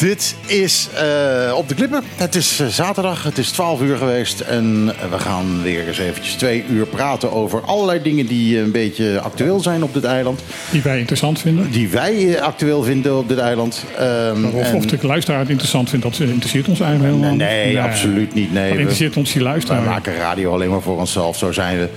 [0.00, 2.02] Dit is uh, op de klippen.
[2.16, 4.40] Het is uh, zaterdag, het is 12 uur geweest.
[4.40, 9.20] En we gaan weer eens eventjes twee uur praten over allerlei dingen die een beetje
[9.20, 10.42] actueel zijn op dit eiland.
[10.70, 11.70] Die wij interessant vinden.
[11.70, 13.84] Die wij actueel vinden op dit eiland.
[14.00, 14.74] Um, of, en...
[14.74, 18.34] of de luisteraar het interessant vindt, dat interesseert ons eigenlijk helemaal nee, nee, nee, absoluut
[18.34, 18.52] niet.
[18.52, 19.80] Nee, Wat interesseert ons die luisteraar?
[19.80, 21.88] Wij maken radio alleen maar voor onszelf, zo zijn we.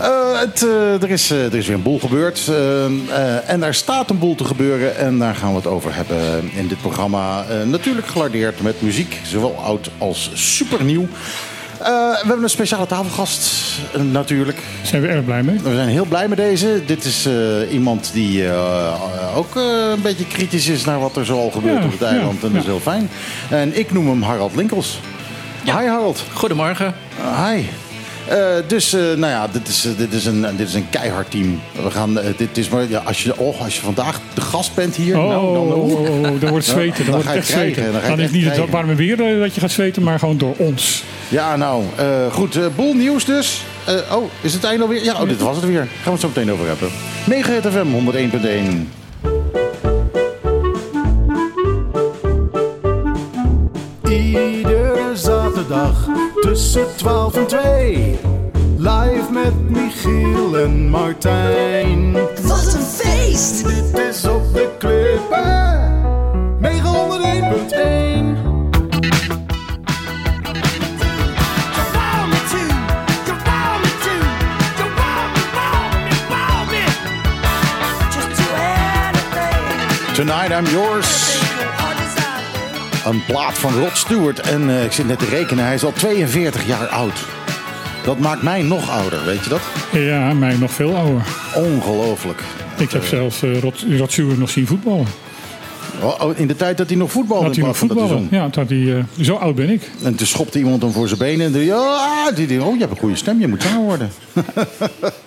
[0.00, 0.60] Uh, het,
[1.02, 2.50] er, is, er is weer een boel gebeurd.
[3.46, 4.96] en er staat een boel te gebeuren.
[4.96, 7.45] En daar gaan we het over hebben in dit programma.
[7.50, 11.08] Uh, natuurlijk gelardeerd met muziek, zowel oud als supernieuw.
[11.80, 13.50] Uh, we hebben een speciale tafelgast,
[13.96, 14.56] uh, natuurlijk.
[14.56, 15.58] Daar zijn we erg blij mee.
[15.58, 16.82] We zijn heel blij met deze.
[16.86, 18.44] Dit is uh, iemand die
[19.34, 22.40] ook een beetje kritisch is naar wat er zoal gebeurt ja, op het eiland.
[22.40, 23.08] Ja, en dat is heel fijn.
[23.50, 25.00] En ik noem hem Harald Linkels.
[25.62, 25.78] Ja.
[25.78, 26.24] Hi Harald.
[26.32, 26.94] Goedemorgen.
[27.46, 27.62] hi.
[28.30, 31.60] Uh, dus uh, nou ja, dit is, dit, is een, dit is een keihard team.
[31.82, 34.96] We gaan, dit is maar, ja, als, je, oh, als je vandaag de gast bent
[34.96, 37.04] hier, oh, nou, dan, oh, oh, oh, dan wordt het zweten.
[37.04, 37.92] Dan, dan wordt het echt krijgen, zweten.
[37.92, 41.02] Dan, dan is niet het warme weer dat je gaat zweten, maar gewoon door ons.
[41.28, 41.84] Ja, nou,
[42.30, 42.76] goed.
[42.76, 43.62] boel nieuws dus.
[44.12, 45.04] oh, is het einde alweer?
[45.04, 45.80] Ja, oh, dit was het weer.
[45.80, 46.88] Gaan we het zo meteen over hebben.
[47.24, 49.04] Mega FM 101.1.
[54.08, 54.75] Iedere
[55.68, 56.08] zaterdag
[56.40, 58.18] tussen 12 en 2.
[58.76, 62.12] Live met Michiel en Martijn.
[62.42, 63.64] Wat een feest!
[63.64, 65.94] Dit is op de klippen.
[66.60, 68.44] 901.1.
[80.14, 81.45] Tonight I'm yours.
[83.06, 84.40] Een plaat van Rod Stewart.
[84.40, 87.24] En uh, ik zit net te rekenen, hij is al 42 jaar oud.
[88.04, 89.60] Dat maakt mij nog ouder, weet je dat?
[89.92, 91.26] Ja, mij nog veel ouder.
[91.54, 92.42] Ongelooflijk.
[92.78, 95.06] Ik heb zelfs uh, Rod, Rod Stewart nog zien voetballen.
[96.00, 97.46] Oh, in de tijd dat hij nog voetbalde?
[97.46, 98.28] Dat hij nog voetballen.
[98.30, 99.90] Ja, dat hij, uh, zo oud ben ik.
[100.02, 101.46] En toen schopte iemand hem voor zijn benen.
[101.46, 104.10] En dacht, ja, die, die, oh, je hebt een goede stem, je moet zanger worden.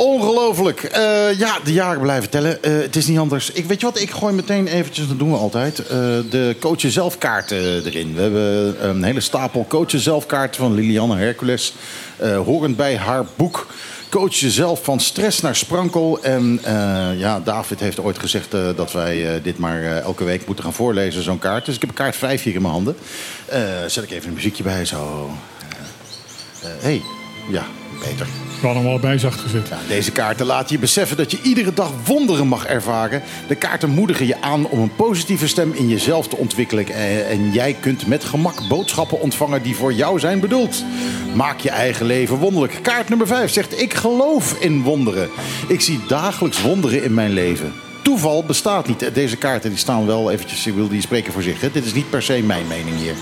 [0.00, 0.82] Ongelooflijk.
[0.82, 2.58] Uh, ja, de jaren blijven tellen.
[2.62, 3.50] Uh, het is niet anders.
[3.50, 5.86] Ik weet je wat, ik gooi meteen eventjes, dat doen we altijd, uh,
[6.30, 8.14] de coachen zelfkaarten erin.
[8.14, 11.74] We hebben een hele stapel coachen zelfkaarten van Lilianne Hercules.
[12.44, 13.66] horend bij haar boek.
[14.08, 16.22] Coach jezelf van stress naar sprankel.
[16.22, 16.60] En
[17.16, 21.38] ja, David heeft ooit gezegd dat wij dit maar elke week moeten gaan voorlezen, zo'n
[21.38, 21.64] kaart.
[21.64, 22.96] Dus ik heb een kaart vijf hier in mijn handen.
[23.86, 25.30] zet ik even een muziekje bij, zo.
[26.60, 27.02] Hé, hey.
[27.50, 27.64] ja,
[28.04, 28.49] beter.
[28.60, 29.68] We hadden hem al bij zacht gezet.
[29.68, 33.22] Ja, deze kaarten laten je beseffen dat je iedere dag wonderen mag ervaren.
[33.48, 36.86] De kaarten moedigen je aan om een positieve stem in jezelf te ontwikkelen.
[37.28, 40.84] En jij kunt met gemak boodschappen ontvangen die voor jou zijn bedoeld.
[41.34, 42.78] Maak je eigen leven wonderlijk.
[42.82, 45.28] Kaart nummer 5 zegt: Ik geloof in wonderen.
[45.68, 47.72] Ik zie dagelijks wonderen in mijn leven.
[48.02, 49.14] Toeval bestaat niet.
[49.14, 51.60] Deze kaarten die staan wel eventjes, ik wil die spreken voor zich.
[51.60, 51.70] Hè?
[51.70, 53.14] Dit is niet per se mijn mening hier.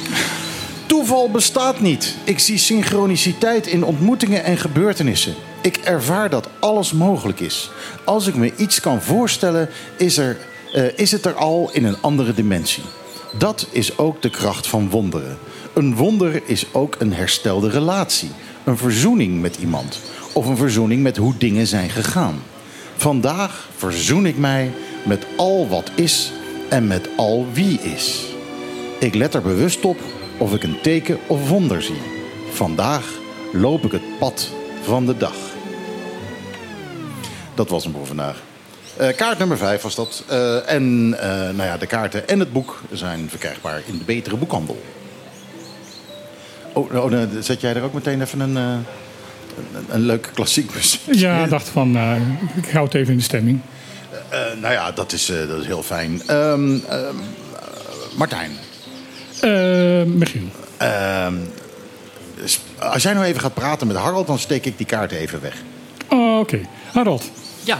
[0.89, 2.17] Toeval bestaat niet.
[2.25, 5.35] Ik zie synchroniciteit in ontmoetingen en gebeurtenissen.
[5.63, 7.71] Ik ervaar dat alles mogelijk is.
[8.05, 10.37] Als ik me iets kan voorstellen, is, er,
[10.75, 12.83] uh, is het er al in een andere dimensie.
[13.39, 15.39] Dat is ook de kracht van wonderen.
[15.75, 18.31] Een wonder is ook een herstelde relatie.
[18.65, 20.01] Een verzoening met iemand.
[20.33, 22.43] Of een verzoening met hoe dingen zijn gegaan.
[22.97, 24.71] Vandaag verzoen ik mij
[25.05, 26.33] met al wat is
[26.69, 28.25] en met al wie is.
[28.99, 29.99] Ik let er bewust op
[30.39, 32.01] of ik een teken of wonder zie.
[32.51, 33.09] Vandaag
[33.53, 34.51] loop ik het pad
[34.83, 35.35] van de dag.
[37.55, 38.43] Dat was hem voor vandaag.
[39.01, 40.25] Uh, kaart nummer 5 was dat.
[40.31, 40.83] Uh, en
[41.13, 44.83] uh, nou ja, de kaarten en het boek zijn verkrijgbaar in de betere boekhandel.
[46.73, 48.85] Oh, oh zet jij er ook meteen even een, een,
[49.89, 51.01] een leuk klassiek muziek.
[51.11, 51.97] Ja, ik dacht van,
[52.57, 53.61] ik hou het even in de stemming.
[54.61, 56.23] nou ja, dat is, dat is heel fijn.
[56.31, 56.83] Um,
[58.17, 58.51] Martijn.
[59.45, 60.43] Uh, Michiel.
[60.83, 61.27] Uh,
[62.79, 65.55] als jij nou even gaat praten met Harold, dan steek ik die kaarten even weg.
[66.09, 66.55] Oh, Oké.
[66.55, 66.69] Okay.
[66.93, 67.31] Harold.
[67.65, 67.79] Ja.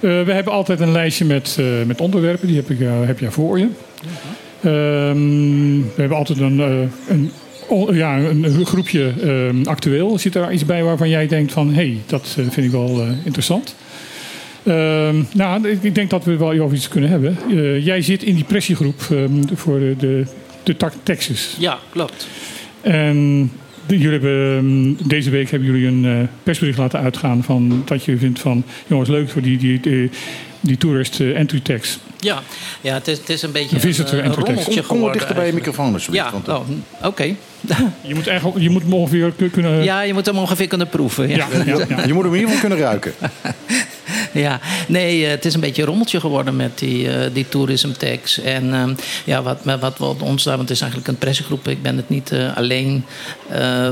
[0.00, 2.46] Uh, we hebben altijd een lijstje met, uh, met onderwerpen.
[2.46, 3.68] Die heb, ik, uh, heb jij voor je.
[4.64, 6.58] Um, we hebben altijd een,
[7.08, 7.30] een,
[7.90, 10.18] ja, een groepje ehm, actueel.
[10.18, 11.68] Zit er iets bij waarvan jij denkt van...
[11.68, 13.74] hé, hey, dat vind ik wel interessant.
[14.62, 17.38] Uh, nou, ik denk dat we wel over iets kunnen hebben.
[17.50, 19.00] Uh, jij zit in die pressiegroep
[19.54, 20.24] voor de,
[20.76, 21.56] de, Texas.
[21.58, 22.26] Ja, klopt.
[22.80, 23.50] En
[23.86, 28.18] de, jullie hebben, deze week hebben jullie een uh, persbericht laten uitgaan van dat je
[28.18, 30.10] vindt van jongens leuk voor die, die, die,
[30.60, 31.98] die tourist uh, entry tax.
[32.20, 32.42] Ja,
[32.80, 34.64] ja het, is, het is een beetje een, visitor een, entry tax.
[34.64, 36.26] Kom, kom wat dichter bij je microfoon alsjeblieft.
[36.46, 37.06] Ja, oh, oké.
[37.06, 37.36] Okay.
[38.08, 39.84] je moet eigenlijk, je moet hem ongeveer kunnen.
[39.84, 41.28] Ja, je moet hem ongeveer kunnen proeven.
[41.28, 41.36] Ja.
[41.36, 42.06] Ja, ja, ja.
[42.06, 43.12] je moet hem in ieder geval kunnen ruiken.
[44.48, 47.90] Ja, nee, eh, het is een beetje een rommeltje geworden met die, eh die tourism
[47.92, 48.40] tax.
[48.40, 48.94] En ehm,
[49.24, 52.08] ja, wat, wat, wat ons daar, want het is eigenlijk een pressiegroep, ik ben het
[52.08, 53.04] niet eh, alleen.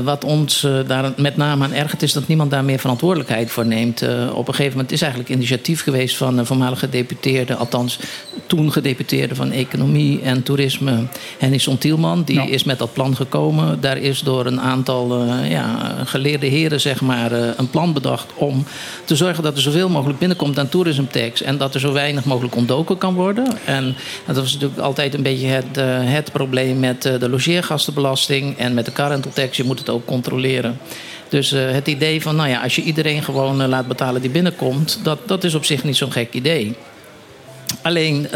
[0.03, 4.01] Wat ons daar met name aan ergert, is dat niemand daar meer verantwoordelijkheid voor neemt.
[4.33, 7.99] Op een gegeven moment is eigenlijk initiatief geweest van een voormalige gedeputeerde, althans
[8.47, 11.07] toen gedeputeerde van Economie en Toerisme,
[11.37, 12.23] Henny Tielman.
[12.23, 13.81] Die is met dat plan gekomen.
[13.81, 18.65] Daar is door een aantal ja, geleerde heren zeg maar, een plan bedacht om
[19.05, 22.25] te zorgen dat er zoveel mogelijk binnenkomt aan tourism tax en dat er zo weinig
[22.25, 23.47] mogelijk ontdoken kan worden.
[23.65, 23.95] En
[24.25, 28.73] dat was natuurlijk altijd een beetje het, eh, het probleem met eh, de logeergastenbelasting en
[28.73, 29.57] met de car rental tax.
[29.57, 30.79] Je moet het ook controleren.
[31.29, 34.99] Dus eh, het idee van, nou ja, als je iedereen gewoon laat betalen die binnenkomt,
[35.03, 36.75] dat, dat is op zich niet zo'n gek idee.
[37.81, 38.27] Alleen,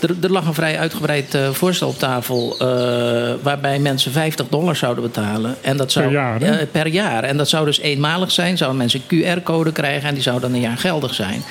[0.00, 2.56] er, er lag een vrij uitgebreid eh, voorstel op tafel.
[2.58, 5.56] eh, waarbij mensen 50 dollar zouden betalen.
[5.60, 6.56] En dat zou, Per jaar, hè?
[6.56, 7.24] eh, per jaar.
[7.24, 8.56] En dat zou dus eenmalig zijn.
[8.56, 11.42] Zouden mensen een QR-code krijgen en die zou dan een jaar geldig zijn.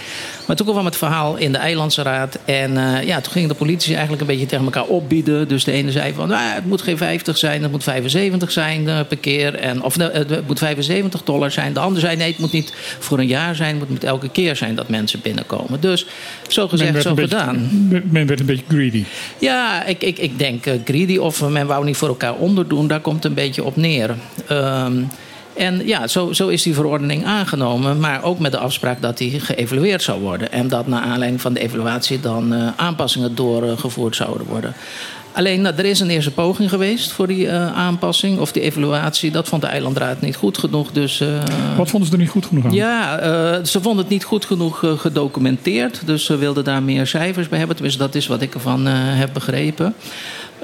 [0.45, 2.37] Maar toen kwam het verhaal in de Eilandse Raad.
[2.45, 5.47] En eh, ja, toen gingen de politici eigenlijk een beetje tegen elkaar opbieden.
[5.47, 8.89] Dus de ene zei van, nou, het moet geen 50 zijn, het moet 75 zijn
[8.89, 9.55] eh, per keer.
[9.55, 11.73] En, of eh, het moet 75 dollar zijn.
[11.73, 13.79] De ander zei, nee, het moet niet voor een jaar zijn.
[13.79, 15.81] Het moet elke keer zijn dat mensen binnenkomen.
[15.81, 16.05] Dus
[16.47, 17.69] zo gezegd, zo beetje, gedaan.
[17.89, 19.03] men- men werd een beetje greedy.
[19.39, 22.87] Ja, ik, ik, ik denk eh, greedy of men wou niet voor elkaar onderdoen.
[22.87, 24.15] Daar komt het een beetje op neer.
[24.47, 24.93] Ehm,
[25.55, 27.99] en ja, zo, zo is die verordening aangenomen.
[27.99, 30.51] Maar ook met de afspraak dat die geëvalueerd zou worden.
[30.51, 34.73] En dat naar aanleiding van de evaluatie dan eh, aanpassingen doorgevoerd zouden worden.
[35.31, 39.31] Alleen, nou, er is een eerste poging geweest voor die eh, aanpassing of die evaluatie.
[39.31, 40.91] Dat vond de eilandraad niet goed genoeg.
[40.91, 41.27] Dus eh,
[41.77, 42.73] Wat vonden ze er niet goed genoeg aan?
[42.73, 46.01] ja, ze vonden het niet goed genoeg gedocumenteerd.
[46.05, 47.75] Dus ze wilden daar meer cijfers bij hebben.
[47.75, 49.95] Tenminste, dat is wat ik ervan heb begrepen.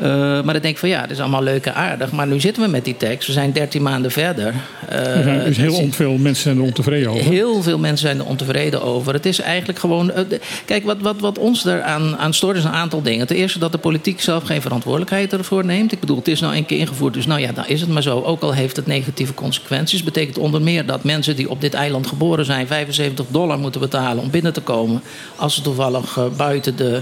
[0.01, 2.11] Eh, maar dan denk ik van ja, dat is allemaal leuk en aardig.
[2.11, 3.27] Maar nu zitten we met die tekst.
[3.27, 4.53] We zijn 13 maanden verder.
[4.89, 7.23] Eh, Er zijn dus heel veel mensen zijn er ontevreden over.
[7.23, 9.13] Heel veel mensen zijn er ontevreden over.
[9.13, 10.11] Het is eigenlijk gewoon.
[10.11, 13.27] eh, de- Kijk, wat, wat, wat ons eraan aan stoort is een aantal dingen.
[13.27, 15.91] Ten eerste dat de politiek zelf geen verantwoordelijkheid ervoor neemt.
[15.91, 18.01] Ik bedoel, het is nou een keer ingevoerd, dus nou ja, dan is het maar
[18.03, 18.21] zo.
[18.21, 20.03] Ook al heeft het negatieve consequenties.
[20.03, 24.23] Betekent onder meer dat mensen die op dit eiland geboren zijn 75 dollar moeten betalen
[24.23, 25.01] om binnen te komen.
[25.35, 27.01] Als ze toevallig eh, buiten de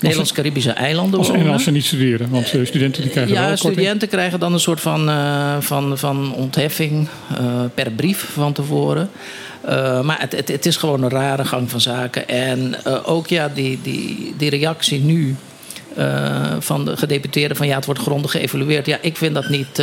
[0.00, 2.30] Nederlands-Caribische eilanden Als, en als ze niet studeren.
[2.30, 3.72] Want eh, studenten die krijgen wel Ja, korting.
[3.72, 7.38] studenten krijgen dan een soort van, eh, van, van ontheffing eh,
[7.74, 9.10] per brief van tevoren.
[10.02, 12.28] Maar het, het, het is gewoon een rare gang van zaken.
[12.28, 15.36] En ook ja, die, die, die reactie nu
[16.58, 18.86] van de gedeputeerden van ja, het wordt grondig geëvalueerd.
[18.86, 19.82] Ja, ik vind dat niet.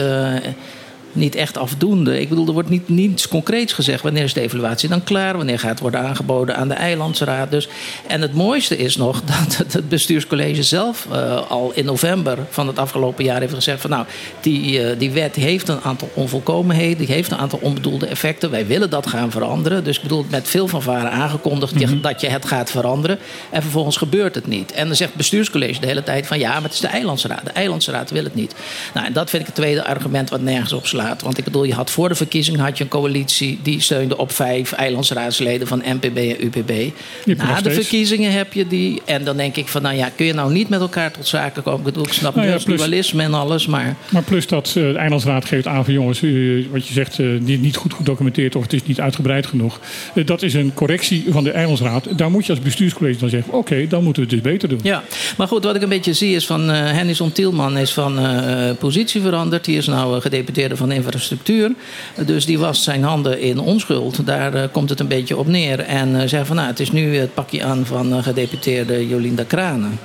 [1.15, 2.19] Niet echt afdoende.
[2.19, 4.03] Ik bedoel, er wordt niet, niets concreets gezegd.
[4.03, 5.37] Wanneer is de evaluatie dan klaar?
[5.37, 7.51] Wanneer gaat het worden aangeboden aan de Eilandsraad?
[7.51, 7.67] Dus,
[8.07, 12.79] en het mooiste is nog dat het, bestuurscollege zelf eh, al in november van het
[12.79, 14.05] afgelopen jaar heeft gezegd: van nou,
[14.41, 18.51] die, eh, die wet heeft een aantal onvolkomenheden, die heeft een aantal onbedoelde effecten.
[18.51, 19.83] Wij willen dat gaan veranderen.
[19.83, 23.17] Dus ik bedoel, met veel fanfare aangekondigd je- dat je het gaat veranderen.
[23.49, 24.71] En vervolgens gebeurt het niet.
[24.71, 27.45] En dan zegt het bestuurscollege de hele tijd van ja, maar het is de Eilandsraad.
[27.45, 28.55] De Eilandsraad wil het niet.
[28.93, 31.04] Nou, en dat vind ik het tweede argument wat nergens op slaat.
[31.23, 34.31] Want ik bedoel, je had voor de verkiezing had je een coalitie die steunde op
[34.31, 36.71] vijf eilandsraadsleden van NPB en UPB.
[37.25, 39.01] Na de verkiezingen heb je die.
[39.05, 41.63] En dan denk ik van, nou ja, kun je nou niet met elkaar tot zaken
[41.63, 41.79] komen?
[41.79, 43.95] Ik bedoel, ik snap Nou ja, plus- dualisme en alles, maar.
[44.09, 46.19] Maar plus dat eh, de Eilandsraad geeft aan van jongens,
[46.71, 49.79] wat je zegt, eh, niet, niet goed gedocumenteerd of het is niet uitgebreid genoeg.
[50.15, 52.17] Eh, dat is een correctie van de Eilandsraad.
[52.17, 54.79] Daar moet je als bestuurscollege dan zeggen, oké, dan moeten we het dus beter doen.
[54.83, 55.03] Ja,
[55.37, 58.19] maar goed, wat ik een beetje zie is van Hennison Tielman is van
[58.79, 59.65] positie veranderd.
[59.65, 61.71] Die is nou gedeputeerde van infrastructuur.
[62.25, 64.25] Dus die wast zijn handen in onschuld.
[64.25, 65.79] Daar eh, komt het een beetje op neer.
[65.79, 69.43] En eh zegt van nou, het is nu het pakje aan van eh, gedeputeerde Jolinda
[69.43, 69.99] Kranen.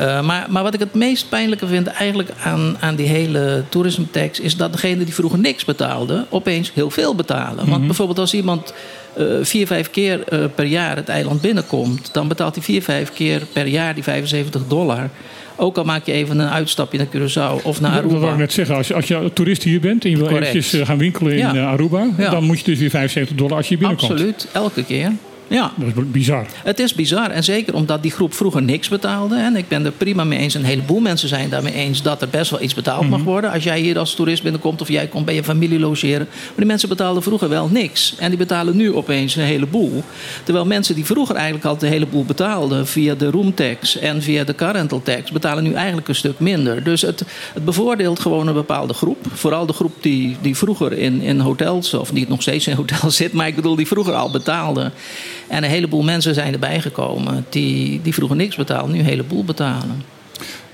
[0.00, 4.40] Uh, maar, maar wat ik het meest pijnlijke vind eigenlijk aan, aan die hele toerismetax...
[4.40, 7.70] is dat degene die vroeger niks betaalde, opeens heel veel betalen.
[7.70, 8.74] Want bijvoorbeeld als iemand
[9.18, 12.08] uh, vier, vijf keer uh, per jaar het eiland binnenkomt...
[12.12, 15.10] dan betaalt hij vier, vijf keer per jaar die 75 dollar...
[15.56, 18.12] Ook al maak je even een uitstapje naar Curaçao of naar Aruba.
[18.12, 18.76] Dat wil ik net zeggen.
[18.76, 21.38] Als je, als je toerist hier bent en je wil eventjes uh, gaan winkelen in
[21.38, 21.66] Ja.
[21.70, 22.06] Aruba...
[22.16, 24.10] Dan moet je dus weer 75 dollar als je binnenkomt.
[24.10, 25.12] Absoluut, elke keer.
[25.48, 25.72] Ja.
[25.76, 26.46] Dat is bizar.
[26.62, 27.30] Het is bizar.
[27.30, 29.36] En zeker omdat die groep vroeger niks betaalde.
[29.36, 30.54] En ik ben er prima mee eens.
[30.54, 33.10] Een heleboel mensen zijn daarmee eens dat er best wel iets betaald Mhm.
[33.10, 33.50] mag worden.
[33.52, 36.26] Als jij hier als toerist binnenkomt of jij komt bij je familie logeren.
[36.30, 38.14] Maar die mensen betaalden vroeger wel niks.
[38.18, 40.02] En die betalen nu opeens een heleboel.
[40.44, 44.54] Terwijl mensen die vroeger eigenlijk al een heleboel betaalden via de roomtax en via de
[44.54, 46.82] car rental tax, betalen nu eigenlijk een stuk minder.
[46.84, 47.24] Dus het,
[47.54, 49.26] het bevoordeelt gewoon een bepaalde groep.
[49.32, 53.16] Vooral de groep die, die vroeger in, in hotels, of niet nog steeds in hotels
[53.16, 54.90] zit, maar ik bedoel die vroeger al betaalde.
[55.48, 59.44] En een heleboel mensen zijn erbij gekomen die, die vroeger niks betaalden, nu een heleboel
[59.44, 60.02] betalen.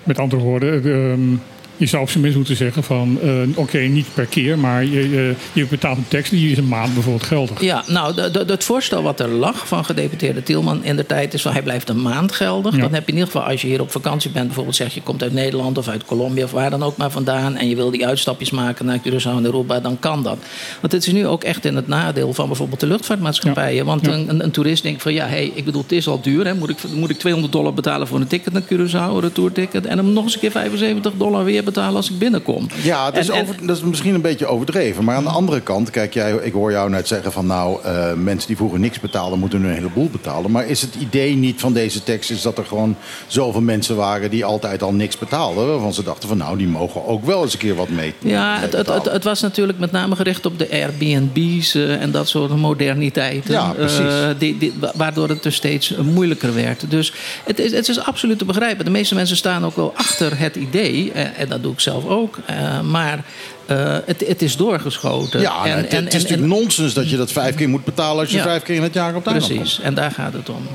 [0.03, 1.37] Met andere woorden, ehm,
[1.83, 5.11] Je zou op zijn minst moeten zeggen van, eh, oké, niet per keer, maar je,
[5.11, 7.61] je, je betaalt een tekst die is een maand bijvoorbeeld geldig.
[7.61, 11.53] Ja, nou, het voorstel wat er lag van gedeputeerde Tielman in de tijd is van
[11.53, 12.75] hij blijft een maand geldig.
[12.75, 12.81] Ja.
[12.81, 15.03] Dan heb je in ieder geval, als je hier op vakantie bent, bijvoorbeeld zeg je
[15.03, 17.57] komt uit Nederland of uit Colombia of waar dan ook maar vandaan.
[17.57, 20.39] En je wil die uitstapjes maken naar Curaçao en Aruba, dan kan dat.
[20.81, 23.77] Want het is nu ook echt in het nadeel van bijvoorbeeld de luchtvaartmaatschappijen.
[23.77, 23.85] Ja.
[23.85, 24.13] Want Ja.
[24.13, 26.47] een, een, een toerist denkt van ja, hey, ik bedoel, het is al duur.
[26.47, 26.55] Hè?
[26.55, 29.87] Moet, ik, moet ik 200 dollar betalen voor een ticket naar Curaçao, een retourticket.
[29.87, 32.67] En dan nog eens een keer 75 dollar weer betalen als ik binnenkom.
[32.83, 35.05] Ja, het is En- en- over, dat is misschien een beetje overdreven.
[35.05, 37.47] Maar aan de andere kant, kijk, jij, ik hoor jou net zeggen van...
[37.47, 40.51] nou, eh, mensen die vroeger niks betaalden, moeten nu een heleboel betalen.
[40.51, 42.31] Maar is het idee niet van deze tekst...
[42.31, 45.67] is dat er gewoon zoveel mensen waren die altijd al niks betaalden...
[45.67, 48.53] waarvan ze dachten van nou, die mogen ook wel eens een keer wat mee Ja,
[48.53, 52.29] mee het, het, het, was natuurlijk met name gericht op de Airbnb's eh, en dat
[52.29, 53.53] soort moderniteiten.
[53.53, 53.99] Ja, precies.
[53.99, 56.91] eh, die, die, wa- waardoor het dus steeds moeilijker werd.
[56.91, 57.13] Dus
[57.45, 58.85] het is, het is absoluut te begrijpen.
[58.85, 61.13] De meeste mensen staan ook wel achter het idee.
[61.13, 62.39] en dat doe ik zelf ook.
[62.47, 63.25] eh, maar
[63.67, 65.41] eh, het, het is doorgeschoten.
[65.41, 67.85] Ja, En- het, en- het is en- natuurlijk nonsens dat je dat vijf keer moet
[67.85, 68.21] betalen...
[68.21, 68.43] als je Ja.
[68.43, 69.47] vijf keer in het jaar op de komt.
[69.47, 70.67] Precies, en daar gaat het om.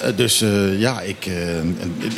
[0.00, 1.34] Eh, dus eh, ja, ik, eh,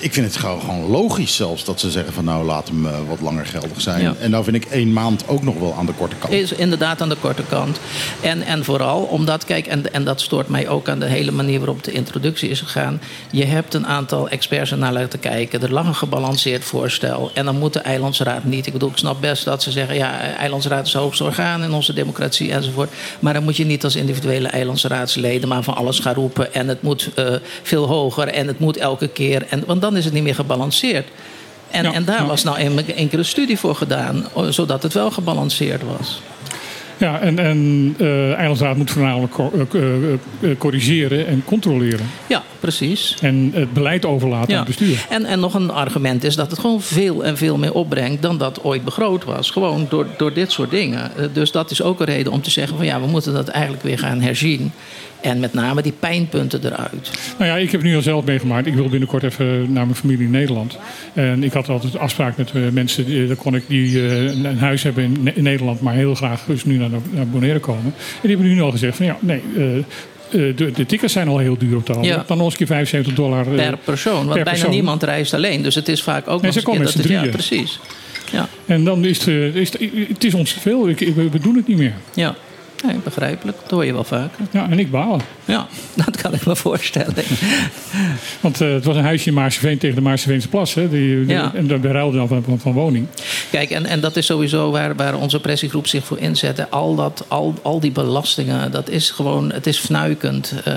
[0.01, 3.47] ik vind het gewoon, logisch zelfs dat ze zeggen van nou laat hem wat langer
[3.47, 4.03] geldig zijn.
[4.03, 4.15] Ja.
[4.21, 6.33] En nou vind ik één maand ook nog wel aan de korte kant.
[6.33, 7.81] Is inderdaad aan de korte kant.
[8.21, 11.59] En, en vooral omdat, kijk, en, en dat stoort mij ook aan de hele manier
[11.59, 13.01] waarop de introductie is gegaan.
[13.31, 15.63] Je hebt een aantal experts er naar laten kijken.
[15.63, 17.31] Er lag een gebalanceerd voorstel.
[17.35, 18.67] En dan moet de Eilandsraad niet.
[18.67, 21.73] Ik bedoel, ik snap best dat ze zeggen: ja, Eilandsraad is het hoogste orgaan in
[21.73, 22.91] onze democratie enzovoort.
[23.21, 26.55] Maar dan moet je niet als individuele Eilandsraadsleden maar van alles gaan roepen.
[26.55, 27.11] En het moet
[27.67, 29.47] veel hoger en het moet elke keer.
[29.49, 31.09] En, want dan is het niet meer gebalanceerd.
[31.71, 32.27] En, Ja, en daar ja.
[32.27, 36.21] was nou een enkele studie voor gedaan, zodat het wel gebalanceerd was.
[36.99, 40.13] Ja, en, en eh Eilandsraad moet voornamelijk co- eh,
[40.51, 42.07] eh, corrigeren en controleren.
[42.27, 43.17] Ja, precies.
[43.21, 45.07] En het beleid overlaten aan het bestuur.
[45.09, 48.39] En, en nog een argument is dat het gewoon veel en veel meer opbrengt dan
[48.39, 49.51] dat ooit begroot was.
[49.51, 51.11] Gewoon door, door dit soort dingen.
[51.33, 53.83] Dus dat is ook een reden om te zeggen van ja, we moeten dat eigenlijk
[53.83, 54.73] weer gaan herzien.
[55.27, 57.11] En met name die pijnpunteren eruit.
[57.39, 58.67] Nou ja, ik heb nu al zelf meegemaakt.
[58.67, 60.79] Ik wil binnenkort even naar mijn familie in Nederland.
[61.15, 64.59] En ik had altijd afspraak met eh, mensen die, daar kon ik, die eh, een
[64.59, 67.85] huis hebben in, Ne- in Nederland, maar heel graag dus nu naar, naar Bonaire komen.
[67.85, 67.93] En
[68.23, 69.43] die hebben nu al gezegd van ja, nee.
[69.57, 69.83] eh, eh,
[70.31, 72.05] de, de tickets zijn al heel duur op de hand.
[72.07, 72.25] Ja.
[72.27, 73.47] Dan nog eens een keer 75 dollar.
[73.47, 74.15] eh, Per persoon.
[74.15, 74.71] Want per bijna persoon.
[74.71, 75.63] niemand reist alleen.
[75.63, 77.81] Dus het is vaak ook Nee, nog een dat het, Ja, precies.
[78.33, 80.89] Ja, En dan is het, eh, is het, het is ons te veel.
[80.89, 81.95] Ik, ik- we, we doen het niet meer.
[82.15, 82.35] ja.
[82.85, 83.59] Nee, begrijpelijk.
[83.63, 84.47] Dat hoor je wel vaker.
[84.51, 85.21] Ja, en ik baal.
[85.45, 85.67] Ja,
[86.05, 87.15] dat kan ik me voorstellen.
[88.41, 90.75] Want eh, het was een huisje in Maarseveen tegen de Maarseveense plas.
[90.75, 91.55] Hè, die, die- Ja.
[91.55, 93.07] En we ruilden dan van, van, van woning.
[93.51, 96.71] Kijk, en, en dat is sowieso waar, waar onze pressiegroep zich voor inzet.
[96.71, 100.55] Al, dat, al, al die belastingen, dat is gewoon, het is fnuikend.
[100.65, 100.75] Eh,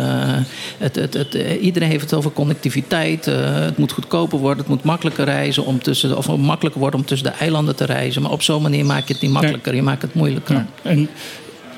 [0.77, 3.25] het, het, het, eh, iedereen heeft het over connectiviteit.
[3.25, 7.32] Het moet goedkoper worden, het moet makkelijker reizen om tussen, of makkelijker worden om tussen
[7.32, 8.22] de eilanden te reizen.
[8.22, 10.56] Maar op zo'n manier maak je het niet makkelijker, je maakt het moeilijker.
[10.56, 10.68] Ja.
[10.82, 11.10] En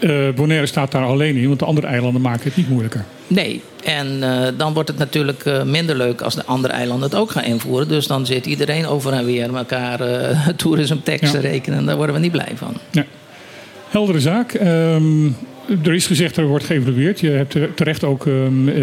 [0.01, 3.05] eh, Bonaire staat daar alleen in, want de andere eilanden maken het niet moeilijker.
[3.27, 7.19] Nee, en eh, dan wordt het natuurlijk eh, minder leuk als de andere eilanden het
[7.19, 7.87] ook gaan invoeren.
[7.87, 11.79] Dus dan zit iedereen over en weer elkaar eh toerismtekst te rekenen.
[11.79, 12.73] En daar worden we niet blij van.
[12.91, 13.05] Ja.
[13.89, 14.53] Heldere zaak.
[14.53, 15.25] Ehm,
[15.83, 17.19] er is gezegd er wordt geëvalueerd.
[17.19, 18.75] Je hebt er- terecht ook ehm, eh,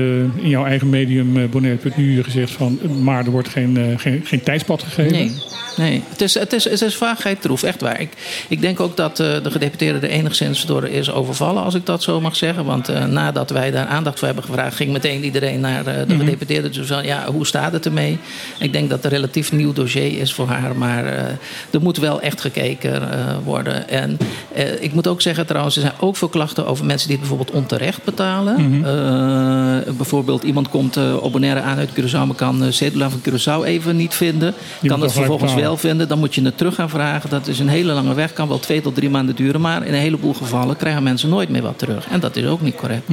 [0.42, 2.78] in jouw eigen medium uh, Bonaire.nu gezegd van...
[3.02, 5.12] maar er wordt geen, eh, geen, geen tijdspad gegeven.
[5.12, 5.32] Nee,
[5.76, 6.02] nee.
[6.08, 8.00] Het, is, het, is, het is vaagheid troef, echt waar.
[8.00, 8.08] Ik,
[8.48, 12.02] ik denk ook dat eh, de gedeputeerde er enigszins door is overvallen, als ik dat
[12.02, 12.64] zo mag zeggen.
[12.64, 16.16] Want eh, nadat wij daar aandacht voor hebben gevraagd, ging meteen iedereen naar eh, de
[16.16, 16.70] gedeputeerde.
[16.70, 18.18] Dus van, ja, hoe staat het ermee?
[18.58, 21.22] Ik denk dat het een relatief nieuw dossier is voor haar, maar eh,
[21.70, 23.88] er moet wel echt gekeken eh, worden.
[23.88, 24.18] En
[24.54, 27.28] eh, ik moet ook zeggen trouwens, er zijn ook veel klachten over mensen die het
[27.28, 28.84] bijvoorbeeld onterecht betalen.
[28.84, 33.20] Eh, bijvoorbeeld iemand komt eh op Bonaire aan uit Curaçao, maar kan uh, Cedula van
[33.20, 34.54] Curaçao even niet vinden.
[34.86, 37.30] kan het vervolgens wel vinden, dan moet je het terug gaan vragen.
[37.30, 39.60] Dat is een hele lange weg, kan wel twee tot drie maanden duren.
[39.60, 42.08] Maar in een heleboel gevallen krijgen mensen nooit meer wat terug.
[42.08, 43.08] En dat is ook niet correct.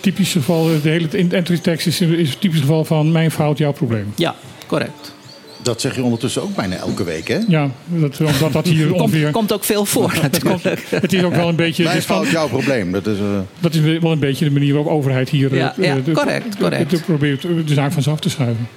[0.00, 3.72] Typisch geval, de hele entry text is, is een typisch geval van mijn fout, jouw
[3.72, 4.12] probleem.
[4.16, 4.34] Ja,
[4.66, 5.18] correct.
[5.62, 7.38] Dat zeg je ondertussen ook bijna elke week, hè?
[7.48, 9.22] Ja, dat, omdat dat hier ongeveer...
[9.22, 10.86] Komt, komt ook veel voor natuurlijk.
[10.88, 11.84] Het is ook wel een beetje...
[11.84, 12.92] Mijn van- fout, jouw probleem.
[12.92, 13.24] Dat is, eh,
[13.60, 15.54] dat is wel een beetje de manier waarop overheid hier...
[15.54, 16.90] Ja, eh, ja, de- correct, de- correct.
[16.90, 18.68] de- probeert de zaak van zich af te schuiven.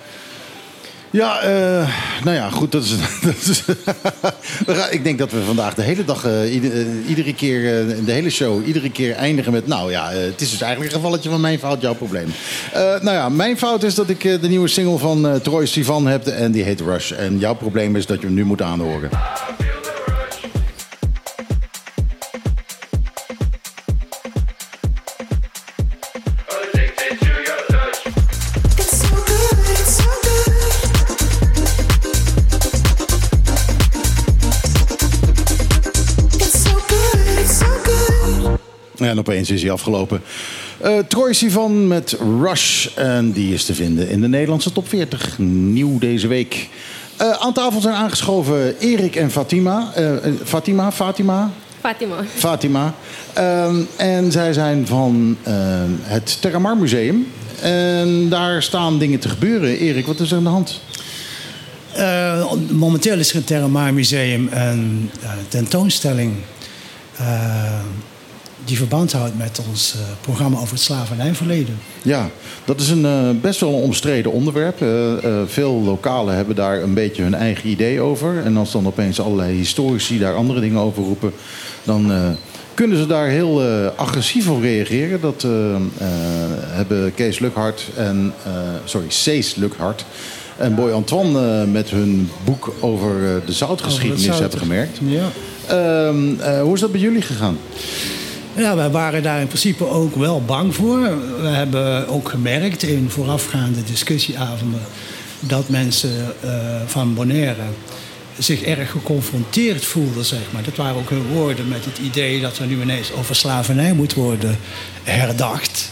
[1.14, 1.90] Ja, eh,
[2.24, 2.72] nou ja, goed.
[2.72, 2.92] Dat is,
[4.98, 7.62] ik denk dat we vandaag de hele dag, eh, eh, iedere keer,
[8.06, 9.68] de hele show, iedere keer eindigen met...
[9.68, 12.34] Nou ja, het is dus eigenlijk een gevalletje van mijn fout, jouw probleem.
[12.74, 16.52] Nou ja, mijn fout is dat ik de nieuwe single van Troy Sivan heb en
[16.52, 17.12] die heet Rush.
[17.12, 19.10] En jouw probleem is dat je hem nu moet aanhoren.
[39.04, 40.22] En opeens is hij afgelopen.
[40.86, 42.88] Uh, Troy Sivan met Rush.
[42.96, 45.38] En die is te vinden in de Nederlandse top 40.
[45.38, 46.70] Nieuw deze week.
[47.22, 49.94] Uh, aan tafel zijn aangeschoven Erik en Fatima.
[49.98, 50.12] Uh,
[50.44, 51.52] Fatima, Fatima?
[51.80, 52.16] Fatima.
[52.36, 52.94] Fatima.
[53.38, 55.38] Uh, en zij zijn van
[56.02, 57.28] het Terramar Museum.
[57.62, 59.78] En daar staan dingen te gebeuren.
[59.78, 60.82] Erik, wat is er aan de hand?
[62.72, 65.10] momenteel is er in het Terramar Museum een
[65.48, 66.34] tentoonstelling
[68.66, 71.80] die verband houdt met ons uh, programma over het slavernijverleden.
[72.02, 72.30] Ja,
[72.66, 74.82] dat is een, uh, best wel een omstreden onderwerp.
[74.82, 75.14] Uh,
[75.46, 78.44] veel lokalen hebben daar een beetje hun eigen idee over.
[78.44, 81.34] En als dan opeens allerlei historici daar andere dingen over roepen,
[81.84, 82.12] dan
[82.74, 83.62] kunnen ze daar heel
[83.96, 85.22] agressief op reageren.
[85.22, 85.48] Dat
[86.68, 88.34] hebben Kees Lukhart en,
[88.84, 90.06] sorry, Cees Lukhart
[90.58, 94.40] en Boy Antoine met hun boek over de zoutgeschiedenis zout.
[94.40, 95.00] hebben gemerkt.
[95.06, 95.30] Ja.
[95.68, 97.58] Ehm, hoe is dat bij jullie gegaan?
[98.56, 101.00] Ja, wij waren daar in principe ook wel bang voor.
[101.42, 104.82] We hebben ook gemerkt in voorafgaande discussieavonden
[105.40, 106.52] dat mensen uh,
[106.86, 107.64] van Bonaire
[108.38, 110.64] zich erg geconfronteerd voelden, zeg maar.
[110.64, 114.14] Dat waren ook hun woorden met het idee dat er nu ineens over slavernij moet
[114.14, 114.58] worden
[115.04, 115.92] herdacht.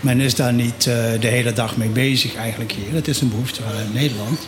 [0.00, 2.94] Men is daar niet uh, de hele dag mee bezig eigenlijk hier.
[2.94, 4.38] Het is een behoefte van Nederland.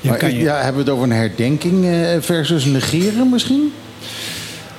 [0.00, 0.38] Je maar, je...
[0.38, 1.86] ja, hebben we het over een herdenking
[2.20, 3.72] versus negeren misschien?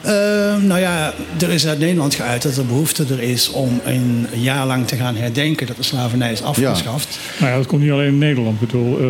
[0.09, 0.15] Uh,
[0.63, 4.65] nou ja, er is uit Nederland geuit dat er behoefte er is om een jaar
[4.65, 7.19] lang te gaan herdenken dat de slavernij is afgeschaft.
[7.21, 7.39] Ja.
[7.39, 8.61] Nou ja, dat komt niet alleen in Nederland.
[8.61, 9.01] Ik bedoel,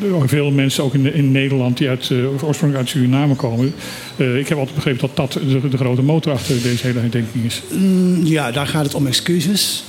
[0.00, 3.74] uh, veel mensen ook in, in Nederland die uit, uh, oorspronkelijk uit Suriname komen.
[4.16, 7.44] Uh, ik heb altijd begrepen dat dat de, de, grote motor achter deze hele herdenking
[7.44, 7.62] is.
[7.70, 9.84] Mm, ja, daar gaat het om excuses.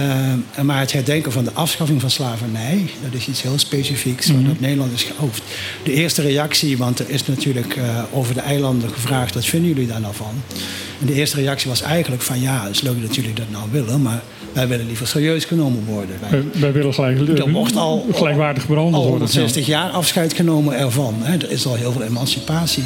[0.00, 4.36] Uh, maar het herdenken van de afschaffing van slavernij, dat is iets heel specifieks mm
[4.36, 4.46] -hmm.
[4.46, 5.42] wat Nederland is gehoofd.
[5.82, 9.86] De eerste reactie, want er is natuurlijk uh, over de eilanden gevraagd, wat vinden jullie
[9.86, 10.42] daar nou van?
[11.00, 13.64] En de eerste reactie was eigenlijk van ja, het is leuk dat jullie dat nou
[13.70, 16.16] willen, maar wij willen liever serieus genomen worden.
[16.30, 19.28] Wij, wij willen gelijk, er mocht al, gelijkwaardig behandeld worden.
[19.28, 21.14] 160 jaar afscheid genomen ervan.
[21.18, 21.36] Hè.
[21.36, 22.84] Er is al heel veel emancipatie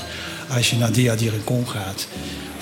[0.49, 2.07] als je naar Dia Con gaat.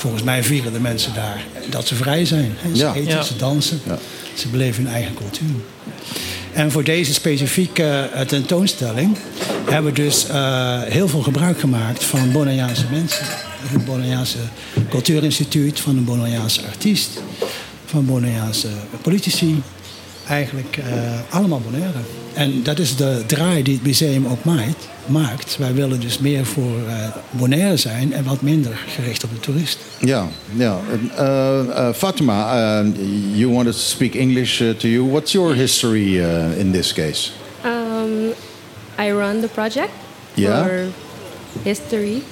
[0.02, 2.54] Volgens mij vieren de mensen daar dat ze vrij zijn.
[2.56, 2.74] Hè.
[2.74, 2.94] Ze ja.
[2.94, 3.22] eten, ja.
[3.22, 3.80] ze dansen.
[3.86, 3.98] Ja.
[4.34, 5.54] Ze beleven hun eigen cultuur.
[6.52, 9.16] En voor deze specifieke uh, tentoonstelling
[9.68, 13.24] hebben we dus uh, heel veel gebruik gemaakt van Bonaireaanse mensen.
[13.62, 14.38] Het Bonaireaanse
[14.88, 17.22] Cultuurinstituut, van een Bonaireaanse artiest,
[17.86, 18.68] van Bonaireaanse
[19.02, 19.62] politici.
[20.28, 20.84] Eigenlijk uh,
[21.30, 21.98] allemaal Bonaire.
[22.32, 24.88] En dat is de draai die het museum ook maakt.
[25.06, 25.56] maakt.
[25.56, 29.78] Wij willen dus meer voor uh, Bonaire zijn en wat minder gericht op de toerist.
[30.00, 30.80] Ja, ja.
[31.18, 32.82] Uh, uh, Fatima,
[33.32, 35.10] you wanted to speak English to you.
[35.10, 36.16] What's your history
[36.58, 37.30] in this case?
[37.64, 38.32] Um,
[38.98, 39.90] I run the project
[40.34, 40.64] yeah.
[40.64, 40.88] for
[41.62, 42.22] history.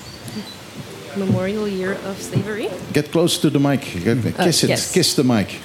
[1.17, 2.69] Memorial Year of Slavery.
[2.93, 3.81] Get close to the mic.
[3.81, 4.69] Kiss it.
[4.69, 4.93] yes.
[4.93, 5.49] Kiss the mic.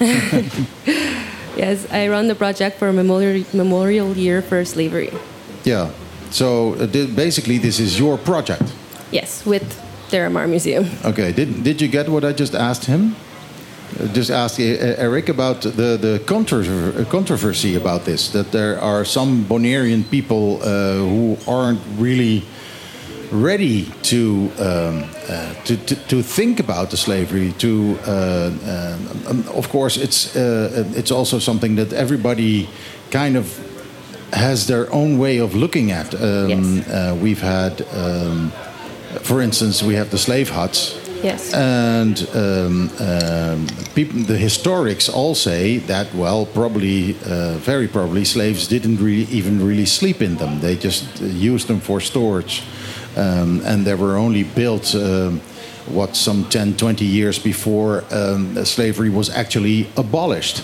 [1.56, 5.12] Yes, I run the project for Memorial, Memorial Year for Slavery.
[5.64, 5.90] Yeah.
[6.30, 8.62] So uh, basically, this is your project.
[9.10, 9.64] Yes, with
[10.10, 10.84] Deramar Museum.
[11.04, 11.32] Okay.
[11.32, 13.14] Did Did you get what I just asked him?
[13.98, 14.64] Uh, just ask uh,
[14.98, 18.28] Eric about the the controversy, controversy about this.
[18.30, 22.42] That there are some Bonairean people uh, who aren't really
[23.32, 27.52] ready to, um, uh, to, to, to, think about the slavery.
[27.58, 28.50] To uh,
[29.28, 32.68] um, of course, it's uh, it's also something that everybody
[33.10, 33.46] kind of
[34.32, 36.14] has their own way of looking at.
[36.14, 36.88] Um, yes.
[36.88, 38.50] Uh, we've had, um,
[39.22, 41.00] for instance, we have the slave huts.
[41.22, 41.52] Yes.
[41.54, 48.68] And um, um, people, the historics all say that, well, probably, uh, very probably, slaves
[48.68, 50.60] didn't really even really sleep in them.
[50.60, 52.62] They just uh, used them for storage.
[53.16, 55.40] Um, and they were only built, um,
[55.86, 60.62] what, some 10, 20 years before um, slavery was actually abolished.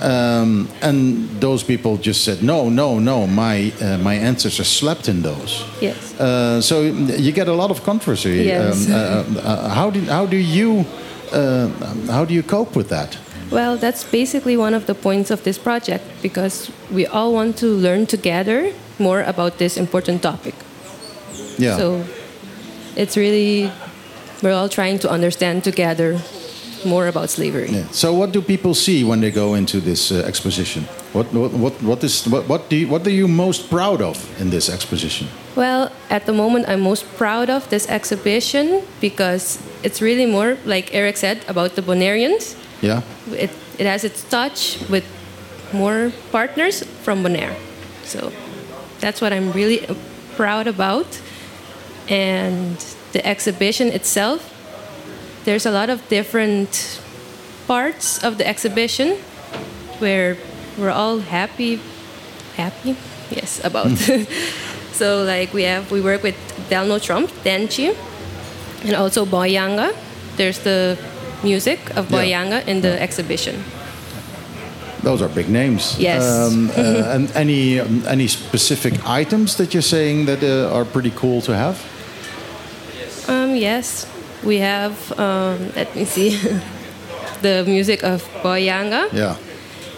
[0.00, 5.22] Um, and those people just said, no, no, no, my, uh, my ancestors slept in
[5.22, 5.64] those.
[5.80, 6.20] Yes.
[6.20, 8.44] Uh, so you get a lot of controversy.
[8.44, 8.88] Yes.
[8.88, 10.84] Um, uh, uh, how, do, how, do you,
[11.32, 11.68] uh,
[12.06, 13.18] how do you cope with that?
[13.50, 17.66] Well, that's basically one of the points of this project because we all want to
[17.66, 20.54] learn together more about this important topic.
[21.58, 21.76] Yeah.
[21.76, 22.04] So
[22.96, 23.70] it's really,
[24.42, 26.20] we're all trying to understand together
[26.84, 27.70] more about slavery.
[27.70, 27.86] Yeah.
[27.90, 30.84] So what do people see when they go into this uh, exposition?
[31.12, 34.16] What, what, what, what, is, what, what, do you, what are you most proud of
[34.40, 35.28] in this exposition?
[35.54, 40.94] Well, at the moment, I'm most proud of this exhibition because it's really more, like
[40.94, 42.56] Eric said, about the Bonaireans.
[42.80, 43.02] Yeah.
[43.30, 45.04] It, it has its touch with
[45.72, 47.54] more partners from Bonaire.
[48.04, 48.32] So
[49.00, 49.86] that's what I'm really
[50.36, 51.06] proud about.
[52.08, 52.76] And
[53.12, 54.52] the exhibition itself
[55.44, 57.00] there's a lot of different
[57.66, 59.16] parts of the exhibition
[59.98, 60.36] where
[60.78, 61.80] we're all happy,
[62.56, 62.96] happy,
[63.30, 63.90] yes, about.
[64.92, 66.36] so like we have, we work with
[66.70, 67.96] Delno Trump, Denchi,
[68.84, 69.94] and also Boyanga.
[70.36, 70.96] There's the
[71.42, 72.18] music of Yeah.
[72.18, 73.64] Boyanga in the exhibition.
[75.02, 75.98] Those are big names.
[75.98, 76.22] Yes.
[76.22, 81.10] Um, uh, and any um, any specific items that you're saying that uh, are pretty
[81.10, 81.76] cool to have?
[83.56, 84.06] Yes,
[84.44, 85.12] we have.
[85.18, 86.36] Um, let me see,
[87.42, 89.36] the music of Boyanga, Yeah.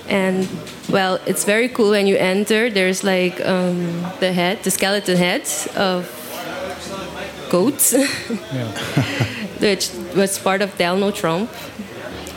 [0.09, 0.49] and
[0.91, 2.71] well, it's very cool when you enter.
[2.71, 6.07] There's like um, the head, the skeleton heads of
[7.51, 7.93] goats,
[9.61, 11.51] which was part of Delno Trump,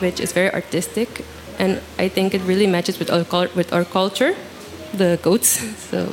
[0.02, 1.26] which is very artistic,
[1.60, 3.26] and I think it really matches with our
[3.56, 4.36] with our culture,
[4.94, 5.60] the goats.
[5.90, 6.08] So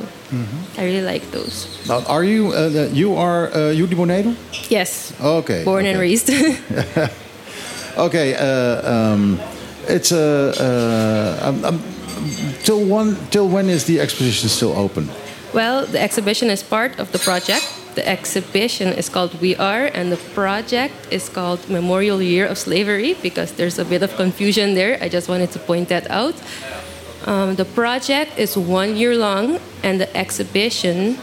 [0.77, 1.67] I really like those.
[1.87, 4.35] Now, are you uh, the- you are uh, Judy Bonedel?
[4.69, 5.63] Yes, Okay.
[5.63, 6.29] born and raised.
[7.97, 8.35] Okay.
[8.35, 9.39] Uh, um,
[9.87, 10.51] it's a.
[10.59, 11.79] uh, um, um,
[12.63, 15.07] till one till when is the exposition still open?
[15.53, 17.63] Well, the exhibition is part of the project.
[17.95, 23.15] The exhibition is called We Are, and the project is called Memorial Year of Slavery
[23.21, 24.97] because there's a bit of confusion there.
[25.01, 26.35] I just wanted to point that out.
[27.25, 31.17] Um, the project is one year long, and the exhibition,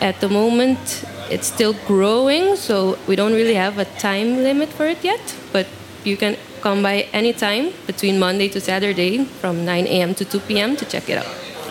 [0.00, 4.86] at the moment, it's still growing, so we don't really have a time limit for
[4.86, 5.20] it yet.
[5.52, 5.66] But
[6.04, 10.14] you can come by anytime between Monday to Saturday from 9 a.m.
[10.14, 10.76] to 2 p.m.
[10.76, 11.26] to check it out.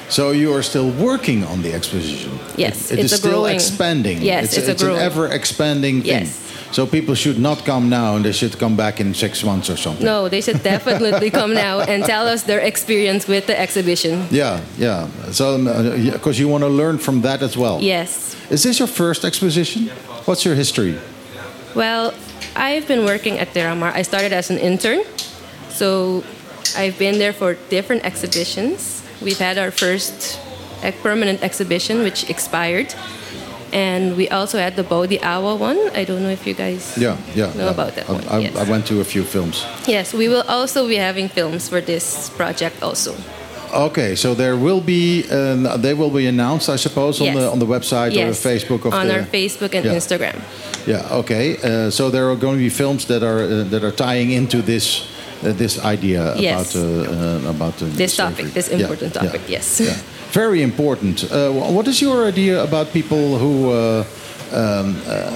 [0.10, 2.32] So you are still working on the exposition.
[2.58, 4.22] Yes, It- it it's is a still growing- expanding.
[4.22, 6.26] Yes, it's, it's a it's an ever expanding thing.
[6.26, 6.42] Yes.
[6.72, 9.78] So people should not come now, and they should come back in six months or
[9.78, 10.06] something.
[10.06, 14.28] No, they should definitely come now and tell us their experience with the exhibition.
[14.32, 15.08] Yeah, yeah.
[15.32, 15.58] So
[16.12, 17.80] because you want to learn from that as well.
[17.82, 18.36] Yes.
[18.50, 19.88] Is this your first exposition?
[20.26, 20.98] What's your history?
[21.76, 22.14] Well,
[22.56, 23.92] I've been working at Terramar.
[23.94, 25.04] I started as an intern.
[25.70, 26.24] So
[26.78, 29.04] I've been there for different exhibitions.
[29.22, 30.40] We've had our first
[30.82, 32.94] eh, permanent exhibition, which expired.
[33.76, 35.78] And we also had the Bodhi Awa one.
[36.00, 37.52] I don't know if you guys Yeah, yeah.
[37.56, 37.72] know yeah.
[37.76, 38.24] about that I, one.
[38.30, 38.56] I, yes.
[38.56, 39.66] I went to a few films.
[39.88, 43.14] yes, we will also be having films for this project also.
[43.74, 47.36] Okay, so there will be uh, they will be announced, I suppose, on Yes.
[47.36, 49.14] the on the website or yes, the Facebook of on the.
[49.20, 49.98] our Facebook and Yeah.
[50.00, 50.36] Instagram.
[50.88, 51.20] Yeah.
[51.20, 51.58] Okay.
[51.58, 54.62] Uh, so there are going to be films that are uh, that are tying into
[54.62, 55.02] this
[55.44, 56.76] uh, this idea Yes.
[56.76, 58.36] about uh, uh, about uh, This slavery.
[58.36, 59.82] topic, this important yeah, topic, yes.
[60.36, 61.32] Very important.
[61.32, 63.72] Uh, what is your idea about people who?
[63.72, 64.04] Uh,
[64.52, 65.32] um, uh,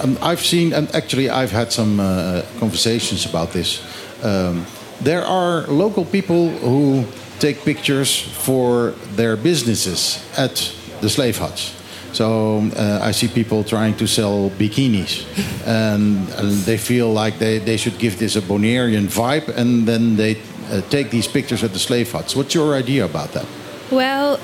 [0.00, 3.82] um, I've seen, and actually, I've had some uh, conversations about this.
[4.22, 4.64] Um,
[5.00, 7.04] there are local people who
[7.40, 11.74] take pictures for their businesses at the slave huts.
[12.12, 15.26] So uh, I see people trying to sell bikinis,
[15.66, 20.14] and, and they feel like they, they should give this a Bonairean vibe, and then
[20.14, 20.36] they
[20.70, 22.36] uh, take these pictures at the slave huts.
[22.36, 23.46] What's your idea about that?
[23.90, 24.38] Well,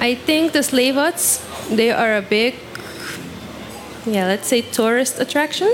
[0.00, 2.54] I think the slave huts, they are a big,
[4.06, 5.72] yeah, let's say tourist attraction.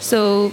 [0.00, 0.52] So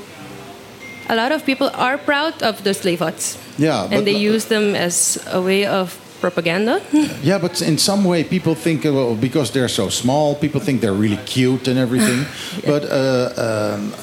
[1.09, 3.37] a lot of people are proud of the slave huts.
[3.57, 6.81] Yeah, And they use them as a way of propaganda.
[7.23, 10.81] Yeah, but in some way, people think uh, well, because they're so small, people think
[10.81, 12.25] they're really cute and everything.
[12.65, 13.93] But uh, um,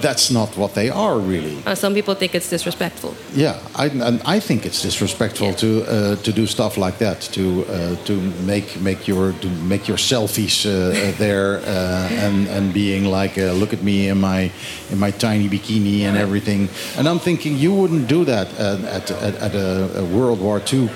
[0.00, 1.56] that's not what they are really.
[1.66, 3.14] Uh, some people think it's disrespectful.
[3.34, 7.20] Yeah, I, and I think it's disrespectful to uh, to do stuff like that.
[7.32, 12.48] To uh, to make make your to make your selfies uh, uh, there uh, and
[12.48, 14.50] and being like, uh, look at me in my
[14.90, 16.68] in my tiny bikini and everything.
[16.96, 20.88] And I'm thinking you wouldn't do that at at, at a, World War II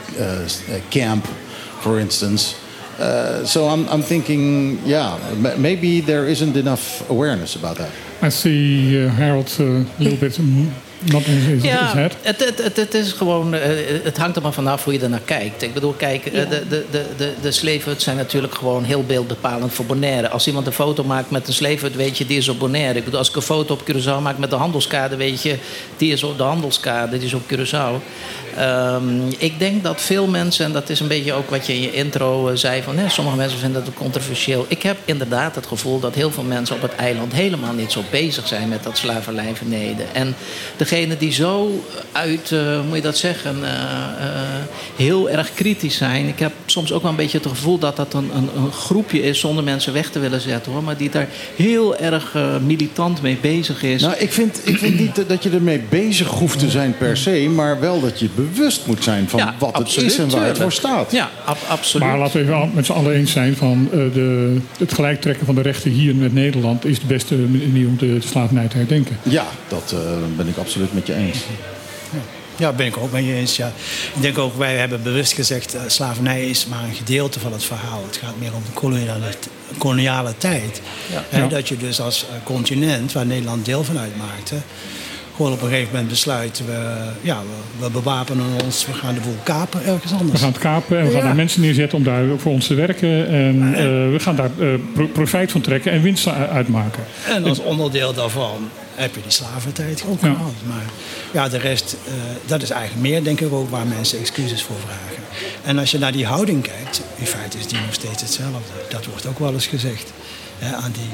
[0.90, 1.26] camp,
[1.80, 2.54] for instance.
[2.98, 5.18] Uh, so I'm, I'm thinking, yeah,
[5.58, 7.90] maybe there isn't enough awareness about that.
[8.22, 10.38] I see uh, Harold uh, a little bit
[11.10, 12.16] not in his, his Ja, head.
[12.22, 13.60] het, het, het, het is gewoon, eh,
[14.02, 15.62] het hangt er maar vanaf hoe je er naar kijkt.
[15.62, 16.44] Ik bedoel, kijk, eh, Ja.
[16.44, 16.84] de, de,
[17.16, 20.28] de, de, zijn natuurlijk gewoon heel beeldbepalend voor Bonaire.
[20.28, 22.98] Als iemand een foto maakt met een sleefhut, weet je, die is op Bonaire.
[22.98, 25.56] Ik bedoel, als ik een foto op Curaçao maak met de handelskade, weet je,
[25.96, 28.02] die is op de handelskade, die is op Curaçao.
[28.56, 31.80] Ehm, ik denk dat veel mensen, en dat is een beetje ook wat je in
[31.80, 34.64] je intro eh, zei, van hè, sommige mensen vinden het controversieel.
[34.68, 38.02] Ik heb inderdaad het gevoel dat heel veel mensen op het eiland helemaal niet zo
[38.10, 40.06] bezig zijn met dat slavernij verleden.
[40.14, 40.34] En
[40.76, 43.68] degene die zo uit, uh, moet je dat zeggen, uh,
[44.96, 46.26] heel erg kritisch zijn.
[46.28, 49.22] Ik heb soms ook wel een beetje het gevoel dat dat een, een, een groepje
[49.22, 50.82] is zonder mensen weg te willen zetten hoor.
[50.82, 52.34] Maar die daar heel erg
[52.66, 54.02] militant mee bezig is.
[54.02, 57.48] Nou, ik vind, ik vind niet dat je ermee bezig hoeft te zijn per se,
[57.54, 60.48] maar wel dat je bewust moet zijn van ja, wat absoluut, het is en waar
[60.48, 61.12] het voor staat.
[61.12, 62.06] Ja, ab absoluut.
[62.06, 65.62] Maar laten we even met z'n allen eens zijn van de, het gelijktrekken van de
[65.62, 69.18] rechten hier met Nederland is de beste manier om de slavernij te herdenken.
[69.22, 69.94] Ja, dat
[70.36, 71.38] ben ik absoluut met je eens.
[72.56, 73.56] Ja, ben ik ook met je eens.
[73.56, 73.72] Ja.
[74.14, 75.74] Ik denk ook, wij hebben bewust gezegd...
[75.74, 78.02] Uh, slavernij is maar een gedeelte van het verhaal.
[78.06, 79.26] Het gaat meer om de koloniale,
[79.78, 80.80] koloniale tijd.
[81.12, 81.38] Ja.
[81.38, 81.46] Ja.
[81.46, 84.56] Dat je dus als continent, waar Nederland deel van uitmaakte...
[85.42, 86.62] gewoon op een gegeven moment besluit...
[86.66, 90.32] we, ja, we, we bewapenen ons, we gaan de boel kapen ergens anders.
[90.32, 92.74] We gaan het kapen en we gaan er mensen neerzetten om daar voor ons te
[92.74, 93.28] werken.
[93.28, 93.76] En uh,
[94.12, 94.50] we gaan daar
[95.12, 97.04] profijt van trekken en winst uitmaken.
[97.28, 100.54] En als onderdeel daarvan heb je die slaventijd ook gehad.
[100.66, 100.84] Maar
[101.32, 102.12] ja, de rest, uh,
[102.46, 105.22] dat is eigenlijk meer, denk ik ook, waar mensen excuses voor vragen.
[105.64, 108.72] En als je naar die houding kijkt, in feite is die nog steeds hetzelfde.
[108.88, 110.12] Dat wordt ook wel eens gezegd.
[110.58, 111.10] Hè, aan die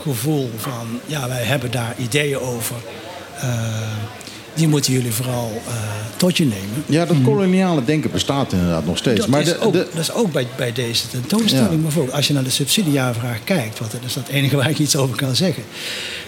[0.00, 2.76] superioriteitsgevoel van, ja, wij hebben daar ideeën over.
[3.36, 3.52] Uh,
[4.54, 5.72] die moeten jullie vooral uh,
[6.16, 6.84] tot je nemen.
[6.86, 9.20] Ja, dat koloniale denken bestaat inderdaad nog steeds.
[9.20, 9.88] Dat, maar is, de, ook, de...
[9.94, 11.70] dat is ook bij, bij deze tentoonstelling.
[11.70, 11.76] Ja.
[11.76, 13.78] Bijvoorbeeld als je naar de subsidiejaarvraag kijkt...
[13.78, 15.62] want dat is het enige waar ik iets over kan zeggen...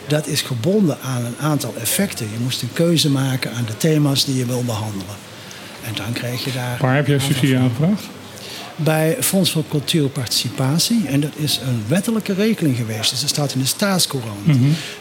[0.06, 2.26] dat is gebonden aan een aantal effecten.
[2.32, 5.16] Je moest een keuze maken aan de thema's die je wil behandelen.
[5.86, 6.78] En dan krijg je daar...
[6.80, 8.02] Waar heb je subsidie aangevraagd?
[8.76, 11.06] Bij Fonds voor Cultuurparticipatie.
[11.06, 13.10] En dat is een wettelijke regeling geweest.
[13.10, 14.46] Dus dat staat in de staatscourant.
[14.46, 14.58] Mhm.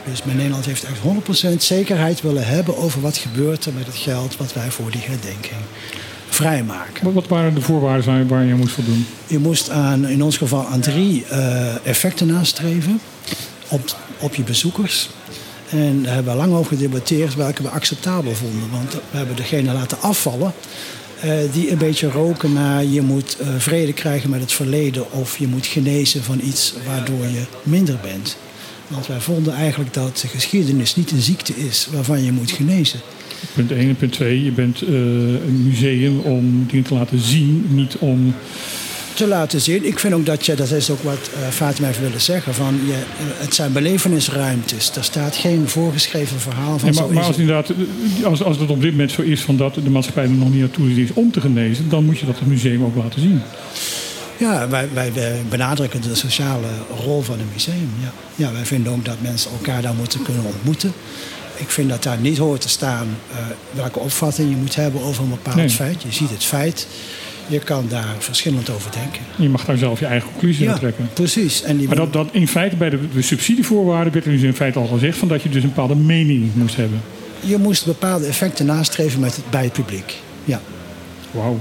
[0.09, 3.95] Dus mijn Nederland heeft echt 100% zekerheid willen hebben over wat gebeurt er met het
[3.95, 5.61] geld wat wij voor die herdenking
[6.29, 7.03] vrijmaken.
[7.03, 9.05] Wat, wat waren de voorwaarden waar je moest voldoen?
[9.27, 12.99] Je moest aan, in ons geval aan drie uh, effecten nastreven
[13.67, 15.09] op, op je bezoekers.
[15.69, 18.69] En daar hebben we lang over gedebatteerd welke we acceptabel vonden.
[18.71, 20.53] Want we hebben degene laten afvallen
[21.25, 25.37] uh, die een beetje roken naar je moet uh, vrede krijgen met het verleden of
[25.37, 28.37] je moet genezen van iets waardoor je minder bent.
[28.87, 32.99] Want wij vonden eigenlijk dat de geschiedenis niet een ziekte is waarvan je moet genezen.
[33.53, 37.65] Punt 1 en punt 2, je bent uh, een museum om dingen te laten zien,
[37.69, 38.33] niet om
[39.13, 39.85] te laten zien.
[39.85, 42.79] Ik vind ook dat je, dat is ook wat uh, Fatima heeft willen zeggen, van
[42.85, 44.95] je, het zijn belevenisruimtes.
[44.95, 46.93] Er staat geen voorgeschreven verhaal van.
[46.93, 47.73] Maar, maar als, inderdaad,
[48.23, 50.59] als, als het op dit moment zo is van dat de maatschappij er nog niet
[50.59, 53.41] naartoe is om te genezen, dan moet je dat het museum ook laten zien.
[54.37, 56.67] Ja, wij, wij, wij benadrukken de sociale
[57.03, 57.89] rol van een museum.
[58.01, 58.11] Ja.
[58.35, 60.93] ja, wij vinden ook dat mensen elkaar daar moeten kunnen ontmoeten.
[61.55, 63.37] Ik vind dat daar niet hoort te staan uh,
[63.71, 65.69] welke opvatting je moet hebben over een bepaald nee.
[65.69, 66.01] feit.
[66.01, 66.87] Je ziet het feit.
[67.47, 69.21] Je kan daar verschillend over denken.
[69.35, 71.09] Je mag daar zelf je eigen conclusie ja, aan trekken.
[71.13, 71.61] Precies.
[71.61, 74.55] En die maar dat, dat in feite bij de, de subsidievoorwaarden werd er dus in
[74.55, 77.01] feite al gezegd van dat je dus een bepaalde mening moest hebben.
[77.39, 80.15] Je moest bepaalde effecten nastreven met het, bij het publiek.
[80.45, 80.61] Ja.
[81.31, 81.59] Wauw.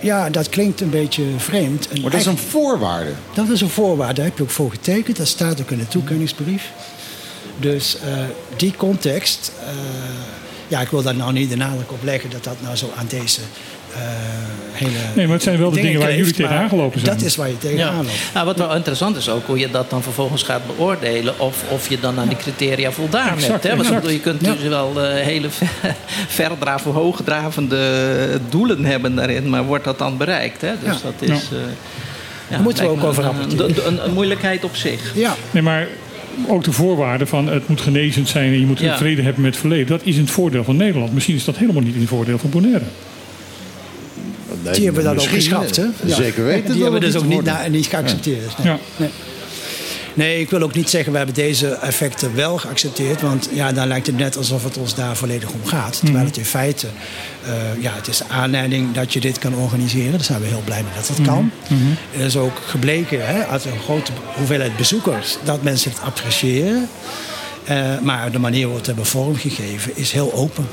[0.00, 1.88] Ja, dat klinkt een beetje vreemd.
[1.88, 3.10] En maar dat is een voorwaarde.
[3.34, 4.14] Dat is een voorwaarde.
[4.14, 5.16] Daar heb je ook voor getekend.
[5.16, 6.72] Dat staat ook in de toekenningsbrief.
[7.60, 8.24] Dus uh,
[8.56, 9.52] die context.
[9.62, 9.68] Uh,
[10.68, 13.06] ja, ik wil daar nou niet de nadruk op leggen dat dat nou zo aan
[13.08, 13.40] deze
[14.76, 14.98] hele.
[15.14, 17.16] Nee, maar het zijn wel de dingen, waar jullie tegenaan gelopen zijn.
[17.16, 18.02] Dat is waar je tegenaan ja.
[18.02, 18.30] loopt.
[18.34, 21.40] Nou, wat wel interessant is ook hoe je dat dan vervolgens gaat beoordelen.
[21.40, 23.62] Of, of je dan aan die criteria voldaan exact, hebt.
[23.62, 23.76] Hè?
[23.76, 24.10] Want exact.
[24.10, 25.68] je kunt dus wel uh, hele ver,
[26.28, 29.48] verdraven, hoogdravende doelen hebben daarin.
[29.48, 30.60] Maar wordt dat dan bereikt?
[30.60, 30.72] Hè?
[30.84, 31.50] Dus dat is.
[31.52, 31.58] Uh,
[32.48, 35.12] Daar moeten we ook over een, een, een, een moeilijkheid op zich.
[35.14, 35.34] Ja.
[35.50, 35.86] Nee, maar
[36.48, 38.96] ook de voorwaarden van het moet genezend zijn en je moet Ja.
[38.96, 39.86] vrede hebben met het verleden.
[39.86, 41.12] Dat is in het voordeel van Nederland.
[41.12, 42.84] Misschien is dat helemaal niet in het voordeel van Bonaire.
[44.62, 45.82] Nee, Die hebben we dan ook geschrapt, hè?
[45.82, 46.64] eh, Zeker weten.
[46.64, 48.58] Die dat hebben dus ook niet, na, niet geaccepteerd.
[48.58, 48.66] Nee.
[48.66, 48.78] Ja.
[48.96, 49.10] Nee.
[50.14, 53.20] nee, ik wil ook niet zeggen we hebben deze effecten wel geaccepteerd.
[53.20, 56.00] Want ja, dan lijkt het net alsof het ons daar volledig om gaat.
[56.04, 56.86] Terwijl het in feite,
[57.46, 60.10] uh, ja, het is de aanleiding dat je dit kan organiseren.
[60.12, 61.50] Daar zijn we heel blij mee dat dat kan.
[62.10, 66.88] Het is ook gebleken hè, uit een grote hoeveelheid bezoekers dat mensen het appreciëren.
[67.70, 70.66] Uh, maar de manier waarop het hebben vormgegeven is heel open.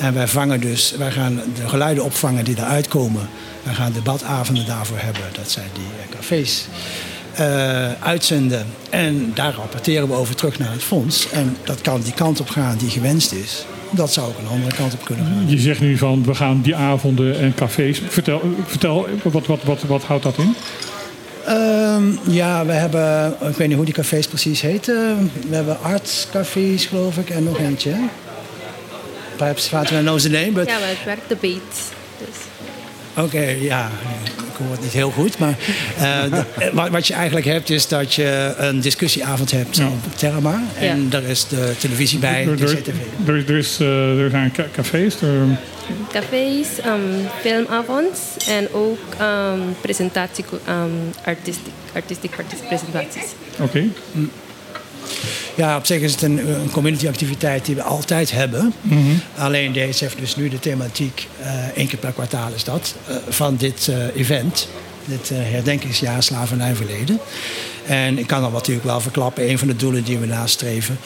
[0.00, 3.28] En wij vangen dus, wij gaan de geluiden opvangen die eruit komen.
[3.62, 5.22] Wij gaan debatavonden daarvoor hebben.
[5.32, 6.66] Dat zijn die uh, cafés.
[7.40, 8.66] Uh, uitzenden.
[8.90, 11.30] En daar rapporteren we over terug naar het fonds.
[11.30, 13.64] En dat kan die kant op gaan die gewenst is.
[13.90, 15.48] Dat zou ook een andere kant op kunnen gaan.
[15.48, 18.02] Je zegt nu van we gaan die avonden en cafés.
[18.08, 20.54] Vertel, vertel wat, wat, wat, wat houdt dat in?
[21.48, 25.30] Um, ja, we hebben, ik weet niet hoe die cafés precies heten.
[25.48, 27.94] We hebben artscafés, geloof ik, en nog eentje.
[29.40, 30.66] Perhaps Fatima knows the name, but...
[30.66, 31.92] Ja, maar het werkt de beat.
[32.18, 32.36] Dus.
[33.14, 33.90] Oké, okay, ja.
[34.58, 35.38] hoor het niet heel goed.
[35.38, 35.56] Maar
[36.72, 39.86] wat, wat, je eigenlijk hebt is dat je een discussieavond hebt ja.
[39.86, 40.62] op Terma.
[40.78, 43.26] En daar is de televisie bij, er, de CTV.
[43.26, 45.20] Er, er, is, er zijn cafés.
[45.20, 45.58] Er...
[46.12, 52.30] Cafés, um, filmavonds en ook um, presentatie, um, artistic, artistic
[52.68, 53.26] presentaties.
[53.60, 53.84] Oké.
[54.12, 54.30] Mm.
[55.60, 58.72] Ja, op zich is het een, een communityactiviteit die we altijd hebben.
[58.80, 59.00] Mhm.
[59.36, 63.16] Alleen deze heeft dus nu de thematiek, uh, één keer per kwartaal is dat, uh,
[63.28, 64.68] van dit uh, event.
[65.04, 67.18] Dit herdenkingsjaar slavernijverleden.
[67.86, 70.98] En ik kan dan natuurlijk wel verklappen, een van de doelen die we nastreven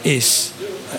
[0.00, 0.50] is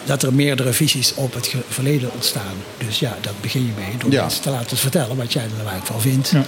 [0.05, 2.55] dat er meerdere visies op het verleden ontstaan.
[2.87, 4.21] Dus ja, dat begin je mee door ja.
[4.21, 6.29] mensen te laten vertellen wat jij er eigenlijk van vindt.
[6.29, 6.43] Ja.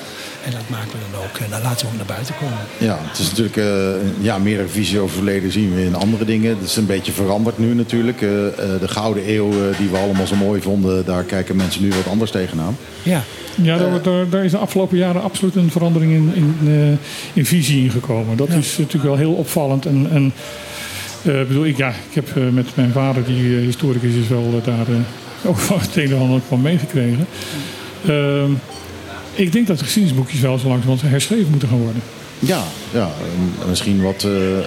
[0.46, 2.58] En dat maken we dan ook, en dan laten we ook naar buiten komen.
[2.78, 6.26] Ja, het is natuurlijk, uh, ja, meerdere visies over het verleden zien we in andere
[6.26, 6.58] dingen.
[6.58, 8.22] Het is een beetje veranderd nu natuurlijk.
[8.22, 12.08] Uh, de Gouden Eeuw, die we allemaal zo mooi vonden, daar kijken mensen nu wat
[12.08, 12.78] anders tegenaan.
[13.04, 13.24] Ja.
[13.56, 17.00] Ja, daar, daar, daar, is de afgelopen jaren absoluut een verandering in, in,
[17.34, 18.38] in visie ingekomen.
[18.38, 19.86] Dat is natuurlijk wel heel opvallend.
[19.86, 20.34] En, en
[21.24, 24.62] uh, bedoel, ik, ja, ik heb uh, met mijn vader, die uh, historicus is, wel
[24.64, 24.86] daar
[25.46, 27.28] ook van het een en ander van meegekregen.
[28.08, 28.52] Ehm,
[29.34, 32.02] ik denk dat de geschiedenisboekjes wel zo langzamerhand herschreven moeten gaan worden.
[32.42, 33.10] Ja, ja
[33.68, 34.24] misschien wat.
[34.24, 34.66] Uh, uh,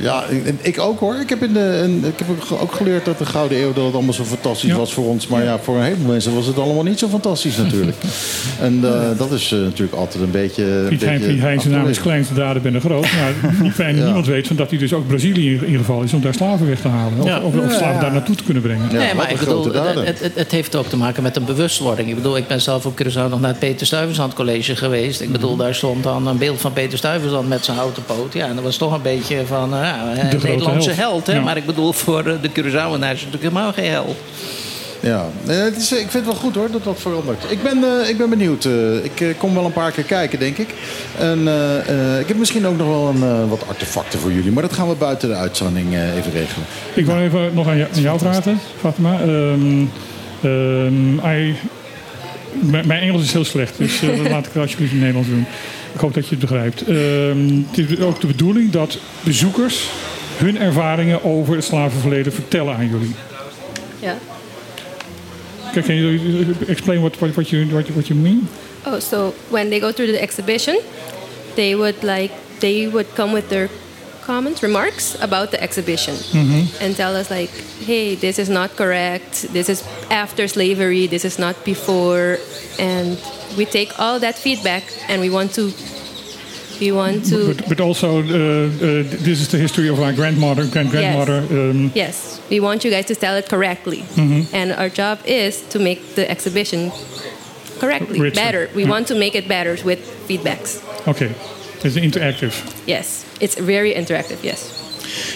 [0.00, 0.24] ja,
[0.60, 1.14] ik ook hoor.
[1.14, 2.28] Ik heb, in de, in, ik heb
[2.60, 5.26] ook geleerd dat de Gouden Eeuw dat het allemaal zo fantastisch was voor ons.
[5.26, 7.96] Maar ja, voor een heleboel mensen was het allemaal niet zo fantastisch natuurlijk.
[8.60, 10.64] en uh, dat is natuurlijk altijd een beetje.
[10.88, 13.02] Piet, een beetje Piet Hein zijn naam is kleinste daden ben groot.
[13.02, 14.04] Maar fijn, ja.
[14.04, 16.66] niemand weet van dat hij dus ook Brazilië in ieder geval is om daar slaven
[16.66, 17.18] weg te halen.
[17.18, 17.40] Of, ja.
[17.40, 18.94] of, of slaven daar naartoe te kunnen brengen.
[18.94, 22.08] nee, maar ik bedoel, het, het, het, heeft ook te maken met een bewustwording.
[22.08, 25.20] Ik bedoel, ik ben zelf op Curaçao nog naar het Peter Stuyvesant College geweest.
[25.20, 28.32] Ik bedoel, daar stond dan een beeld van Peter Stuyvesant met zijn houten poot.
[28.32, 30.96] Ja, en dat was toch een beetje van uh, een Nederlandse held.
[30.96, 31.32] held hè?
[31.32, 31.40] Ja.
[31.40, 34.16] Maar ik bedoel, voor de Curaçaoenaars is het natuurlijk helemaal geen held.
[35.00, 37.44] Ja, het is, ik vind het wel goed hoor dat dat verandert.
[37.48, 38.64] Ik ben, uh, ik ben benieuwd.
[38.64, 40.68] Uh, ik uh, kom wel een paar keer kijken, denk ik.
[41.18, 41.40] En
[42.20, 44.52] ik heb misschien ook nog wel een, wat artefacten voor jullie.
[44.52, 46.66] Maar dat gaan we buiten de uitzending even regelen.
[46.94, 49.20] Ik wil even nog aan, jou, aan jou vragen, Fatima.
[49.20, 49.90] Um,
[50.44, 51.56] um, I,
[52.60, 54.00] mijn Engels is heel slecht, dus
[54.30, 55.46] laat ik het alsjeblieft in Nederlands doen.
[55.96, 56.88] Ik hoop dat je het begrijpt.
[56.88, 56.96] Uh,
[57.70, 59.88] het is ook de bedoeling dat bezoekers
[60.36, 63.14] hun ervaringen over het slavenverleden vertellen aan jullie.
[63.98, 64.18] Ja.
[65.72, 68.48] Can, can you explain what, what, what, you, what, what you mean?
[68.86, 70.78] Oh, so when they go through the exhibition,
[71.54, 73.68] they would like they would come with their
[74.26, 76.82] comments, remarks about the exhibition, mm-hmm.
[76.82, 77.50] and tell us like,
[77.88, 79.32] "Hey, this is not correct.
[79.52, 81.06] This is after slavery.
[81.06, 82.38] This is not before."
[82.78, 83.18] And
[83.56, 85.72] we take all that feedback and we want to
[86.80, 90.66] we want to but, but also uh, uh, this is the history of our grandmother
[90.66, 91.50] grand grandmother yes.
[91.50, 92.40] Um, yes.
[92.50, 94.54] we want you guys to tell it correctly mm-hmm.
[94.54, 96.92] and our job is to make the exhibition
[97.78, 98.90] correctly better we mm.
[98.90, 101.34] want to make it better with feedbacks okay
[101.86, 102.52] it's interactive
[102.86, 104.60] yes it's very interactive yes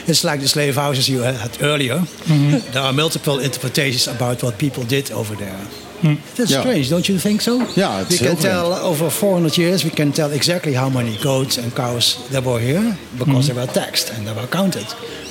[0.07, 1.99] It's like the slave houses you had earlier.
[2.27, 2.71] Mm-hmm.
[2.73, 5.59] There are multiple interpretations about what people did over there.
[6.03, 6.15] Hmm.
[6.35, 6.61] That's Yeah.
[6.61, 7.61] strange, don't you think so?
[7.75, 11.17] Ja, het we is can tell over 400 years, we can tell exactly how many
[11.23, 14.87] goats and cows there were here because they were taxed and they were counted.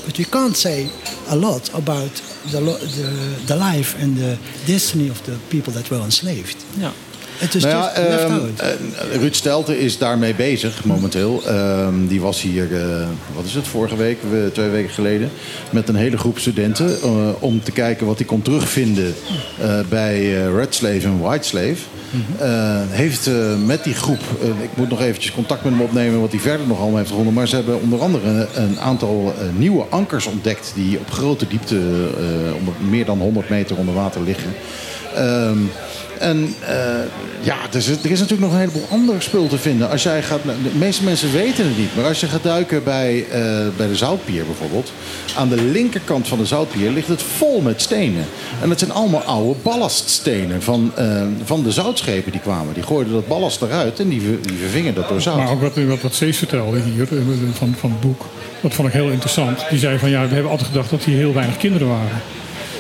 [0.06, 0.88] But we can't say
[1.30, 3.10] a lot about the, lo- the,
[3.46, 6.56] the life and the destiny of the people that were enslaved.
[6.80, 6.92] Ja.
[7.40, 8.68] It is Nou ja, ehm, eh,
[9.20, 11.42] Ruud Stelten is daarmee bezig momenteel.
[11.48, 15.30] Ehm, die was hier, eh, wat is het, vorige week, we- twee weken geleden...
[15.70, 19.14] met een hele groep studenten eh, om te kijken wat hij kon terugvinden...
[19.90, 21.76] bij Red Slave en White Slave.
[22.40, 22.50] Eh,
[22.90, 23.30] heeft
[23.66, 24.20] met die groep,
[24.62, 26.22] ik moet nog eventjes contact met hem opnemen...
[26.22, 27.34] wat hij verder nog allemaal heeft gevonden.
[27.34, 30.72] Maar ze hebben onder andere een aantal nieuwe ankers ontdekt...
[30.76, 31.80] die op grote diepte,
[32.60, 34.54] onder, meer dan 100 meter onder water liggen...
[35.16, 35.58] Ehm,
[36.20, 36.76] en eh,
[37.42, 39.90] ja, er is, er is natuurlijk nog een heleboel andere spul te vinden.
[39.90, 43.26] Als jij gaat, de meeste mensen weten het niet, maar als je gaat duiken bij,
[43.30, 43.42] eh,
[43.78, 44.92] bij de Zoutpier bijvoorbeeld.
[45.36, 48.26] Aan de linkerkant van de Zoutpier ligt het vol met stenen.
[48.62, 52.74] En dat zijn allemaal oude ballaststenen van, eh, van de zoutschepen die kwamen.
[52.74, 55.38] Die gooiden dat ballast eruit en die, die vervingen dat door zout.
[55.38, 57.08] Maar ook wat, wat, wat vertelde hier
[57.54, 58.26] van, van het boek,
[58.62, 59.66] dat vond ik heel interessant.
[59.70, 62.22] Die zei van ja, we hebben altijd gedacht dat hier heel weinig kinderen waren.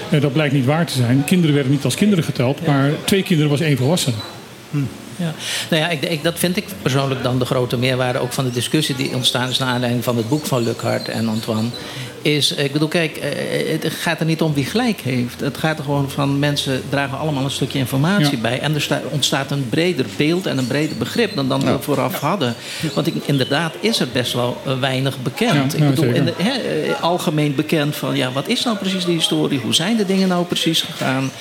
[0.10, 1.24] En dat blijkt niet waar te zijn.
[1.26, 4.16] Kinderen werden niet als kinderen geteld, maar twee kinderen was één volwassene.
[5.20, 5.34] Ja.
[5.70, 8.52] Nou ja, ik, ik, dat vind ik persoonlijk dan de grote meerwaarde ook van de
[8.52, 11.70] discussie die ontstaan is naar aanleiding van het boek van Lukhart en Antoine.
[12.22, 15.40] Is, ik bedoel, kijk, eh, het gaat er niet om wie gelijk heeft.
[15.40, 18.60] Het gaat er gewoon van mensen dragen allemaal een stukje informatie bij.
[18.60, 22.20] En er sta, ontstaat een breder beeld en een breder begrip dan, dan we vooraf
[22.20, 22.56] hadden.
[22.94, 25.78] Want ik, inderdaad is er best wel eh, weinig bekend.
[25.78, 29.60] ik bedoel, in de, eh, algemeen bekend van ja, wat is nou precies de historie?
[29.60, 31.32] Hoe zijn de dingen nou precies gegaan?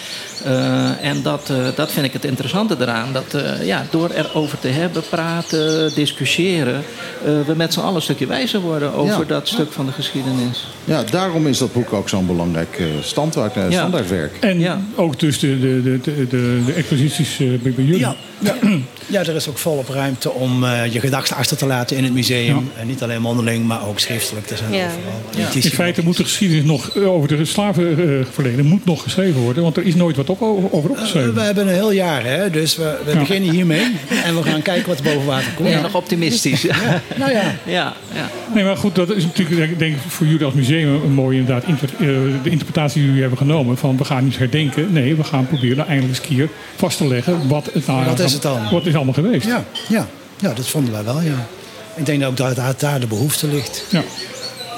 [0.47, 3.13] Uh, en dat, uh, dat vind ik het interessante eraan.
[3.13, 6.85] Dat uh, ja, door erover te hebben, praten, discussiëren,
[7.25, 10.67] we met z'n allen een stukje wijzer worden over dat stuk van de geschiedenis.
[10.89, 14.37] Ja, daarom is dat boek ook zo'n belangrijk standaard, standaardwerk.
[14.41, 14.81] En ja.
[14.95, 17.99] ook dus de, de, de, de, de exposities bij jullie.
[17.99, 18.17] Ja.
[18.39, 18.55] Ja.
[19.07, 22.71] ja, er is ook volop ruimte om je gedachten achter te laten in het museum.
[22.77, 24.51] En niet alleen mondeling, maar ook schriftelijk.
[24.51, 24.87] Er zijn ja.
[24.87, 25.55] overal.
[25.55, 29.83] In feite moet de geschiedenis nog over de slavenverleden moet nog geschreven worden, want er
[29.87, 31.29] is nooit wat over opgeschreven?
[31.29, 32.51] Uh, we hebben een heel jaar, hè?
[32.51, 33.97] dus we, we beginnen hiermee.
[34.25, 35.69] En we gaan kijken wat er boven water komt.
[35.69, 36.63] Ja, nog optimistisch.
[36.63, 37.03] Ja.
[37.17, 37.55] Nou ja.
[37.65, 37.97] ja.
[38.15, 41.39] Ja, Nee, maar goed, dat is natuurlijk denk ik voor jullie als museum een mooie
[41.39, 41.99] inderdaad, inter, uh,
[42.43, 43.77] de interpretatie die jullie hebben genomen.
[43.77, 44.93] Van we gaan niet herdenken.
[44.93, 48.33] Nee, we gaan proberen eindelijk eens keer vast te leggen wat het, nou, wat is
[48.33, 48.71] het dan?
[48.71, 49.47] Wat is allemaal geweest.
[49.47, 50.07] Ja, ja.
[50.39, 51.47] ja dat vonden wij wel, ja.
[51.95, 53.85] Ik denk ook dat daar, daar de behoefte ligt.
[53.91, 54.03] Ja.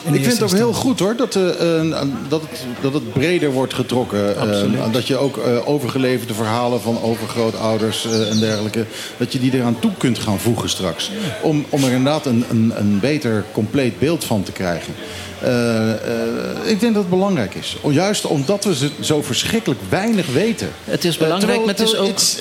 [0.04, 1.42] Ik vind het ook heel goed hoor, dat, uh,
[2.28, 4.34] dat, het, dat het breder wordt getrokken.
[4.74, 8.84] Uh, dat je ook uh, overgeleverde verhalen van overgrootouders en dergelijke...
[9.16, 11.10] dat je die eraan toe kunt gaan voegen straks.
[11.42, 14.94] Om, om er inderdaad een, een, een beter, compleet beeld van te krijgen.
[16.64, 17.76] Ik denk dat het belangrijk is.
[17.90, 20.70] Juist omdat we zo verschrikkelijk weinig weten.
[20.84, 22.08] Het is belangrijk, maar het is ook...
[22.08, 22.36] It's,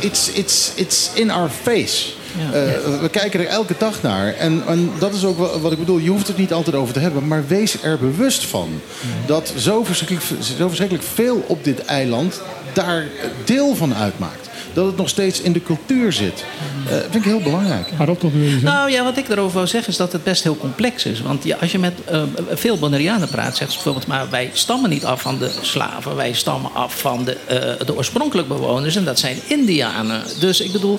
[0.00, 2.08] it's, it's, it's in our face.
[2.38, 2.46] Ja.
[2.46, 4.34] Uh, we kijken er elke dag naar.
[4.34, 5.98] En, en, dat is ook wat ik bedoel.
[5.98, 7.26] Je hoeft het niet altijd over te hebben.
[7.26, 8.80] Maar wees er bewust van.
[9.26, 12.40] Dat zo verschrikkelijk, zo verschrikkelijk veel op dit eiland
[12.72, 13.06] daar
[13.44, 14.45] deel van uitmaakt
[14.76, 16.44] dat het nog steeds in de cultuur zit.
[16.86, 17.88] Uh, vind ik heel belangrijk.
[17.96, 20.56] Waarop toch wil Nou ja, wat ik erover wil zeggen is dat het best heel
[20.56, 21.20] complex is.
[21.20, 24.06] Want ja, als je met uh, veel Bonaireanen praat, zegt ze bijvoorbeeld...
[24.06, 26.16] maar wij stammen niet af van de slaven.
[26.16, 28.96] Wij stammen af van de, uh, de oorspronkelijke bewoners.
[28.96, 30.22] En dat zijn Indianen.
[30.40, 30.98] Dus ik bedoel,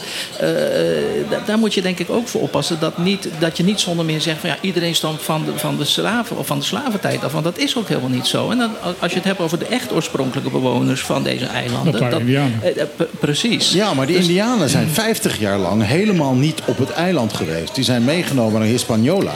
[1.46, 2.80] daar moet je denk ik ook voor oppassen...
[2.80, 5.78] Dat, niet, dat je niet zonder meer zegt van ja, iedereen stamt van de, van
[5.78, 6.38] de slaven...
[6.38, 7.32] of van de slaventijd af.
[7.32, 8.50] Want dat is ook helemaal niet zo.
[8.50, 11.92] En dan, als je het hebt over de echt oorspronkelijke bewoners van deze eilanden...
[11.92, 12.62] Dat waren Indianen.
[13.20, 13.67] precies.
[13.72, 17.76] Ja, maar de dus- Indianen zijn 50 jaar lang helemaal niet op het eiland geweest.
[17.76, 19.34] Die zijn meegenomen naar Hispaniola.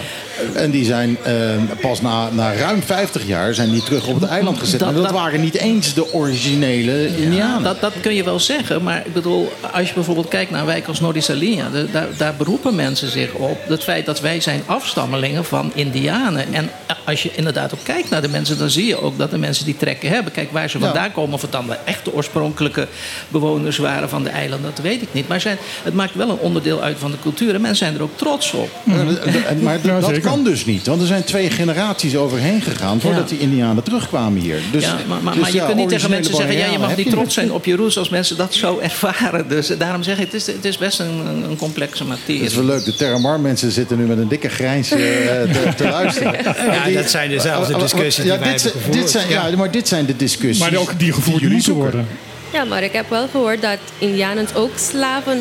[0.54, 4.30] En die zijn uh, pas na, na ruim 50 jaar zijn die terug op het
[4.30, 4.80] eiland gezet.
[4.80, 7.64] Dat, dat, waren niet eens de originele Indianen.
[7.64, 8.84] dat, dat kun je wel zeggen.
[8.84, 11.70] Maar ik bedoel, als je bijvoorbeeld kijkt naar een wijk als Nordisalia...
[11.92, 16.54] Daar, daar beroepen mensen zich op het feit dat wij zijn afstammelingen van Indianen.
[16.54, 16.70] En
[17.06, 18.58] als je inderdaad ook kijkt naar de mensen...
[18.58, 20.32] dan zie je ook dat de mensen die trekken hebben.
[20.32, 21.34] Kijk, waar ze vandaan komen...
[21.34, 22.88] of het dan de echte oorspronkelijke
[23.28, 24.72] bewoners waren van de eilanden...
[24.76, 25.28] dat weet ik niet.
[25.28, 27.54] Maar zijn, het maakt wel een onderdeel uit van de cultuur.
[27.54, 28.70] En mensen zijn er ook trots op.
[29.62, 30.88] maar dat kan dus niet.
[30.88, 34.60] Want er zijn twee generaties overheen gegaan voordat die Indianen terugkwamen hier.
[34.72, 36.98] Dus, ja, maar, maar, dus maar je kunt niet tegen mensen zeggen: ja, je mag
[36.98, 39.48] niet trots zijn op je roots als mensen dat zo ervaren.
[39.48, 42.42] Dus daarom zeg ik: het is, het is best een, een complexe materie.
[42.42, 42.86] Het is wel leuk.
[42.86, 46.34] De Terramar mensen zitten nu met een dikke grijns uh, te, te, luisteren.
[46.44, 50.06] Ja, die, dat zijn dezelfde discussies die wij dit, dit zijn, ja, maar dit zijn
[50.06, 50.60] de discussies.
[50.60, 52.08] Maar ook die gevoerd moeten worden.
[52.54, 55.40] Ja, maar ik heb wel gehoord dat Indianen ook slaven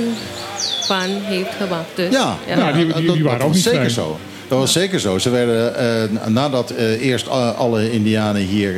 [0.86, 1.88] van heeft gemaakt.
[1.94, 2.56] Dus, ja, ja.
[2.56, 4.18] Nou, die, die, die, waren ook niet zeker zo.
[4.50, 5.18] Dat was zeker zo.
[5.18, 5.72] Ze werden,
[6.22, 8.74] uh, nadat uh, eerst alle Indianen hier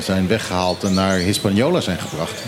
[0.00, 2.42] zijn weggehaald en naar Hispaniola zijn gebracht,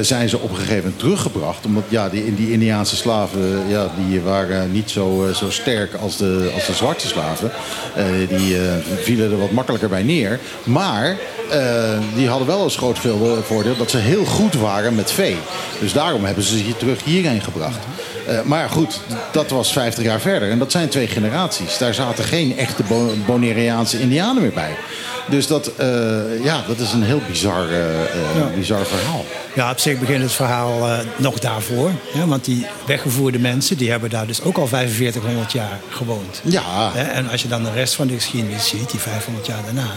[0.00, 1.66] zijn ze op een gegeven moment teruggebracht.
[1.66, 6.50] Omdat ja, die, die Indiaanse slaven ja, die waren niet zo, zo sterk als de,
[6.54, 7.50] als de zwarte slaven.
[8.28, 8.56] die
[9.00, 10.40] vielen er wat makkelijker bij neer.
[10.64, 11.16] Maar
[12.14, 12.98] die hadden wel als groot
[13.42, 15.36] voordeel dat ze heel goed waren met vee.
[15.80, 17.78] Dus daarom hebben ze ze terug hierheen gebracht.
[18.28, 19.00] Uh, maar goed,
[19.32, 20.50] dat was 50 jaar verder.
[20.50, 21.78] En dat zijn twee generaties.
[21.78, 22.82] Daar zaten geen echte
[23.26, 24.76] Bonaireaanse Indianen meer bij.
[25.28, 27.78] Dus dat, uh, ja, dat is een heel bizar, uh,
[28.36, 28.50] ja.
[28.54, 29.24] bizar verhaal.
[29.54, 31.90] Ja, op zich begint het verhaal nog daarvoor.
[32.26, 36.40] Want die weggevoerde mensen die hebben daar dus ook al 4500 jaar gewoond.
[36.44, 36.94] Ja.
[36.94, 39.90] En als je dan de rest van de geschiedenis ziet, die 500 jaar daarna...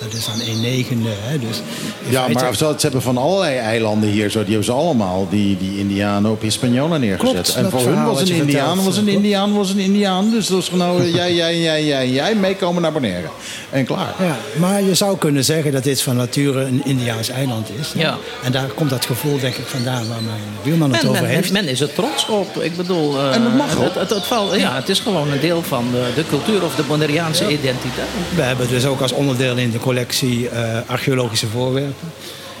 [0.00, 1.08] Dat is dan een negende.
[1.12, 1.38] Hè?
[1.38, 1.60] Dus
[2.08, 4.30] ja, maar ze hebben van allerlei eilanden hier.
[4.30, 7.32] Zo, die hebben ze allemaal, die, die Indianen op Hispaniola neergezet.
[7.32, 10.30] Klopt, en voor hun was een Indiaan, was een Indiaan, was een Indiaan.
[10.30, 13.28] Dus dat was gewoon jij, jij, jij, jij, jij meekomen naar Bonaire.
[13.70, 14.14] En klaar.
[14.18, 17.92] Ja, maar je zou kunnen zeggen dat dit van nature een Indiaans eiland is.
[17.94, 18.16] Ja.
[18.44, 21.52] En daar komt dat gevoel denk ik vandaan waar mijn buurman het over men, heeft.
[21.52, 22.56] Men is er trots op.
[22.62, 23.14] Ik bedoel...
[23.14, 23.78] Uh, en dat mag.
[23.78, 26.82] Het, het, valt, ja, het is gewoon een deel van de, de cultuur of de
[26.82, 27.50] Bonaireaanse ja.
[27.50, 28.08] identiteit.
[28.34, 32.08] We hebben dus ook als onderdeel in de collectie uh, archeologische voorwerpen.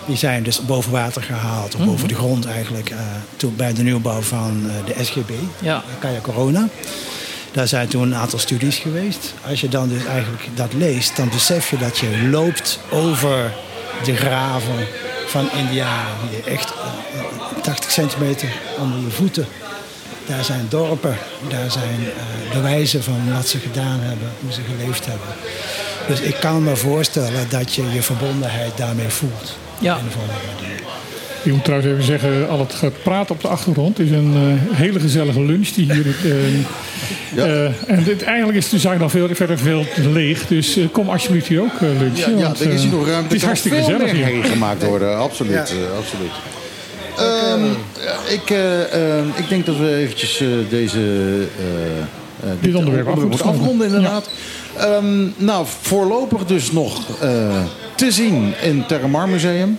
[0.06, 2.98] Die zijn dus boven water gehaald, of boven de grond eigenlijk, uh,
[3.36, 5.84] toen, bij de nieuwbouw van uh, de SGB, ja.
[5.98, 6.68] Kaya Corona.
[7.52, 9.34] Daar zijn toen een aantal studies geweest.
[9.48, 13.54] Als je dan dus eigenlijk dat leest, dan besef je dat je loopt over
[14.04, 14.86] de graven
[15.26, 16.14] van Indianen.
[16.30, 18.48] Die echt eh, 80 centimeter
[18.78, 19.46] onder je voeten.
[20.26, 21.16] Daar zijn dorpen,
[21.48, 25.28] daar zijn uh, bewijzen van wat ze gedaan hebben, hoe ze geleefd hebben.
[26.08, 29.56] Dus ik kan me voorstellen dat je je verbondenheid daarmee voelt.
[29.78, 29.96] Ja.
[29.98, 30.76] In de volgende manier.
[31.42, 35.00] Ik moet trouwens even zeggen, al het gepraat op de achtergrond is een uh, hele
[35.00, 36.06] gezellige lunch die hier.
[36.24, 36.34] Uh,
[37.34, 37.46] Ja.
[37.46, 40.46] uh, en dit, eigenlijk is de zaak dan veel, verder veel te leeg.
[40.46, 42.32] Dus uh, kom alsjeblieft hier ook uh, lunchen.
[42.32, 43.22] Ja, ja want, er is hier nog ruimte.
[43.24, 44.44] Het is hartstikke veel gezellig meer hier.
[44.44, 45.52] gemaakt worden, absoluut.
[45.52, 45.64] Ja.
[45.64, 46.30] eh, absoluut.
[47.18, 47.64] Ehm,
[48.32, 53.08] ik, eh, ehm, ik denk dat we eventjes eh, deze, eh, eh, Dit onderwerp
[53.42, 54.28] afronden, inderdaad.
[54.78, 57.62] Ehm, nou, voorlopig dus nog eh,
[57.94, 59.78] te zien in het Terramar Museum.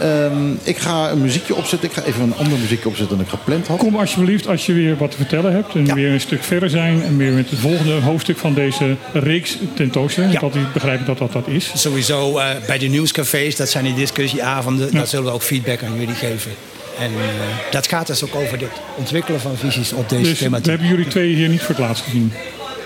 [0.00, 1.88] Ehm, ik ga een muziekje opzetten.
[1.88, 3.78] Ik ga even een ander muziekje opzetten dan ik gepland had.
[3.78, 5.74] Kom alsjeblieft als je weer wat te vertellen hebt.
[5.74, 5.94] En Ja.
[5.94, 7.02] weer een stuk verder zijn.
[7.02, 10.32] En weer met het volgende hoofdstuk van deze reeks tentoonstelling.
[10.32, 10.40] Ja.
[10.40, 11.72] Dat ik begrijp dat dat dat is.
[11.74, 14.92] Sowieso eh, bij de nieuwscafés, dat zijn die discussieavonden, Ja.
[14.98, 16.50] daar zullen we ook feedback aan jullie geven.
[16.98, 20.44] En eh, dat gaat dus ook over het ontwikkelen van visies op deze Dus we
[20.44, 20.66] thematiek.
[20.66, 22.32] hebben jullie twee hier niet voor het laatst gezien.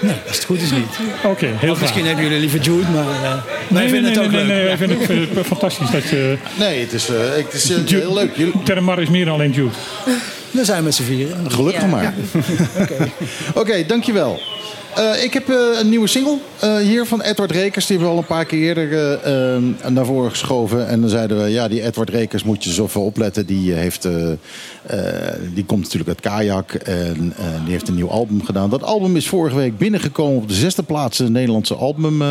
[0.07, 0.99] Nee, als het goed is niet.
[1.25, 4.19] Oké, heel Of misschien hebben jullie liever Jude, maar eh, wij Nee, vinden nee, het
[4.27, 4.55] ook nee, leuk.
[4.57, 4.99] nee, wij vinden
[5.37, 6.37] het fantastisch dat je...
[6.59, 8.37] Nee, het is, eh, het is eh, heel leuk.
[8.37, 9.75] Jullie- Termar is meer dan alleen Jude.
[10.55, 11.51] We zijn met z'n vieren.
[11.51, 11.89] Gelukkig Ja.
[11.89, 12.15] maar.
[13.61, 14.41] Oké, dankjewel.
[14.95, 17.87] Eh, ik heb eh, een nieuwe single eh, hier van Edward Rekers.
[17.87, 19.19] Die hebben we al een paar keer eerder
[19.93, 20.89] naar voren geschoven.
[20.89, 23.47] En dan zeiden we, ja, die Edward Rekers moet je zoveel opletten.
[23.47, 27.35] Die, heeft, eh, eh, die komt natuurlijk uit Kajak en
[27.65, 28.71] die heeft een nieuw album gedaan.
[28.71, 32.23] Dat album is vorige week binnengekomen op de zesde plaats in de Nederlandse album...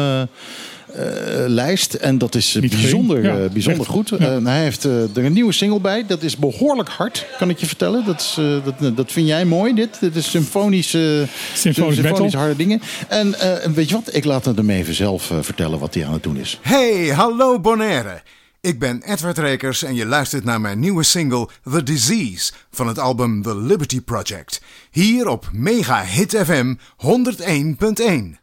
[0.96, 1.94] eh, lijst.
[1.94, 3.24] En dat is eh, Niet bijzonder.
[3.24, 3.90] Ja, eh, bijzonder echt.
[3.92, 4.10] goed.
[4.20, 4.42] Ja.
[4.42, 6.06] Hij heeft eh, er een nieuwe single bij.
[6.06, 8.06] Dat is behoorlijk hard, kan ik je vertellen.
[8.06, 10.00] Dat, is, eh, dat, dat vind jij mooi, dit.
[10.00, 12.30] Dit is symfonische, Symfonisch metal.
[12.32, 12.82] harde dingen.
[13.08, 14.16] En eh, weet je wat?
[14.16, 16.60] Ik laat het hem even zelf vertellen wat hij aan het doen is.
[16.62, 18.22] Hey, hallo Bonaire.
[18.62, 23.00] Ik ben Edward Rekers en je luistert naar mijn nieuwe single The Disease van het
[23.00, 24.62] album The Liberty Project.
[24.92, 28.43] Hier op Mega Hit FM 101.1.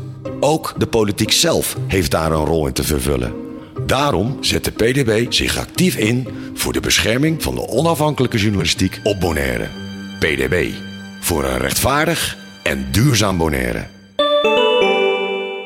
[0.43, 3.33] Ook de politiek zelf heeft daar een rol in te vervullen.
[3.85, 9.19] Daarom zet de PDB zich actief in voor de bescherming van de onafhankelijke journalistiek op
[9.19, 9.67] Bonaire.
[10.19, 10.69] PDB.
[11.19, 13.87] Voor een rechtvaardig en duurzaam Bonaire.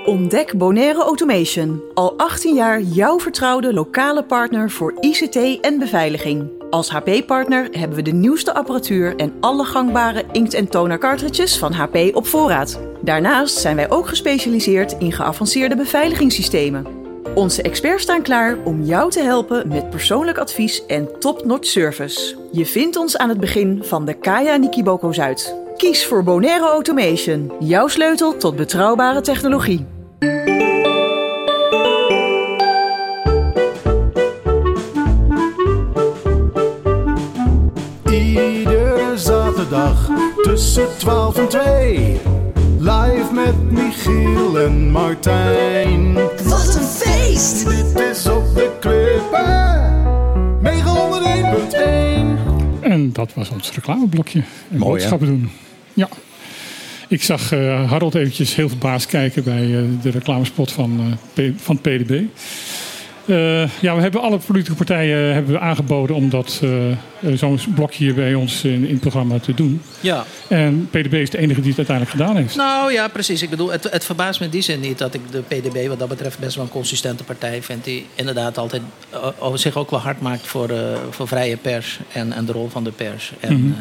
[0.06, 1.82] Ontdek Bonaire Automation.
[1.94, 6.50] Al 18 jaar jouw vertrouwde lokale partner voor ICT en beveiliging.
[6.76, 11.74] Als HP-partner hebben we de nieuwste apparatuur en alle gangbare inkt- en toner cartridges van
[11.74, 12.80] HP op voorraad.
[13.02, 16.86] Daarnaast zijn wij ook gespecialiseerd in geavanceerde beveiligingssystemen.
[17.36, 22.36] Onze experts staan klaar om jou te helpen met persoonlijk advies en top-notch service.
[22.52, 25.56] Je vindt ons aan het begin van de Kaya Nikiboko Zuid.
[25.78, 29.95] Kies voor Bonaire Automation, jouw sleutel tot betrouwbare technologie.
[39.70, 40.10] Zaterdag
[40.44, 42.18] tussen 12 en 2.
[42.80, 46.14] Live met Michiel en Martijn.
[46.44, 47.66] Wat een feest!
[47.70, 49.94] Dit is op de klippen.
[50.62, 50.94] Mega
[52.82, 52.82] 101.1.
[52.82, 54.40] En dat was ons reclameblokje.
[54.40, 54.88] En Mooi, hè?
[54.90, 55.52] boodschappen doen.
[55.94, 56.08] Ja.
[57.08, 61.00] Ik zag eh, Harold eventjes heel verbaasd kijken bij eh, de reclamespot van,
[61.36, 62.22] eh, P- van PDB.
[63.28, 66.98] Eh, ja, we hebben alle politieke partijen hebben we aangeboden om dat, eh, eh,
[67.36, 69.82] zo'n blokje hier bij ons in, in het programma te doen.
[70.00, 70.26] Ja.
[70.50, 72.56] En PDB is de enige die het uiteindelijk gedaan heeft.
[72.56, 73.42] Nou ja, precies.
[73.42, 76.00] Ik bedoel, het, het verbaast me in die zin niet dat ik de PDB wat
[76.00, 77.84] dat betreft best wel een consistente partij vind.
[77.84, 80.78] Die inderdaad altijd eh, over zich ook wel hard maakt voor, eh,
[81.10, 83.32] voor vrije pers en, en de rol van de pers.
[83.40, 83.72] En, Mhm.
[83.72, 83.78] eh,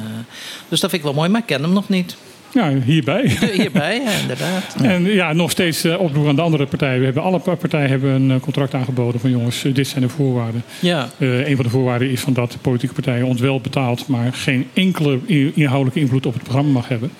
[0.68, 2.16] dus dat vind ik wel mooi, maar ik ken hem nog niet.
[2.55, 3.36] Ja, hierbij.
[3.52, 4.74] Hierbij, ja, inderdaad.
[4.82, 6.98] En ja, nog steeds eh, oproep aan de andere partijen.
[6.98, 10.02] We hebben alle pa- partijen hebben een eh, contract aangeboden van jongens, eh, dit zijn
[10.02, 10.62] de voorwaarden.
[10.80, 11.09] Ja.
[11.18, 14.66] Een van de voorwaarden is van dat de politieke partijen ons wel betaalt, maar geen
[14.72, 15.18] enkele
[15.55, 17.11] inhoudelijke invloed op het programma mag hebben.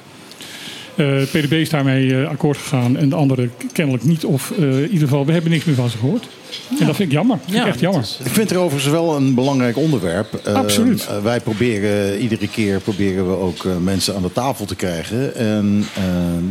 [0.97, 4.24] Eh PDB is daarmee eh, akkoord gegaan en de anderen kennelijk niet.
[4.24, 6.28] Of eh, in ieder geval, we hebben niks meer van ze gehoord.
[6.80, 7.38] En dat vind ik jammer.
[7.49, 8.01] Vind ik echt jammer.
[8.24, 10.34] Ik vind het er overigens wel een belangrijk onderwerp.
[10.45, 11.09] Eh, Absoluut.
[11.22, 15.34] wij proberen iedere keer proberen we ook eh, mensen aan de tafel te krijgen.
[15.36, 16.03] En eh,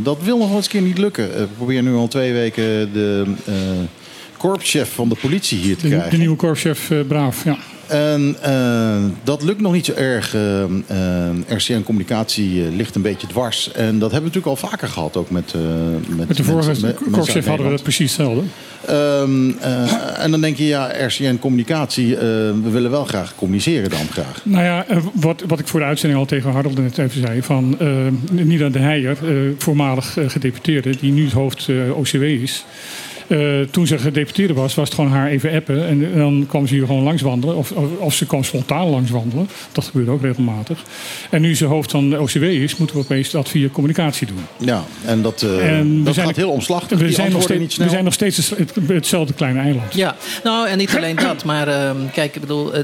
[0.03, 1.33] dat wil nog wel eens een keer niet lukken.
[1.33, 3.53] Eh, we proberen nu al twee weken de eh
[4.37, 6.09] korpschef van de politie hier te De, krijgen.
[6.11, 7.57] de nieuwe korpschef eh, Braaf, ja.
[7.88, 10.36] En eh, dat lukt nog niet zo erg.
[10.36, 10.69] Eh, eh,
[11.47, 13.71] RCN Communicatie eh, ligt een beetje dwars.
[13.71, 15.61] En dat hebben we natuurlijk al vaker gehad, ook met, eh
[16.07, 18.43] met, Met de vorige korpschef hadden we dat precies hetzelfde.
[18.86, 22.21] Ehm, eh, en dan denk je, ja, RCN Communicatie, eh,
[22.63, 24.41] we willen wel graag communiceren dan graag.
[24.43, 27.41] Nou ja, wat, wat ik voor de uitzending al tegen Harold net even zei.
[27.41, 27.77] Van
[28.31, 29.17] Nina de Heijer,
[29.57, 32.65] voormalig gedeputeerde, die nu het hoofd OCW is.
[33.34, 33.39] Eh,
[33.71, 35.88] toen ze gedeputeerde was, was het gewoon haar even appen.
[35.88, 37.55] En, dan kwam ze hier gewoon langs wandelen.
[37.55, 39.47] Of, of, of ze kwam spontaan langs wandelen.
[39.71, 40.84] Dat gebeurde ook regelmatig.
[41.29, 44.45] En nu ze hoofd van de OCW is, moeten we opeens dat via communicatie doen.
[44.57, 46.97] Ja, en dat, eh, En we dat zijn- gaat heel omslachtig.
[46.97, 47.86] We Die zijn, nog steeds, niet snel.
[47.86, 49.93] we zijn nog steeds het- hetzelfde kleine eiland.
[49.93, 52.84] Ja, nou en niet alleen dat, maar ehm, kijk, ik bedoel, eh,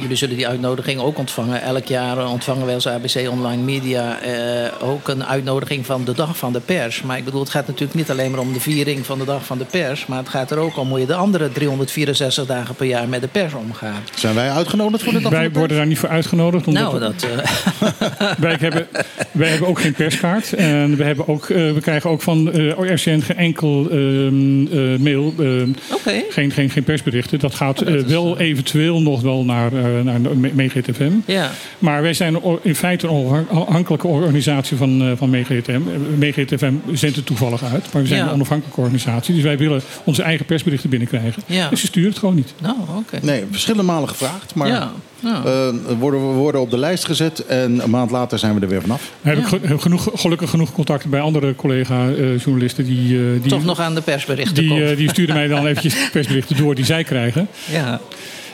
[0.00, 1.62] jullie zullen die uitnodiging ook ontvangen.
[1.62, 6.36] Elk jaar ontvangen wij als ABC Online Media eh, ook een uitnodiging van de Dag
[6.36, 7.02] van de Pers.
[7.02, 9.44] Maar ik bedoel, het gaat natuurlijk niet alleen maar om de viering van de Dag
[9.46, 12.74] van de Pers, maar het gaat er ook om hoe je de andere 364 dagen
[12.74, 14.00] per jaar met de pers omgaat.
[14.14, 16.66] Zijn wij uitgenodigd voor de dag van Wij de worden daar niet voor uitgenodigd.
[16.66, 17.22] omdat Nou, we- dat.
[17.22, 18.86] eh, wij, hebben,
[19.32, 20.52] wij hebben ook geen perskaart.
[20.52, 24.98] En we, hebben ook, eh, we krijgen ook van eh RCN geen enkel ehm, eh,
[24.98, 25.34] mail.
[25.38, 26.22] ehm, Oké.
[26.30, 27.38] geen, geen, geen persberichten.
[27.38, 30.20] Dat gaat eh, wel eventueel nog wel naar, eh naar
[30.54, 31.12] MeeGTFM.
[31.24, 31.50] Ja.
[31.78, 35.80] Maar wij zijn in feite een onafhankelijke organisatie van, eh van MeeGTFM.
[36.18, 37.92] MeeGTFM zendt het toevallig uit.
[37.92, 38.26] Maar we zijn Ja.
[38.26, 39.05] een onafhankelijke organisatie.
[39.26, 41.42] Dus wij willen onze eigen persberichten binnenkrijgen.
[41.46, 41.68] Ja.
[41.68, 42.54] Dus ze sturen het gewoon niet.
[42.62, 43.18] Nou, oké.
[43.22, 44.54] Nee, verschillende malen gevraagd.
[44.54, 45.42] Maar Ja, ja.
[45.44, 48.68] eh, worden we worden op de lijst gezet en een maand later zijn we er
[48.68, 49.10] weer vanaf.
[49.22, 52.84] Heb genoeg, gelukkig genoeg contacten bij andere collega-journalisten.
[52.84, 54.80] die, eh, die, Toch nog aan de persberichten die, komt.
[54.80, 57.48] eh, die sturen mij dan eventjes persberichten door die zij krijgen.
[57.70, 58.00] Ja.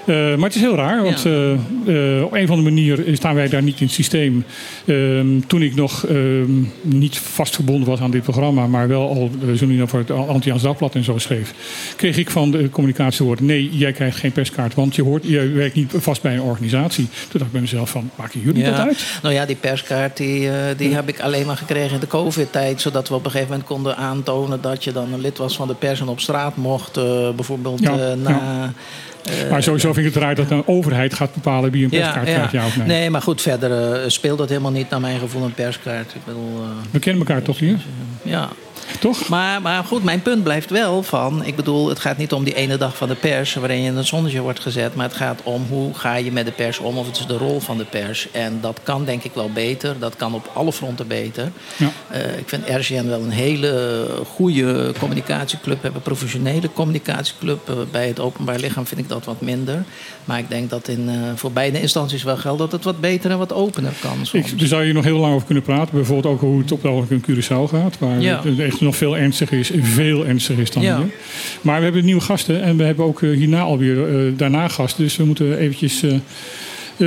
[0.05, 3.35] Eh, maar het is heel raar, want eh, eh, op een of andere manier staan
[3.35, 4.45] wij daar niet in het systeem.
[4.87, 9.31] Ehm, toen ik nog ehm, niet vast verbonden was aan dit programma, maar wel al
[9.43, 11.55] uh, journalist voor het Anti-Jans Dagblad en zo schreef,
[11.97, 15.49] kreeg ik van de communicatie horen: nee, jij krijgt geen perskaart, want je, hoort, je
[15.49, 17.05] werkt niet vast bij een organisatie.
[17.05, 19.19] Toen dacht ik bij mezelf: van, maken jullie dat uit?
[19.23, 22.81] Nou ja, die perskaart die, die heb ik alleen maar gekregen in de COVID-tijd.
[22.81, 25.69] Zodat we op een gegeven moment konden aantonen dat je dan een lid was van
[25.69, 26.95] de pers en op straat mocht.
[27.35, 28.73] bijvoorbeeld Ja, na.
[29.51, 32.53] Maar sowieso vind ik het raar dat een overheid gaat bepalen wie een perskaart krijgt,
[32.53, 32.87] ja of nee.
[32.87, 36.15] Nee, maar goed, verder eh, speelt dat helemaal niet naar mijn gevoel een perskaart.
[36.15, 37.79] Ik bedoel, eh, We kennen elkaar toch hier?
[38.23, 38.49] ja.
[39.03, 39.29] Toch?
[39.29, 41.45] Maar, maar goed, mijn punt blijft wel van...
[41.45, 43.55] Ik bedoel, het gaat niet om die ene dag van de pers...
[43.55, 44.95] waarin je in het zonnetje wordt gezet.
[44.95, 46.97] Maar het gaat om hoe ga je met de pers om...
[46.99, 48.29] of het is de rol van de pers.
[48.33, 49.99] En dat kan denk ik wel beter.
[49.99, 51.51] Dat kan op alle fronten beter.
[51.77, 51.91] Ja.
[52.11, 54.05] Eh, ik vind RCN wel een hele
[54.37, 55.77] goede communicatieclub.
[55.77, 57.69] We hebben een professionele communicatieclub.
[57.69, 59.85] Eh, bij het openbaar lichaam vind ik dat wat minder.
[60.25, 62.59] Maar ik denk dat in, eh, voor beide instanties wel geldt...
[62.59, 64.53] dat het wat beter en wat opener kan soms.
[64.53, 65.95] Ik, daar zou je nog heel lang over kunnen praten.
[65.95, 67.99] Bijvoorbeeld ook hoe het op ogenblik in Curaçao gaat.
[67.99, 68.41] Waar Ja.
[68.45, 69.71] het echt nog veel ernstiger is.
[69.83, 70.97] Veel ernstiger is dan Ja.
[70.99, 71.11] hier.
[71.61, 72.63] Maar we hebben nieuwe gasten.
[72.63, 75.03] En we hebben ook eh, hierna alweer eh, daarna gasten.
[75.05, 76.21] Dus we moeten eventjes eh, eh,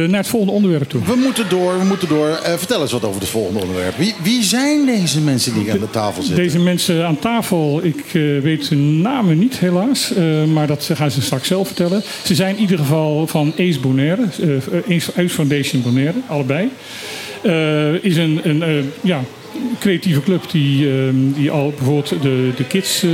[0.09, 1.01] naar het volgende onderwerp toe.
[1.05, 2.27] We moeten door, we moeten door.
[2.43, 3.97] Eh, vertel eens wat over het volgende onderwerp.
[3.97, 6.43] Wie, wie zijn deze mensen die aan de tafel zitten?
[6.43, 11.11] Deze mensen aan tafel, ik eh, weet hun namen niet helaas, eh, maar dat gaan
[11.11, 12.03] ze straks zelf vertellen.
[12.25, 14.21] Ze zijn in ieder geval van Ace Bonaire,
[14.87, 16.69] eh, Ace, Foundation Bonaire, allebei.
[17.43, 18.69] Eh, is een, een eh,
[19.01, 19.21] ja,
[19.79, 23.13] creatieve club die, eh, die al bijvoorbeeld de, de Kids eh,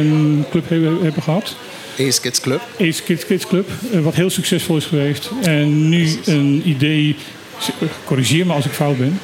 [0.00, 0.06] eh,
[0.50, 1.56] Club hebben, hebben gehad.
[2.00, 2.60] Ace Kids Club.
[2.80, 5.30] Ace Kids, Kids Club, eh, wat heel succesvol is geweest.
[5.42, 7.16] En nu een idee,
[8.04, 9.18] corrigeer me als ik fout ben,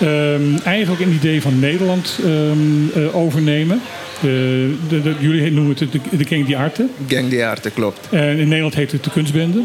[0.00, 3.80] Ehm, eigenlijk een idee van Nederland ehm, eh, overnemen.
[4.20, 6.86] De, de, de- jullie noemen het de, de Gang die Arte.
[7.08, 7.98] Gang die Arte, klopt.
[8.10, 9.62] En in Nederland heet het de Kunstbende.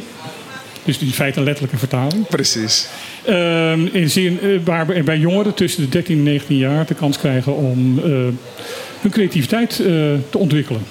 [0.86, 2.28] Dus die feite een letterlijke vertaling.
[2.28, 2.88] Precies.
[3.26, 6.94] Ehm, in zin, eh, waar bij- bij jongeren tussen de 13 en 19 jaar de
[6.94, 8.04] kans krijgen om eh,
[9.02, 9.86] hun creativiteit eh,
[10.30, 10.82] te ontwikkelen.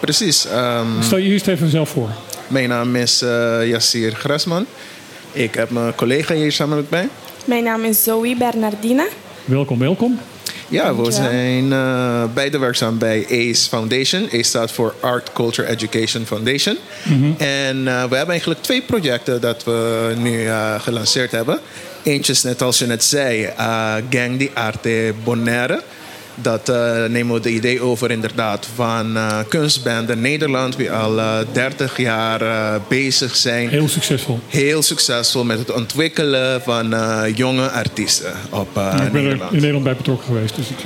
[0.00, 0.46] Precies.
[0.46, 2.08] ehm, Stel je eerst even zelf voor.
[2.48, 3.18] Mijn naam is
[3.64, 4.66] Yassir Grasman.
[5.32, 7.08] Ik heb mijn collega hier samen met mij.
[7.44, 9.06] Mijn naam is Zoe Bernardina.
[9.44, 10.18] Welkom, welkom.
[10.70, 14.24] Ja, we zijn eh, beide werkzaam bij ACE Foundation.
[14.24, 16.76] ACE staat voor Art Culture Education Foundation.
[17.38, 21.60] En eh, we hebben eigenlijk twee projecten dat we nu eh, gelanceerd hebben.
[22.02, 25.82] Eentje is net als je net zei, eh, Gang di Arte Bonaire.
[26.42, 30.76] Dat eh, nemen we de idee over inderdaad van eh kunstbanden Nederland.
[30.76, 33.68] Die al eh, 30 jaar eh, bezig zijn.
[33.68, 34.40] Heel succesvol.
[34.48, 36.94] Heel succesvol met het ontwikkelen van
[37.34, 39.52] jonge artiesten op Ja, ik ben er Nederland.
[39.52, 40.56] in Nederland bij betrokken geweest.
[40.56, 40.84] Dus ik,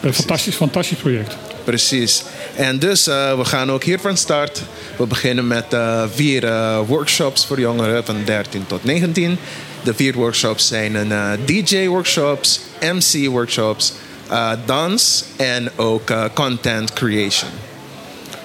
[0.00, 1.36] een fantastisch, fantastisch project.
[1.64, 2.22] Precies.
[2.56, 4.62] En dus we gaan ook hier van start.
[4.96, 5.76] We beginnen met
[6.14, 6.52] vier
[6.86, 9.38] workshops voor jongeren van 13 tot 19.
[9.82, 13.92] De vier workshops zijn een DJ-workshops, MC-workshops,
[14.30, 17.50] eh, dans en ook eh, content creation.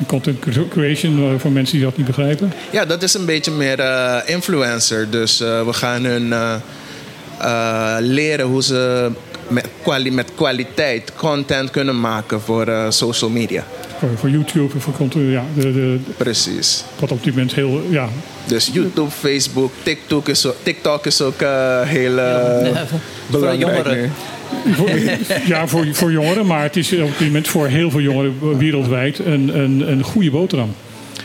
[0.08, 2.54] Content creation eh, voor mensen die dat niet begrijpen.
[2.72, 5.10] Ja, dat is een beetje meer eh, influencer.
[5.10, 6.54] Dus eh, we gaan hun eh,
[7.40, 9.10] eh, leren hoe ze
[9.48, 13.64] met, kwali- met kwaliteit content kunnen maken voor eh, social media.
[14.00, 15.32] Voor, voor YouTube en voor content.
[15.32, 16.84] Ja, de, de, Precies.
[17.00, 17.82] wat op dit moment heel.
[17.90, 18.10] Ja,
[18.46, 22.86] Dus YouTube, Facebook, TikTok is, ook- TikTok is ook eh, heel Ja,
[23.32, 23.96] voor jongeren.
[24.02, 24.10] nu.
[24.76, 24.90] Voor,
[25.46, 29.20] ja voor, voor jongeren, maar het is op dit moment voor heel veel jongeren wereldwijd
[29.20, 30.74] een, een, een goede boterham.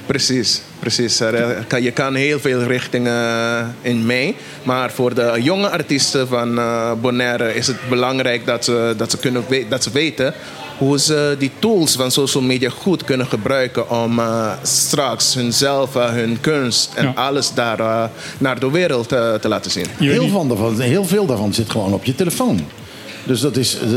[0.07, 1.21] Precies, precies.
[1.21, 4.35] Er, eh, kan- Je kan heel veel richtingen in mee.
[4.63, 9.19] Maar voor de jonge artiesten van eh, Bonaire is het belangrijk dat ze, dat, ze
[9.19, 10.35] kunnen dat ze weten
[10.79, 16.11] hoe ze die tools van social media goed kunnen gebruiken om eh, straks hunzelf, eh,
[16.13, 17.13] hun kunst en Ja.
[17.15, 18.05] alles daar eh,
[18.39, 19.87] naar de wereld eh, te laten zien.
[19.99, 22.67] Heel, van daarvan, heel veel daarvan zit gewoon op je telefoon.
[23.29, 23.79] Dus dat is.
[23.81, 23.89] eh,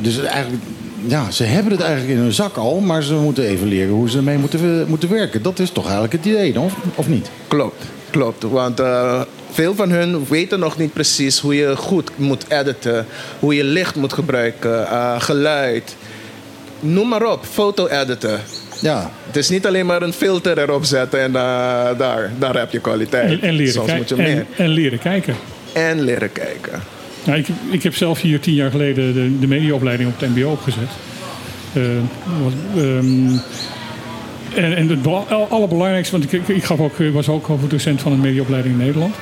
[0.00, 0.62] Dus eigenlijk.
[1.06, 4.10] Ja, ze hebben het eigenlijk in hun zak al, maar ze moeten even leren hoe
[4.10, 5.42] ze ermee moeten, moeten werken.
[5.42, 7.30] Dat is toch eigenlijk het idee, of, of niet?
[7.48, 8.42] Klopt, klopt.
[8.42, 9.20] Want eh,
[9.50, 13.06] veel van hun weten nog niet precies hoe je goed moet editen,
[13.38, 15.96] hoe je licht moet gebruiken, eh, geluid.
[16.80, 18.40] Noem maar op, foto editen.
[18.80, 22.72] Ja, Het is niet alleen maar een filter erop zetten en eh, daar, daar heb
[22.72, 23.30] je kwaliteit.
[23.30, 24.46] en, en, leren Soms moet je kijken, meer.
[24.56, 25.34] en, en leren kijken.
[25.72, 26.82] En leren kijken.
[27.26, 30.50] Nou, ik, ik heb zelf hier tien jaar geleden de, de mediaopleiding op het MBO
[30.50, 30.88] opgezet.
[31.72, 31.82] Eh,
[32.42, 32.52] wat,
[32.84, 33.28] ehm,
[34.54, 38.00] en, en het bela- al- allerbelangrijkste, want ik, ik, ik gaf ook, was ook hoofddocent
[38.00, 39.14] van een mediaopleiding in Nederland.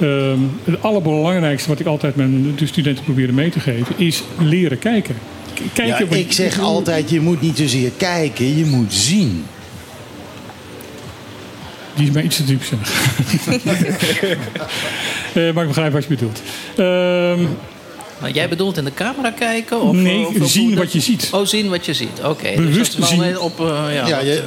[0.00, 4.78] Ehm, het allerbelangrijkste wat ik altijd mijn de studenten probeerde mee te geven, is leren
[4.78, 5.14] kijken.
[5.54, 9.44] K- Kijken ja ik zeg altijd, je moet niet zozeer kijken, je moet zien.
[12.00, 12.78] Die is mij iets te diep zeg.
[15.34, 16.42] Eh, maar ik begrijp wat je bedoelt.
[16.76, 17.42] Ehm,
[18.20, 19.80] Maar jij bedoelt in de camera kijken?
[19.80, 21.28] Of, Nee, of- of zien wat je ziet.
[21.32, 22.20] Oh, zien wat je ziet.
[22.24, 22.52] Oké.
[22.56, 23.38] Bewust dus is wel zien.
[23.40, 24.06] Op, eh, ja.
[24.08, 24.42] Ja, je,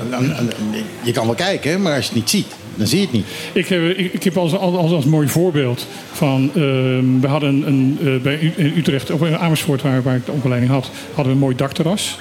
[1.04, 2.46] je kan wel kijken, maar als je het niet ziet,
[2.76, 3.26] dan zie je het niet.
[3.54, 6.52] Ik heb, ik, ik heb als, als, als mooi voorbeeld van.
[6.56, 10.72] ehm, we hadden een, eh, bij Utrecht, of in Amersfoort, waar, waar ik de opleiding
[10.72, 12.18] had, hadden we een mooi dakterras.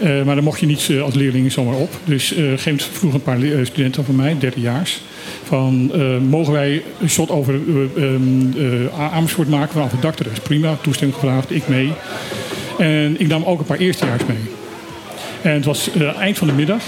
[0.00, 1.98] Eh, maar daar mocht je niet eh, als leerling zomaar op.
[2.04, 2.72] Dus eh,
[3.04, 5.00] op een paar studenten van mij, derdejaars,
[5.44, 5.90] van
[6.28, 10.38] mogen wij een shot over eh, ehm, eh, Amersfoort maken vanaf het dakterras?
[10.38, 11.92] Prima, toestemming gevraagd, ik mee.
[12.78, 14.36] En ik nam ook een paar eerstejaars mee.
[15.42, 16.82] En het was eind van de middag.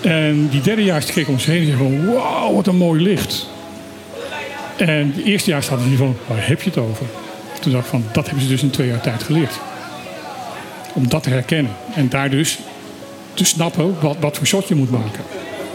[0.00, 2.14] En die derdejaars keken om zich heen en zeiden van...
[2.14, 3.48] Wauw, wat een mooi licht.
[4.76, 6.16] En de eerstejaars hadden die van...
[6.26, 7.06] Waar heb je het over?
[7.60, 8.04] Toen dacht ik van...
[8.12, 9.60] Dat hebben ze dus in twee jaar tijd geleerd.
[10.94, 11.72] Om dat te herkennen.
[11.94, 12.58] En daar dus
[13.34, 15.20] te snappen wat, wat voor shot je moet maken.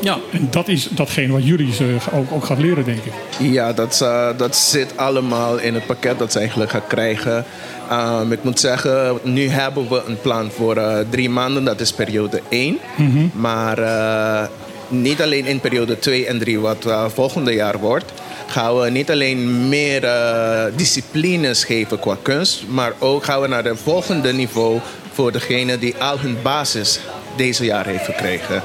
[0.01, 0.17] Ja.
[0.31, 3.13] En dat is datgene wat jullie ze ook, ook gaat leren, denk ik.
[3.39, 7.45] Ja, dat, eh, dat zit allemaal in het pakket dat ze eigenlijk gaan krijgen.
[7.91, 11.63] Um, ik moet zeggen, nu hebben we een plan voor eh, drie maanden.
[11.63, 12.77] Dat is periode 1.
[13.33, 14.47] Maar eh,
[14.89, 18.11] niet alleen in periode 2 en 3, wat eh, volgende jaar wordt...
[18.47, 22.63] gaan we niet alleen meer eh, disciplines geven qua kunst...
[22.67, 24.79] maar ook gaan we naar het volgende niveau...
[25.13, 26.99] voor degene die al hun basis
[27.35, 28.61] deze jaar heeft gekregen.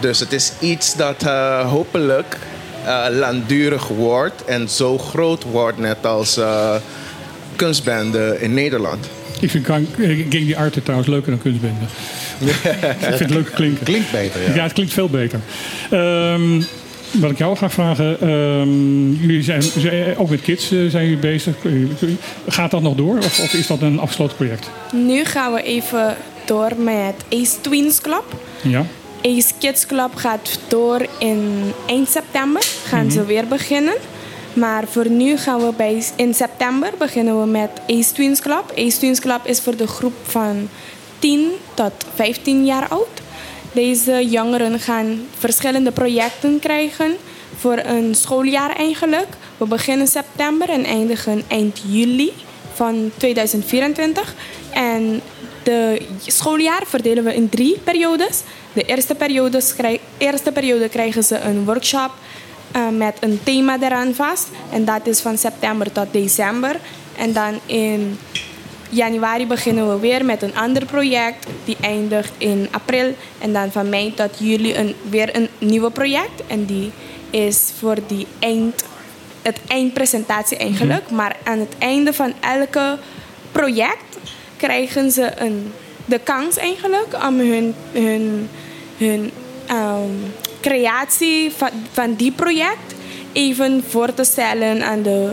[0.00, 2.36] Dus het is iets dat eh, hopelijk
[2.84, 6.74] eh, langdurig wordt en zo groot wordt, net als eh
[7.56, 9.06] kunstbenden in Nederland.
[9.40, 9.86] Ik vind Gang
[10.28, 11.84] die Arte trouwens leuker dan kunstbende.
[12.90, 13.84] ik vind het leuk klinken.
[13.84, 14.54] Klinkt beter, ja.
[14.54, 15.40] Ja, het klinkt veel beter.
[15.90, 16.62] Ehm,
[17.20, 18.20] wat ik jou ga vragen.
[18.20, 21.54] ehm, jullie zijn, zijn- ook met kids eh, zijn jullie bezig.
[22.48, 24.70] Gaat dat nog door of, of is dat een afgesloten project?
[24.92, 28.24] Nu gaan we even door met Ace Twins Club.
[28.62, 28.86] Ja.
[29.22, 31.52] Ace Kids Club gaat door in
[31.86, 32.62] eind september.
[32.86, 33.26] Gaan ze Mhm.
[33.28, 33.94] weer beginnen.
[34.52, 38.72] Maar voor nu gaan we bij, in september beginnen we met Ace Twins Club.
[38.76, 40.68] Ace Twins Club is voor de groep van
[41.18, 43.08] 10 tot 15 jaar oud.
[43.74, 47.16] Deze jongeren gaan verschillende projecten krijgen
[47.56, 49.26] voor een schooljaar eigenlijk.
[49.56, 52.32] We beginnen september en eindigen eind juli
[52.74, 54.34] van 2024.
[54.70, 55.20] En
[55.62, 58.42] de schooljaar verdelen we in drie periodes.
[58.72, 59.62] De eerste periode,
[60.18, 62.10] eerste periode krijgen ze een workshop
[62.72, 64.48] eh, met een thema eraan vast.
[64.72, 66.76] En dat is van september tot december.
[67.16, 68.18] En dan in
[68.94, 71.46] januari beginnen we weer met een ander project.
[71.64, 73.14] Die eindigt in april.
[73.38, 76.46] En dan van mei tot juli een, weer een nieuwe project.
[76.46, 76.90] En die
[77.30, 78.84] is voor die eind,
[79.42, 81.10] het eindpresentatie eigenlijk.
[81.10, 82.98] Maar aan het einde van elke
[83.52, 84.18] project
[84.56, 85.72] krijgen ze een,
[86.04, 88.48] de kans eigenlijk om hun, hun,
[88.96, 89.30] hun
[89.66, 90.10] ehm,
[90.60, 92.94] creatie van, van die project
[93.32, 95.32] even voor te stellen aan de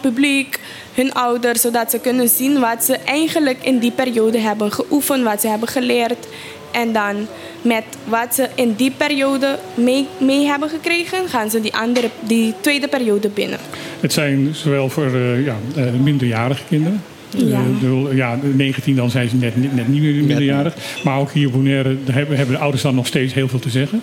[0.00, 0.60] publiek,
[0.98, 5.40] hun ouders, zodat ze kunnen zien wat ze eigenlijk in die periode hebben geoefend, wat
[5.40, 6.28] ze hebben geleerd.
[6.70, 7.26] En dan
[7.62, 12.54] met wat ze in die periode mee, mee hebben gekregen, gaan ze die, andere, die
[12.60, 13.58] tweede periode binnen.
[14.00, 17.02] Het zijn zowel voor eh, ja, eh, minderjarige kinderen.
[17.36, 17.60] Ja.
[17.82, 20.74] Eh, ja, 19 dan zijn ze net, net, net niet meer minderjarig.
[21.04, 23.58] Maar ook hier op Bonaire daar hebben, hebben de ouders dan nog steeds heel veel
[23.58, 24.02] te zeggen.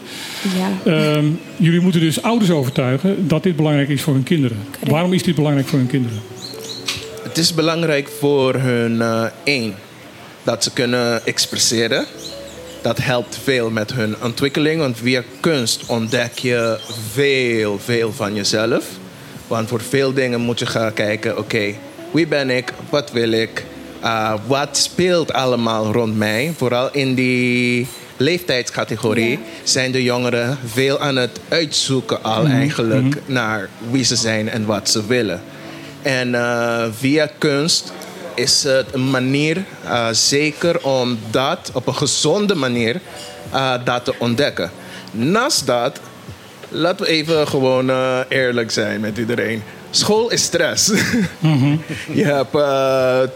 [0.57, 0.91] Ja.
[0.91, 1.25] Ehm,
[1.55, 4.57] jullie moeten dus ouders overtuigen dat dit belangrijk is voor hun kinderen.
[4.83, 6.17] Waarom is dit belangrijk voor hun kinderen?
[7.35, 9.75] Het is belangrijk voor hun eh, één
[10.43, 12.05] dat ze kunnen expresseren.
[12.81, 16.79] Dat helpt veel met hun ontwikkeling, want via kunst ontdek je
[17.11, 18.85] veel, veel van jezelf.
[19.47, 21.73] Want voor veel dingen moet je gaan kijken: oké,
[22.11, 22.73] wie ben ik?
[22.89, 23.65] Wat wil ik?
[24.03, 26.53] Uh, wat speelt allemaal rond mij?
[26.57, 33.17] Vooral in die leeftijdscategorie zijn de jongeren veel aan het uitzoeken al Mhm, eigenlijk mhm.
[33.25, 35.41] naar wie ze zijn en wat ze willen.
[36.05, 37.93] En eh, via kunst
[38.35, 43.01] is het een manier, eh, zeker om dat op een gezonde manier
[43.51, 44.71] eh, dat te ontdekken.
[45.11, 45.99] Naast dat,
[46.69, 47.89] laten we even gewoon
[48.27, 49.63] eerlijk zijn met iedereen.
[49.89, 50.87] School is stress.
[52.21, 52.57] Je hebt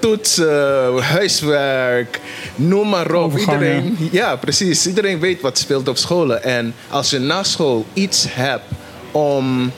[0.01, 2.20] toetsen, huiswerk,
[2.55, 3.38] noem maar op.
[3.38, 4.88] Iedereen, ja, precies.
[4.88, 6.43] Iedereen weet wat speelt op scholen.
[6.43, 8.65] En als je na school iets hebt
[9.11, 9.72] om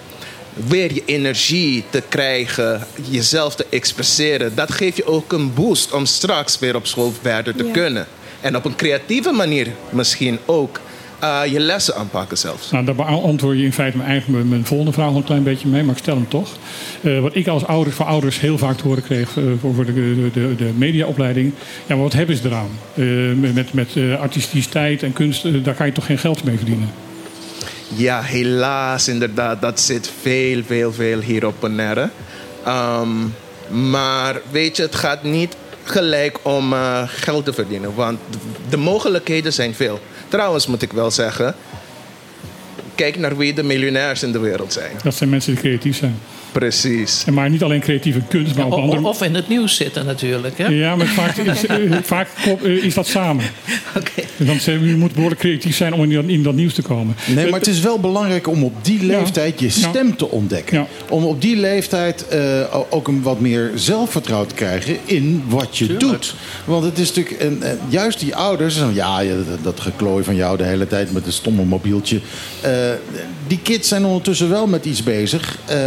[0.53, 6.05] weer je energie te krijgen, jezelf te expresseren, dat geeft je ook een boost om
[6.05, 7.71] straks weer op school verder te Ja.
[7.71, 8.05] kunnen.
[8.41, 10.79] En op een creatieve manier misschien ook
[11.19, 12.71] eh, je lessen aanpakken zelfs.
[12.71, 15.67] Nou, daar beantwoord je in feite mijn eigen mijn- volgende vraag al een klein beetje
[15.67, 16.49] mee, maar ik stel hem toch.
[17.01, 19.85] Eh, wat ik als ouder van ouders heel vaak te horen kreeg eh, voor, voor
[19.85, 21.53] de, de, de, de mediaopleiding.
[21.85, 22.69] Ja, maar wat hebben ze eraan?
[22.93, 26.91] Eh, met met, eh, artisticiteit en kunst, daar kan je toch geen geld mee verdienen?
[27.95, 29.61] Ja, helaas inderdaad.
[29.61, 32.09] Dat zit veel, veel, veel hier op Bonaire.
[32.65, 33.09] Ehm,
[33.89, 37.95] maar weet je, het gaat niet gelijk om eh, geld te verdienen.
[37.95, 38.19] Want
[38.69, 39.99] de mogelijkheden zijn veel.
[40.27, 41.55] Trouwens moet ik wel zeggen...
[42.95, 44.91] Kijk naar wie de miljonairs in de wereld zijn.
[45.03, 46.19] Dat zijn mensen die creatief zijn.
[46.51, 47.23] Precies.
[47.25, 49.07] En maar niet alleen creatieve kunst, maar op Of, andere...
[49.07, 50.57] of in het nieuws zitten natuurlijk.
[50.57, 50.67] Hè?
[50.67, 53.45] Ja, maar vaak is, eh, vaak kop- eh, is dat samen.
[54.37, 57.15] Want ze- je moet behoorlijk creatief zijn om in dat, in dat nieuws te komen.
[57.35, 60.87] Nee, maar het is wel belangrijk om op die leeftijd je stem te ontdekken.
[61.09, 65.97] Om op die leeftijd eh, ook een wat meer zelfvertrouwen te krijgen in wat je
[65.97, 66.35] doet.
[66.65, 70.35] Want het is natuurlijk, en, en juist die ouders, ja, ja, dat, dat geklooi van
[70.35, 72.19] jou de hele tijd met een stomme mobieltje.
[72.61, 72.71] Eh,
[73.47, 75.77] die kids zijn ondertussen wel met iets bezig eh,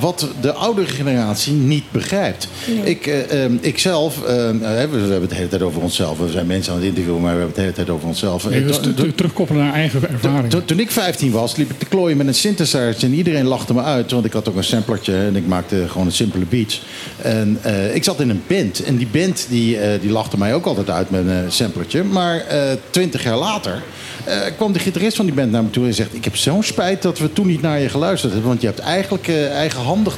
[0.00, 2.48] wat de oudere generatie niet begrijpt.
[2.66, 2.84] Nee.
[2.90, 6.18] Ik, eh, eh, ik zelf, eh, we, we hebben het de hele tijd over onszelf.
[6.18, 8.48] We zijn mensen aan het interviewen, maar we hebben het de hele tijd over onszelf.
[8.50, 10.50] Nee, dus Eh, te- terugkoppelen naar eigen ervaring.
[10.50, 13.74] toen, toen ik 15 was, liep ik te klooien met een synthesizer en iedereen lachte
[13.74, 14.10] me uit.
[14.10, 16.82] Want ik had ook een samplertje en ik maakte gewoon een simpele beats.
[17.22, 20.54] En eh, ik zat in een band en die band die, eh, die lachte mij
[20.54, 22.04] ook altijd uit met een samplertje.
[22.04, 22.44] Maar
[22.90, 23.82] twintig jaar later
[24.24, 26.14] eh, kwam de gitarist van die band naar me toe en zegt...
[26.14, 28.48] ik heb zo'n spijt dat we toen niet naar je geluisterd hebben.
[28.50, 29.34] Want je hebt eigenlijk eh,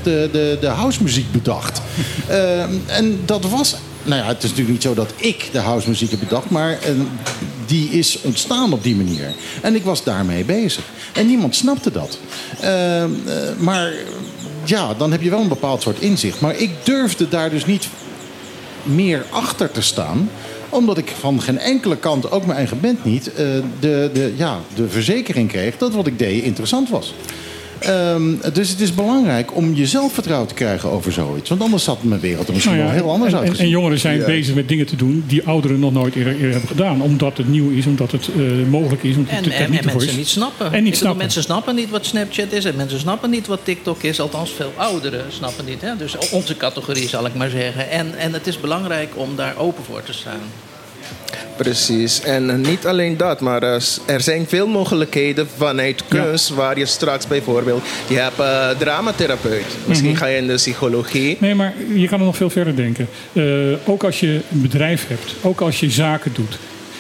[0.03, 1.81] de, de, de housemuziek bedacht.
[2.29, 3.75] Eh, en dat was...
[4.03, 6.51] Nou ja, het is natuurlijk niet zo dat ik de housemuziek heb bedacht...
[6.51, 6.91] maar eh,
[7.67, 9.33] die is ontstaan op die manier.
[9.63, 10.85] En ik was daarmee bezig.
[11.13, 12.19] En niemand snapte dat.
[12.61, 13.05] Eh,
[13.59, 13.93] maar
[14.65, 16.41] ja, dan heb je wel een bepaald soort inzicht.
[16.41, 17.89] Maar ik durfde daar dus niet
[18.83, 20.31] meer achter te staan
[20.69, 23.63] omdat ik van geen enkele kant, ook mijn eigen band niet, de,
[24.13, 27.15] de, ja, de verzekering kreeg dat wat ik deed interessant was.
[27.79, 31.49] Ehm, dus het is belangrijk om je zelfvertrouwen te krijgen over zoiets.
[31.49, 33.49] Want anders zat mijn wereld er misschien Nou ja, wel heel anders uit.
[33.49, 36.51] en, en jongeren zijn bezig met dingen te doen die ouderen nog nooit eerder, eerder
[36.51, 37.03] hebben gedaan.
[37.03, 40.09] Omdat het nieuw is, omdat het eh, mogelijk is, omdat En, de en, en mensen
[40.09, 40.17] is.
[40.17, 40.67] niet snappen.
[40.67, 41.23] En Ik niet bedoel, snappen.
[41.23, 44.21] Mensen snappen niet wat Snapchat is en mensen snappen niet wat TikTok is.
[44.21, 45.81] Althans, veel ouderen snappen niet.
[45.81, 45.97] Hè?
[45.97, 47.91] Dus onze categorie zal ik maar zeggen.
[47.91, 50.41] En, en het is belangrijk om daar open voor te staan.
[51.57, 52.21] Precies.
[52.23, 56.49] En eh, niet alleen dat, maar eh, er zijn veel mogelijkheden vanuit kunst.
[56.49, 57.83] Waar je straks bijvoorbeeld.
[58.09, 59.65] Je hebt eh dramatherapeut.
[59.85, 60.19] Misschien Mhm.
[60.19, 61.37] ga je in de psychologie.
[61.41, 63.09] Nee, maar je kan er nog veel verder denken.
[63.85, 66.59] Ook als je een bedrijf hebt, ook als je zaken doet.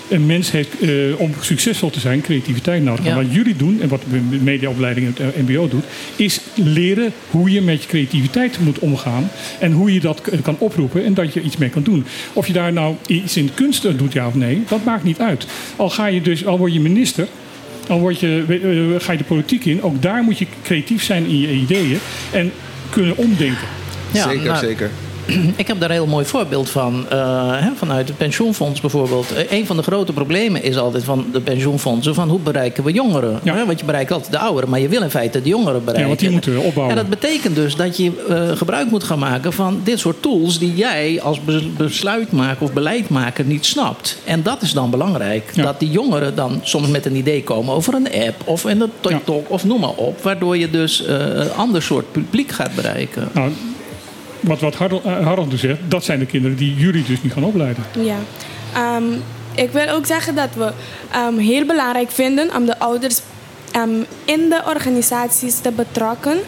[0.08, 3.04] Een mens heeft eh, om succesvol te zijn creativiteit nodig.
[3.04, 3.10] Ja.
[3.10, 5.84] En wat jullie doen en wat de mediaopleiding en het MBO doet,
[6.16, 9.30] is leren hoe je met je creativiteit moet omgaan.
[9.58, 12.04] En hoe je dat kan oproepen en dat je iets mee kan doen.
[12.32, 15.46] Of je daar nou iets in kunst doet, ja of nee, dat maakt niet uit.
[15.76, 17.26] Al ga je dus, al word je minister.
[17.88, 21.26] Al word je, eh, ga je de politiek in, ook daar moet je creatief zijn
[21.26, 21.98] in je ideeën
[22.32, 22.52] en
[22.90, 23.68] kunnen omdenken.
[24.12, 24.90] Ja, Zeker, nou, zeker.
[25.56, 27.04] Ik heb daar een heel mooi voorbeeld van.
[27.10, 29.32] eh, hè, vanuit het pensioenfonds bijvoorbeeld.
[29.32, 32.14] Eh, een van de grote problemen is altijd van de pensioenfondsen...
[32.14, 33.40] van hoe bereiken we jongeren?
[33.44, 34.70] Hè, want je bereikt altijd de ouderen...
[34.70, 36.00] maar je wil in feite de jongeren bereiken.
[36.02, 36.96] Ja, want die moeten we opbouwen.
[36.96, 40.58] En dat betekent dus dat je eh, gebruik moet gaan maken van dit soort tools...
[40.58, 44.16] die jij als be- besluitmaker of beleidmaker niet snapt.
[44.24, 45.52] En dat is dan belangrijk.
[45.54, 48.42] Dat die jongeren dan soms met een idee komen over een app...
[48.44, 50.22] of in de TikTok of noem maar op.
[50.22, 53.28] Waardoor je dus een ander soort publiek gaat bereiken.
[53.32, 53.50] Nou,
[54.46, 57.44] wat, wat Harold, eh, dus zegt, dat zijn de kinderen die jullie dus nu gaan
[57.44, 57.84] opleiden.
[58.00, 58.16] Ja.
[58.74, 59.12] Ehm,
[59.54, 60.72] ik wil ook zeggen dat we
[61.10, 63.20] ehm, heel belangrijk vinden om de ouders
[63.70, 66.38] ehm, in de organisaties te betrokken.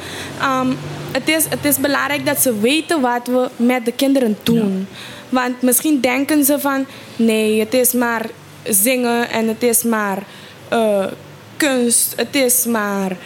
[1.12, 4.86] Het, is, het is belangrijk dat ze weten wat we met de kinderen doen.
[5.28, 6.86] Want misschien denken ze van
[7.16, 8.26] nee, het is maar
[8.62, 10.22] zingen en het is maar
[10.68, 11.04] eh,
[11.56, 13.16] kunst, het is maar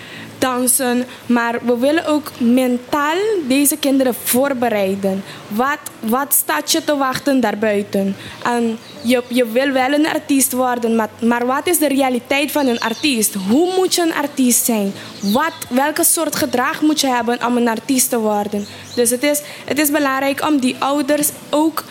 [0.42, 1.06] dansen.
[1.26, 3.16] Maar we willen ook mentaal
[3.48, 5.24] deze kinderen voorbereiden.
[5.48, 8.16] Wat, wat staat je te wachten daarbuiten?
[8.44, 12.66] En je, je wil wel een artiest worden, maar, maar wat is de realiteit van
[12.66, 13.34] een artiest?
[13.48, 14.92] Hoe moet je een artiest zijn?
[15.20, 18.66] Wat, welke soort gedrag moet je hebben om een artiest te worden?
[18.94, 21.84] Dus het is, het is belangrijk om die ouders ook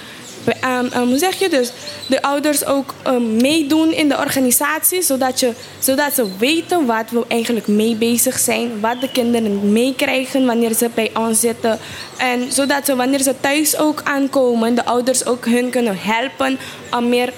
[0.45, 1.71] Ehm, hoe zeg je dus?
[2.07, 7.25] De ouders ook ehm, meedoen in de organisatie, zodat, je, zodat ze weten wat we
[7.27, 11.79] eigenlijk mee bezig zijn, wat de kinderen meekrijgen wanneer ze bij ons zitten.
[12.17, 16.57] En zodat ze wanneer ze thuis ook aankomen, de ouders ook hun kunnen helpen
[16.91, 17.33] om meer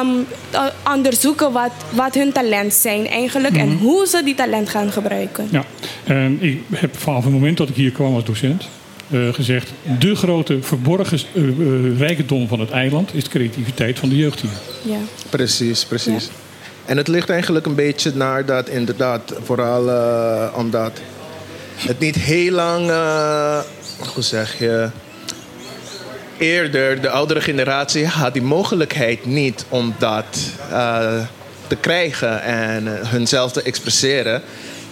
[0.00, 4.92] om te onderzoeken wat, wat hun talent zijn eigenlijk en hoe ze die talent gaan
[4.92, 5.48] gebruiken.
[5.50, 5.64] Ja,
[6.04, 8.68] en ik heb vanaf het moment dat ik hier kwam als docent
[9.10, 9.72] gezegd...
[9.98, 14.40] de grote verborgen eh, eh, rijkdom van het eiland is de creativiteit van de jeugd
[14.40, 14.50] hier.
[14.82, 14.98] Ja.
[15.30, 16.30] Precies, precies.
[16.84, 21.00] En het ligt eigenlijk een beetje naar dat inderdaad, vooral eh, omdat
[21.76, 23.58] het niet heel lang, eh,
[24.14, 24.90] hoe zeg je,
[26.38, 30.38] eerder de oudere generatie had die mogelijkheid niet om dat
[30.70, 31.20] eh,
[31.66, 34.42] te krijgen en uh, hunzelf te expresseren.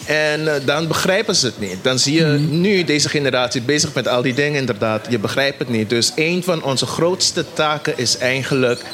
[0.07, 1.77] En uh, dan begrijpen ze het niet.
[1.83, 5.07] Dan zie je nu deze generatie bezig met al die dingen, inderdaad.
[5.11, 5.91] Je begrijpt het niet.
[5.91, 8.85] Dus een van onze grootste taken is eigenlijk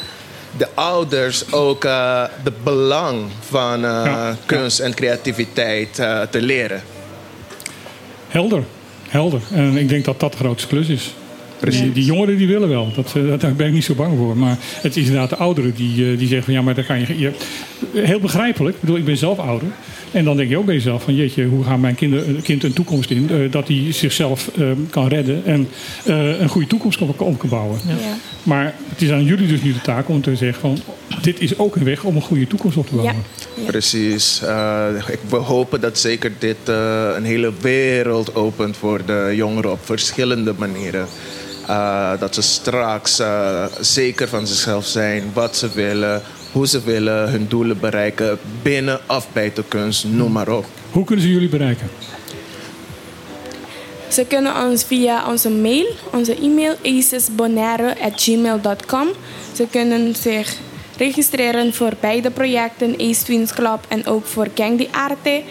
[0.56, 5.94] de ouders ook uh, de belang van uh, ja, kunst en creativiteit
[6.30, 6.82] te leren.
[8.28, 8.64] Helder,
[9.08, 9.40] helder.
[9.52, 11.14] En ik denk dat dat de grootste klus is.
[11.60, 14.36] Die, die, jongeren die willen wel, dat, daar ben ik niet zo bang voor.
[14.36, 17.18] Maar het is inderdaad de ouderen die, die zeggen van ja, maar daar kan je,
[17.18, 17.32] je.
[17.92, 19.68] Heel begrijpelijk, ik bedoel, ik ben zelf ouder.
[20.10, 22.72] En dan denk je ook bij jezelf van jeetje, hoe gaat mijn kinder, kind een
[22.72, 23.28] toekomst in?
[23.30, 24.50] Uh, dat hij zichzelf
[24.90, 25.68] kan redden en
[26.40, 27.78] een goede toekomst kan, kan bouwen.
[27.86, 27.94] Ja.
[28.42, 30.78] Maar het is aan jullie dus nu de taak om te zeggen van
[31.22, 33.16] dit is ook een weg om een goede toekomst op te bouwen.
[33.54, 33.64] Ja.
[33.66, 34.40] Precies.
[34.44, 39.72] Uh, ik, we hopen dat zeker dit uh, een hele wereld opent voor de jongeren
[39.72, 41.06] op verschillende manieren.
[41.68, 43.22] Uh, dat ze straks
[43.80, 46.22] zeker van zichzelf zijn, wat ze willen,
[46.52, 50.66] hoe ze willen hun doelen bereiken binnen of buiten kunst, noem maar op.
[50.90, 51.88] Hoe kunnen ze jullie bereiken?
[54.08, 59.08] Ze kunnen ons via onze mail, onze e-mail acesbonaire.gmail.com.
[59.54, 60.56] Ze kunnen zich
[60.96, 65.42] registreren voor beide projecten, Ace Twins Club en ook voor Gang di Arte.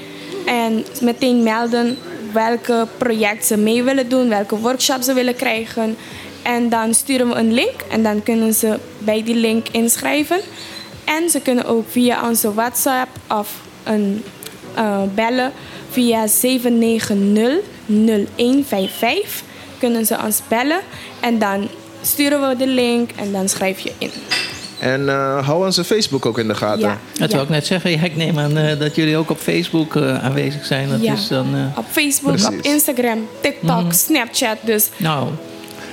[0.46, 1.98] En meteen melden
[2.34, 5.98] welke project ze mee willen doen, welke workshops ze willen krijgen.
[6.42, 10.40] En dan sturen we een link en dan kunnen ze bij die link inschrijven.
[11.08, 13.50] En ze kunnen ook via onze WhatsApp of
[13.84, 14.24] een,
[14.78, 15.52] uh, bellen
[15.90, 19.42] via 790 0155
[19.80, 20.80] kunnen ze ons bellen
[21.20, 21.68] en dan
[22.02, 24.12] sturen we de link en dan schrijf je in.
[24.80, 26.80] En eh, hou onze Facebook ook in de gaten.
[26.80, 26.98] Ja.
[27.14, 27.92] Dat wil ik net zeggen.
[27.92, 30.90] Ja, ik neem aan eh, dat jullie ook op Facebook eh, aanwezig zijn.
[30.90, 31.14] Dat Ja.
[31.14, 32.54] is dan, eh, Op Facebook, op.
[32.62, 33.92] Instagram, TikTok, Mhm.
[33.92, 34.58] Snapchat.
[34.64, 35.28] Dus nou,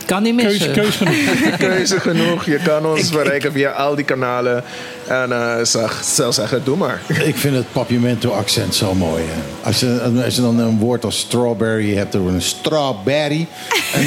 [0.04, 0.72] kan niet missen.
[0.72, 1.56] Keus genoeg.
[1.58, 2.44] Keuze genoeg.
[2.44, 4.64] Je kan ons bereiken via al die kanalen.
[5.06, 7.00] En eh zeg, zal zeggen, doe maar.
[7.30, 9.22] Ik vind het papiamento accent zo mooi.
[9.26, 9.66] hè.
[9.66, 13.46] Als je, als je dan een woord als strawberry hebt, dan wordt een strawberry.
[13.94, 14.06] En,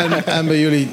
[0.12, 0.90] en, en bij jullie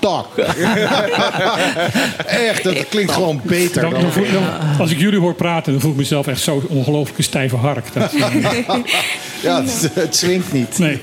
[0.00, 0.36] TikTok.
[2.26, 3.80] Echt, dat klinkt gewoon beter.
[3.82, 6.62] Dan, Dan, dan dan- als ik jullie hoor praten, dan voel ik mezelf echt zo
[6.68, 7.92] ongelooflijke stijve hark.
[7.92, 8.12] Dat,
[9.42, 10.78] ja, het, het swingt niet.
[10.78, 11.00] nee.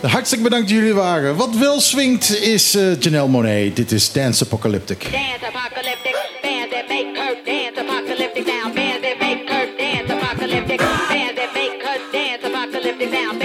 [0.00, 1.36] Hartstikke bedankt dat jullie waren.
[1.36, 3.76] Wat wel swingt is eh Janelle Monet.
[3.76, 5.00] Dit is Dance Apocalyptic.
[5.02, 8.74] Dance apocalyptic, bands that make her dance apocalyptic now.
[8.74, 10.78] Bands that make her dance apocalyptic.
[11.08, 13.41] Bands that make her dance apocalyptic now.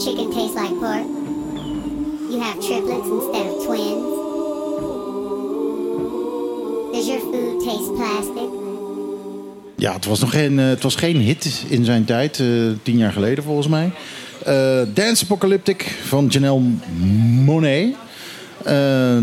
[0.00, 1.06] Chicken tastes like pork?
[2.30, 4.18] You have triplets instead of twins?
[6.92, 8.48] Does your food taste plastic?
[9.76, 12.40] Ja, het was nog geen, eh, het was geen hit in zijn tijd.
[12.40, 12.46] eh,
[12.82, 13.90] tien jaar geleden volgens mij.
[14.44, 16.60] Eh, Dance Apocalyptic van Janelle
[17.44, 17.94] Monet.
[18.58, 18.72] Eh,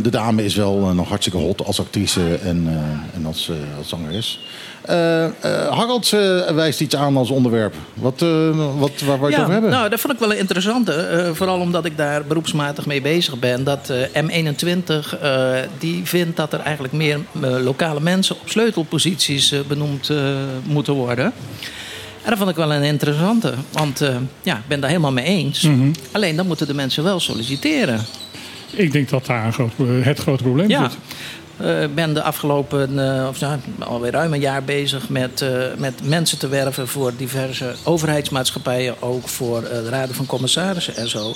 [0.02, 2.68] de dame is wel nog hartstikke hot als actrice en,
[3.14, 4.40] en als, als zangeres.
[4.88, 5.32] Eh, eh,
[5.70, 7.74] Harald eh, wijst iets aan als onderwerp.
[7.94, 9.70] Wat, eh, wat, waar wil je het over hebben?
[9.72, 11.32] Nou, dat vond ik wel een interessante.
[11.34, 13.64] vooral omdat ik daar beroepsmatig mee bezig ben.
[13.64, 17.20] Dat eh, M21 eh, die vindt dat er eigenlijk meer
[17.64, 20.18] lokale mensen op sleutelposities eh, benoemd eh,
[20.64, 21.26] moeten worden.
[22.24, 23.54] En dat vond ik wel een interessante.
[23.72, 25.62] Want eh, ja, ik ben daar helemaal mee eens.
[25.62, 25.92] Mhm.
[26.12, 28.00] Alleen dan moeten de mensen wel solliciteren.
[28.72, 29.72] Ik denk dat daar een groot,
[30.02, 30.90] het grote probleem Ja.
[30.90, 30.98] zit.
[31.60, 36.08] Ik ben de afgelopen, eh, of nou, alweer ruim een jaar bezig met, eh, met
[36.08, 41.34] mensen te werven voor diverse overheidsmaatschappijen, ook voor de raden van commissarissen en zo.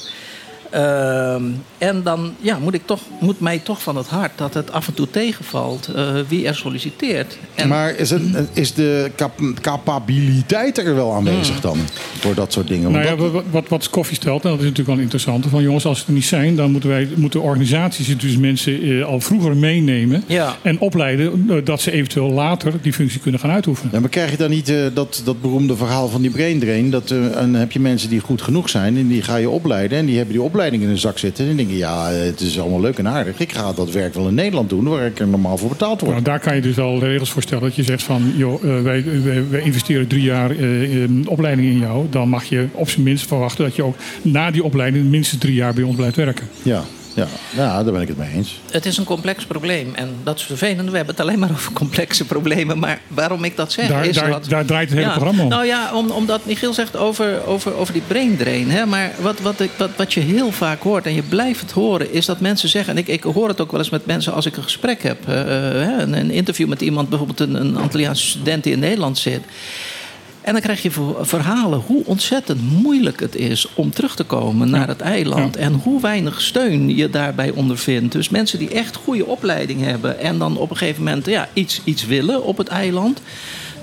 [0.72, 1.44] Ehm,
[1.78, 4.88] en dan ja, moet, ik toch, moet mij toch van het hart dat het af
[4.88, 7.38] en toe tegenvalt eh, wie er solliciteert.
[7.56, 8.22] En, Maar is, het,
[8.54, 11.62] is de cap- capabiliteit er wel aanwezig Hmm.
[11.62, 11.78] dan?
[12.20, 12.92] Voor dat soort dingen?
[12.92, 15.46] Nou ja, dat- wat, wat, wat Koffie stelt, en dat is natuurlijk wel interessant.
[15.50, 19.06] Van jongens, als ze er niet zijn, dan moeten, wij, moeten organisaties dus mensen eh,
[19.06, 20.24] al vroeger meenemen.
[20.28, 20.56] Ja.
[20.62, 23.92] En opleiden eh, dat ze eventueel later die functie kunnen gaan uitoefenen.
[23.94, 26.90] Ja, maar krijg je dan niet eh, dat, dat beroemde verhaal van die brain drain?
[26.90, 29.98] Dat, eh, dan heb je mensen die goed genoeg zijn en die ga je opleiden.
[29.98, 31.50] En die hebben die opleiding in hun zak zitten.
[31.50, 33.40] En denken, ja, het is allemaal leuk en aardig.
[33.40, 36.12] Ik ga dat werk wel in Nederland doen, waar ik er normaal voor betaald word.
[36.12, 37.64] Nou, daar kan je dus wel regels voor stellen.
[37.64, 41.68] Dat je zegt van, joh, eh, wij, wij, wij investeren drie jaar eh, in opleiding
[41.68, 42.06] in jou.
[42.10, 45.56] Dan mag je op zijn minst verwachten dat je ook na die opleiding minstens drie
[45.56, 46.48] jaar bij ons blijft werken.
[46.62, 46.84] Ja,
[47.14, 48.60] ja, ja, daar ben ik het mee eens.
[48.72, 50.90] Het is een complex probleem en dat is vervelend.
[50.90, 52.80] We hebben het alleen maar over complexe problemen.
[52.80, 54.46] Maar waarom ik dat zeg Daar- is daar- dat...
[54.50, 55.50] daar draait het hele Ja, programma om.
[55.50, 58.70] Nou ja, om, omdat Michiel zegt over, over, over die brain drain.
[58.72, 58.86] Hè?
[58.86, 62.14] Maar wat, wat, ik, wat, wat je heel vaak hoort en je blijft het horen...
[62.14, 62.94] is dat mensen zeggen...
[62.94, 65.28] en ik, ik hoor het ook wel eens met mensen als ik een gesprek heb...
[65.28, 69.18] eh, eh, een, een interview met iemand, bijvoorbeeld een, een Antilliaanse student die in Nederland
[69.18, 69.42] zit...
[70.42, 74.70] En dan krijg je ver- verhalen hoe ontzettend moeilijk het is om terug te komen
[74.70, 75.56] naar het eiland.
[75.56, 78.12] En hoe weinig steun je daarbij ondervindt.
[78.12, 81.82] Dus mensen die echt goede opleiding hebben en dan op een gegeven moment ja, iets,
[81.84, 83.22] iets willen op het eiland.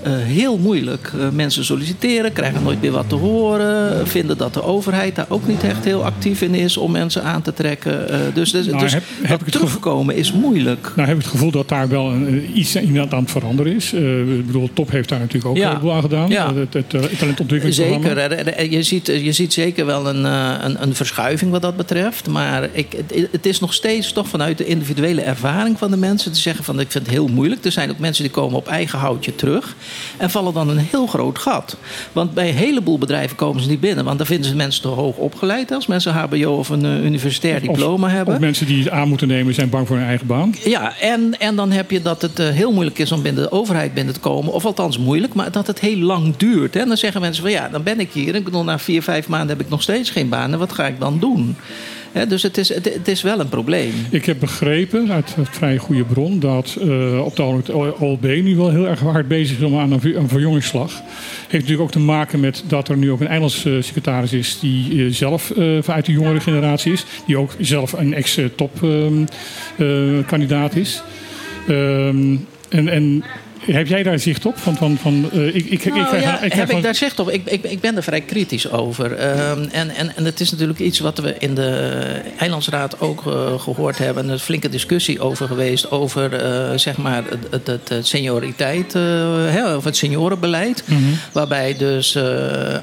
[0.03, 1.13] Eh, heel moeilijk.
[1.19, 4.09] Eh, mensen solliciteren, krijgen nooit meer wat te horen.
[4.09, 7.43] Vinden dat de overheid daar ook niet echt heel actief in is om mensen aan
[7.43, 8.09] te trekken.
[8.11, 10.93] Eh, dus dus, Nou, dus heb- heb dat ik terugkomen is moeilijk.
[10.97, 13.93] Nou heb ik het gevoel dat daar wel een, iets in aan het veranderen is.
[13.93, 15.63] Ik bedoel, Top heeft daar natuurlijk ook Ja.
[15.63, 16.29] een heleboel aan gedaan.
[16.29, 16.55] Ja.
[16.55, 18.07] Het, het, het talentontwikkelingsprogramma.
[18.09, 18.39] Zeker.
[18.47, 22.29] Er- er- Je ziet, je ziet zeker wel een, een, een verschuiving wat dat betreft.
[22.29, 26.33] Maar ik, het, het is nog steeds toch vanuit de individuele ervaring van de mensen
[26.33, 27.65] te zeggen van ik vind het heel moeilijk.
[27.65, 29.75] Er zijn ook mensen die komen op eigen houtje terug
[30.17, 31.77] en vallen dan een heel groot gat.
[32.13, 34.05] Want bij een heleboel bedrijven komen ze niet binnen.
[34.05, 37.61] Want dan vinden ze mensen te hoog opgeleid als mensen HBO of een eh, universitair
[37.61, 38.35] diploma of, hebben.
[38.35, 40.55] Of mensen die het aan moeten nemen zijn bang voor hun eigen baan.
[40.65, 43.53] Ja, en, en dan heb je dat het eh, heel moeilijk is om binnen de
[43.53, 44.53] overheid binnen te komen.
[44.53, 46.75] Of althans moeilijk, maar dat het heel lang duurt.
[46.75, 46.81] Hè.
[46.81, 48.35] En dan zeggen mensen van ja, dan ben ik hier.
[48.35, 50.53] Ik bedoel, na vier, vijf maanden heb ik nog steeds geen baan.
[50.53, 51.57] En wat ga ik dan doen?
[52.29, 53.93] Dus het is, het, het is wel een probleem.
[54.11, 57.43] Ik heb begrepen uit een vrij goede bron dat eh, op de
[57.99, 60.93] OLB nu wel heel erg hard bezig is om aan een, een verjongingsslag.
[60.93, 65.13] Heeft natuurlijk ook te maken met dat er nu ook een Engels-secretaris is die eh,
[65.13, 67.05] zelf eh, vanuit de jongere generatie is.
[67.27, 71.03] Die ook zelf een ex-top-kandidaat is.
[71.69, 72.37] Ehm,
[72.69, 73.25] en, en
[73.75, 74.59] heb jij daar zicht op?
[74.59, 77.19] Van, van, van, eh, ik, ik, ik, Nou krijg, ja, ik heb ik daar zicht
[77.21, 77.31] op?
[77.31, 79.13] Ik, ik, ik ben er vrij kritisch over.
[79.13, 83.61] Ehm, en, en, en het is natuurlijk iets wat we in de Eilandsraad ook eh,
[83.61, 84.25] gehoord hebben.
[84.25, 85.91] Er is een flinke discussie over geweest.
[85.91, 90.83] Over eh, zeg maar het, het, het, senioriteit, hè, of het seniorenbeleid.
[90.87, 91.01] Mhm.
[91.33, 92.17] Waarbij dus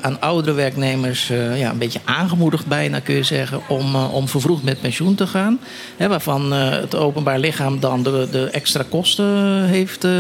[0.01, 3.61] aan oudere werknemers ja, een beetje aangemoedigd bijna kun je zeggen.
[3.67, 5.59] Om, om vervroegd met pensioen te gaan.
[5.97, 10.11] Hè, waarvan het openbaar lichaam dan de, de extra kosten heeft eh,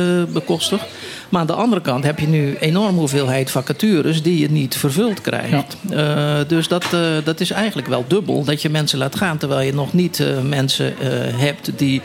[1.29, 5.21] Maar aan de andere kant heb je nu enorm hoeveelheid vacatures die je niet vervuld
[5.21, 5.77] krijgt.
[5.89, 8.43] Eh, dus dat, eh, dat is eigenlijk wel dubbel.
[8.43, 10.93] Dat je mensen laat gaan terwijl je nog niet eh, mensen
[11.35, 12.01] hebt die,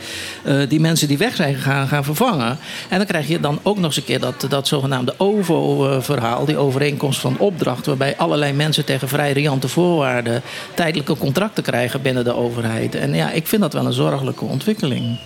[0.67, 2.57] die mensen die weg zijn gegaan gaan vervangen.
[2.89, 6.57] En dan krijg je dan ook nog eens een keer dat, dat zogenaamde OVO-verhaal, die
[6.57, 10.41] overeenkomst van opdracht, waarbij allerlei mensen tegen vrij riante voorwaarden
[10.73, 12.95] tijdelijke contracten krijgen binnen de overheid.
[12.95, 15.17] En ja, ik vind dat wel een zorgelijke ontwikkeling.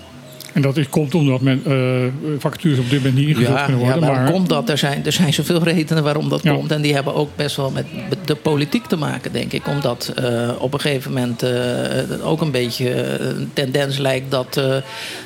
[0.55, 3.81] En dat is, komt omdat men, eh, vacatures op dit moment niet ingevuld Ja, kunnen
[3.81, 4.01] ja, worden.
[4.07, 4.69] waarom maar, komt dat?
[4.69, 6.53] Er zijn, er zijn zoveel redenen waarom dat Ja.
[6.53, 6.71] komt.
[6.71, 7.85] En die hebben ook best wel met
[8.25, 9.67] de politiek te maken, denk ik.
[9.67, 11.51] Omdat eh, op een gegeven moment eh,
[12.27, 14.61] ook een beetje een tendens lijkt dat,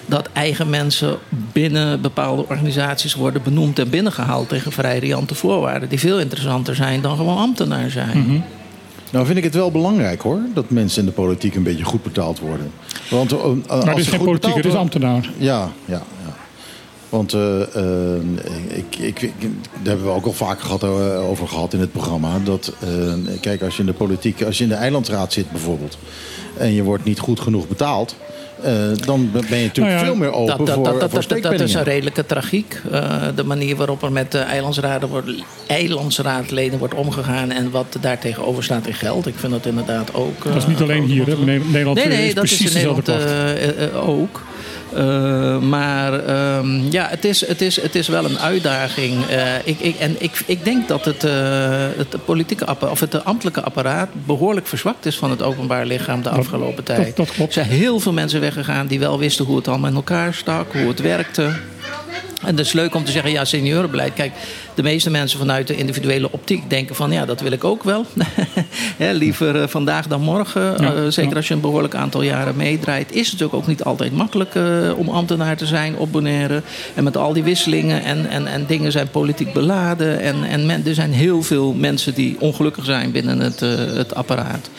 [0.06, 1.18] dat eigen mensen
[1.54, 5.90] binnen bepaalde organisaties worden benoemd en binnengehaald tegen vrij riante voorwaarden.
[5.90, 8.18] Die veel interessanter zijn dan gewoon ambtenaar zijn.
[8.20, 8.38] Mhm.
[9.12, 12.04] Nou vind ik het wel belangrijk hoor, dat mensen in de politiek een beetje goed
[12.04, 12.72] betaald worden.
[13.10, 15.30] Want, uh, als maar het is geen politiek, het is ambtenaar.
[15.38, 16.36] Ja, ja, ja.
[17.10, 17.62] Want eh,
[18.16, 18.22] eh,
[18.68, 19.50] ik, ik, ik- daar
[19.84, 22.40] hebben we ook al vaker gehad, eh, over gehad in het programma.
[22.44, 25.98] Dat, eh, kijk, als je in de politiek, als je in de eilandsraad zit bijvoorbeeld.
[26.58, 28.16] en je wordt niet goed genoeg betaald.
[28.64, 31.28] Eh, dan ben je natuurlijk Nou ja, veel meer open dat, dat, voor, dat, voor
[31.28, 32.82] dat, dat, dat is een redelijke tragiek.
[32.92, 35.30] Eh, de manier waarop er met de eilandsraden wordt,
[35.68, 39.28] eilandsraadleden wordt omgegaan en wat daar tegenover staat in geld.
[39.28, 40.44] Ik vind dat inderdaad ook.
[40.44, 41.36] Dat is niet alleen hier, hè.
[41.36, 44.42] Nederland nee, nee, is dat precies is in Nederland eh, eh, eh, ook.
[44.94, 49.26] Eh, maar ehm, ja, het is, het, is, het is wel een uitdaging.
[49.26, 51.32] Eh, ik, ik, en ik, ik denk dat het, eh,
[51.98, 56.84] het politieke of het ambtelijke apparaat behoorlijk verzwakt is van het openbaar lichaam de afgelopen
[56.84, 57.16] tijd.
[57.16, 57.56] dat klopt.
[57.56, 60.74] Er zijn heel veel mensen weggegaan die wel wisten hoe het allemaal in elkaar stak,
[60.74, 61.52] hoe het werkte.
[62.46, 64.14] En dat is leuk om te zeggen, ja, seniorenbeleid.
[64.14, 64.32] Kijk,
[64.76, 67.12] de meeste mensen vanuit de individuele optiek denken van...
[67.12, 68.06] ja, dat wil ik ook wel.
[69.12, 70.62] Liever eh, vandaag dan morgen.
[70.62, 71.36] Ja, Eh, zeker ja.
[71.36, 73.12] als je een behoorlijk aantal jaren meedraait.
[73.12, 74.64] Is het natuurlijk ook niet altijd makkelijk eh,
[74.98, 76.62] om ambtenaar te zijn op Bonaire.
[76.96, 80.20] En met al die wisselingen en, en, en dingen zijn politiek beladen.
[80.20, 83.60] En, en men, er zijn heel veel mensen die ongelukkig zijn binnen het,
[83.96, 84.70] het apparaat.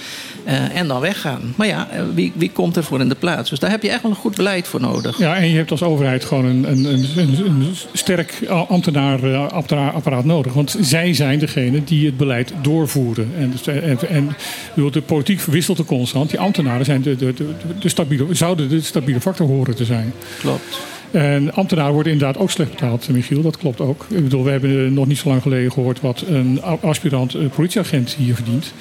[0.74, 1.53] En dan weggaan.
[1.57, 3.51] Maar ja, wie, wie komt ervoor in de plaats?
[3.51, 5.19] Dus daar heb je echt wel een goed beleid voor nodig.
[5.19, 6.85] Ja, en je hebt als overheid gewoon een, een,
[7.16, 10.52] een, een, sterk eh, ambtenaarapparaat nodig.
[10.52, 13.31] Want zij zijn degene die het beleid doorvoeren.
[13.39, 14.36] En, dus- en, en
[14.74, 16.31] bedoel, de politiek wisselt er constant.
[16.31, 20.12] Die ambtenaren zijn de, de, de, de stabiele, zouden de stabiele factor horen te zijn.
[20.40, 20.78] Klopt.
[21.10, 23.43] En ambtenaren worden inderdaad ook slecht betaald, Michiel.
[23.43, 24.06] Dat klopt ook.
[24.09, 27.47] Ik bedoel, we hebben eh, nog niet zo lang geleden gehoord wat een aspirant eh,
[27.55, 28.72] politieagent hier verdient.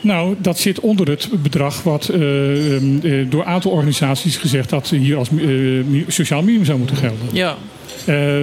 [0.00, 4.70] Nou, dat zit onder het bedrag wat eh, ehm, eh, door een aantal organisaties gezegd
[4.70, 7.28] dat hier als eh, sociaal minimum zou moeten gelden.
[7.32, 7.56] Ja.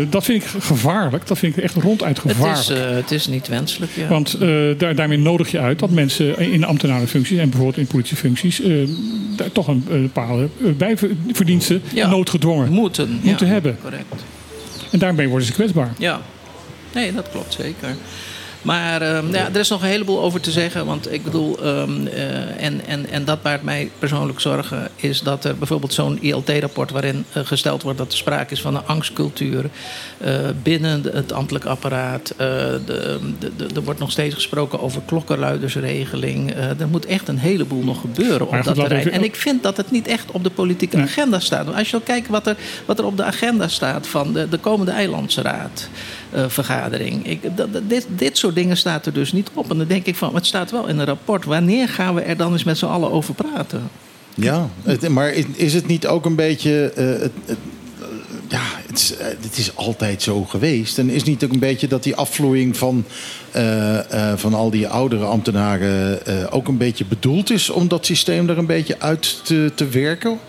[0.09, 1.27] Dat vind ik gevaarlijk.
[1.27, 2.59] Dat vind ik echt ronduit Het gevaarlijk.
[2.59, 3.91] is, eh, het is niet wenselijk.
[3.95, 4.07] Ja.
[4.07, 4.37] Want
[4.77, 8.61] daar, daarmee nodig je uit dat mensen in ambtenarenfuncties en bijvoorbeeld in politiefuncties
[9.35, 10.47] daar toch een, bepaalde
[10.77, 12.09] bijverdiensten Ja.
[12.09, 13.77] noodgedwongen moeten, moeten ja, hebben.
[13.81, 14.23] Correct.
[14.91, 15.93] En daarmee worden ze kwetsbaar.
[15.97, 16.21] Ja,
[16.93, 17.95] nee, dat klopt zeker.
[18.63, 20.85] Maar ehm, ja, er is nog een heleboel over te zeggen.
[20.85, 25.45] Want ik bedoel, ehm, eh, en, en, en dat baart mij persoonlijk zorgen, is dat
[25.45, 29.65] er bijvoorbeeld zo'n ILT-rapport waarin eh, gesteld wordt dat er sprake is van een angstcultuur
[30.17, 30.33] eh,
[30.63, 32.33] binnen het ambtelijk apparaat.
[32.37, 36.51] De, de, de- er wordt nog steeds gesproken over klokkenluidersregeling.
[36.79, 39.03] Er moet echt een heleboel nog gebeuren op dat terrein.
[39.11, 41.65] En ik vind dat het niet echt op de politieke agenda staat.
[41.65, 44.57] Want als je kijkt wat er, wat er op de agenda staat van de, de
[44.57, 45.89] komende Eilandsraad.
[46.33, 47.27] Eh, vergadering.
[47.27, 47.41] Ik,
[47.87, 49.71] dit, dit soort dingen staat er dus niet op.
[49.71, 51.45] En dan denk ik van, het staat wel in een rapport.
[51.45, 53.81] Wanneer gaan we er dan eens met z'n allen over praten?
[54.35, 54.69] Ja,
[55.09, 56.91] maar is- het niet ook een beetje.
[56.95, 57.57] eh, het,
[58.47, 59.27] ja, het is, eh,
[59.57, 60.97] is altijd zo geweest.
[60.97, 63.05] En is niet ook een beetje dat die afvloeiing van,
[64.35, 68.65] van al die oudere ambtenaren ook een beetje bedoeld is om dat systeem er een
[68.65, 70.39] beetje uit te, te werken?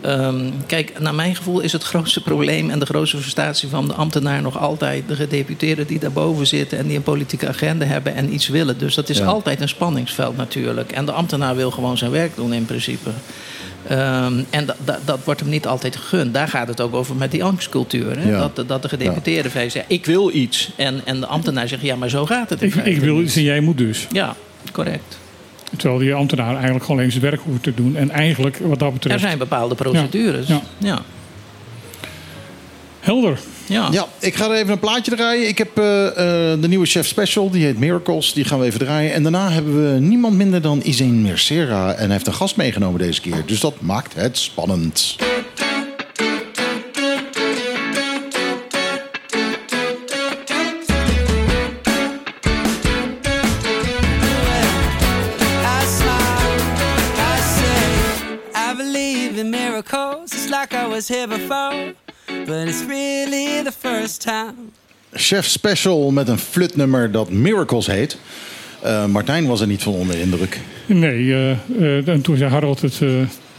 [0.00, 3.94] Ehm, kijk, naar mijn gevoel is het grootste probleem en de grootste frustratie van de
[3.94, 8.32] ambtenaar nog altijd de gedeputeerden die daarboven zitten en die een politieke agenda hebben en
[8.34, 8.78] iets willen.
[8.78, 9.24] Dus dat is Ja.
[9.24, 10.92] altijd een spanningsveld natuurlijk.
[10.92, 13.10] En de ambtenaar wil gewoon zijn werk doen in principe.
[13.88, 14.66] Ehm, en
[15.04, 16.34] dat, wordt hem niet altijd gegund.
[16.34, 18.18] Daar gaat het ook over met die angstcultuur.
[18.18, 18.30] Hè?
[18.30, 18.50] Ja.
[18.54, 19.68] Dat, dat de gedeputeerde ja.
[19.68, 20.70] zegt, ik wil iets.
[20.76, 22.62] En, en de ambtenaar zegt, ja, maar zo gaat het.
[22.62, 24.06] Ik, ik wil iets en jij moet dus.
[24.12, 24.36] Ja,
[24.72, 25.18] correct.
[25.76, 27.96] Terwijl die ambtenaar eigenlijk gewoon alleen zijn werk hoeft te doen.
[27.96, 29.14] En eigenlijk, wat dat betreft...
[29.14, 30.46] Er zijn bepaalde procedures.
[30.46, 30.60] Ja.
[30.78, 31.02] ja.
[33.00, 33.38] Helder.
[33.66, 33.88] Ja.
[33.90, 35.48] Ja, ik ga er even een plaatje draaien.
[35.48, 38.32] Ik heb eh, eh, de nieuwe chef special, die heet Miracles.
[38.32, 39.12] Die gaan we even draaien.
[39.12, 41.92] En daarna hebben we niemand minder dan Izeen Mercera.
[41.92, 43.42] En hij heeft een gast meegenomen deze keer.
[43.46, 45.16] Dus dat maakt het spannend.
[60.70, 61.94] Like I was here before,
[62.46, 64.72] but it's really the first time.
[65.12, 68.18] Chef special met een flutnummer dat Miracles heet.
[68.82, 70.60] Eh, Martijn was er niet van onder de indruk.
[70.86, 73.08] Nee, eh, eh, en toen zei Harold het, eh,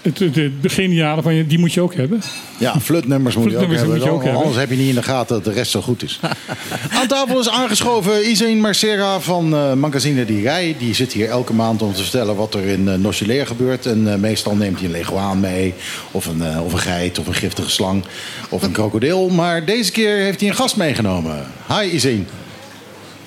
[0.01, 2.21] het, het, het beginjaren van je, die moet je ook hebben.
[2.57, 3.97] Ja, flutnummers moet je ook Flutnummers hebben.
[3.97, 4.41] moet je ook hebben.
[4.41, 6.19] Anders heb je niet in de gaten dat de rest zo goed is.
[6.99, 10.75] Aan tafel is aangeschoven Izeen Marcera van eh Magazine Die Rij.
[10.79, 13.85] Die zit hier elke maand om te vertellen wat er in uh, gebeurt.
[13.85, 15.73] En eh, meestal neemt hij een leguaan mee.
[16.11, 18.03] Of een, of een geit, of een giftige slang.
[18.49, 19.29] Of een krokodil.
[19.29, 21.45] Maar deze keer heeft hij een gast meegenomen.
[21.67, 22.27] Hi Izeen.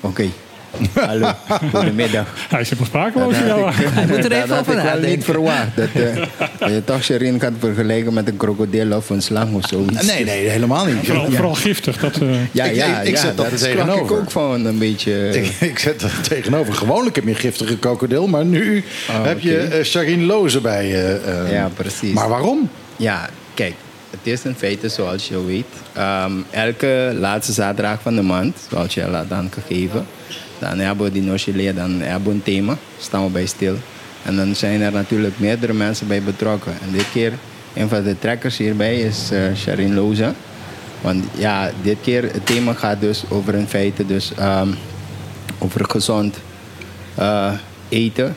[0.01, 0.29] Oké.
[0.93, 1.31] Hallo,
[1.73, 2.25] goedemiddag.
[2.49, 3.33] Hij is helemaal sprakeloos.
[3.39, 3.57] Dat ja.
[3.59, 5.09] had ik- Hij moet er dat even had over nadenken.
[5.09, 5.75] niet verwacht.
[5.75, 6.15] Dat, eh,
[6.59, 10.05] dat je toch Sherin gaat vergelijken met een krokodil of een slang of zoiets.
[10.05, 10.95] Nee, nee, helemaal niet.
[11.05, 11.31] Vooral, Ja.
[11.31, 11.97] vooral giftig.
[11.99, 14.03] Dat, eh, Ja, Ik- ja, ik- ik ja, zet dat er tegenover.
[14.05, 15.29] ik ook van een beetje.
[15.29, 16.73] Ik, ik zet er tegenover.
[16.73, 18.27] Gewoonlijk heb je een giftige krokodil.
[18.27, 21.21] Maar nu Oh, heb je uh, Sharin Loze bij je.
[21.45, 21.51] eh.
[21.51, 22.13] Ja, precies.
[22.13, 22.69] Maar waarom?
[22.95, 23.73] Ja, kijk,
[24.09, 25.65] het is in feite zoals je weet.
[25.93, 30.05] ehm, elke laatste zaterdag van de maand, zoals je al had aangegeven,
[30.69, 33.75] dan hebben we die Nochelee, dan hebben we een thema, staan we bij stil.
[34.23, 36.71] En dan zijn er natuurlijk meerdere mensen bij betrokken.
[36.71, 37.33] En dit keer,
[37.73, 40.33] een van de trekkers hierbij is eh Sharin Loza.
[41.01, 44.67] Want ja, dit keer het thema gaat dus over in feite dus ehm,
[45.59, 46.37] over gezond
[47.15, 47.51] eh,
[47.89, 48.35] eten.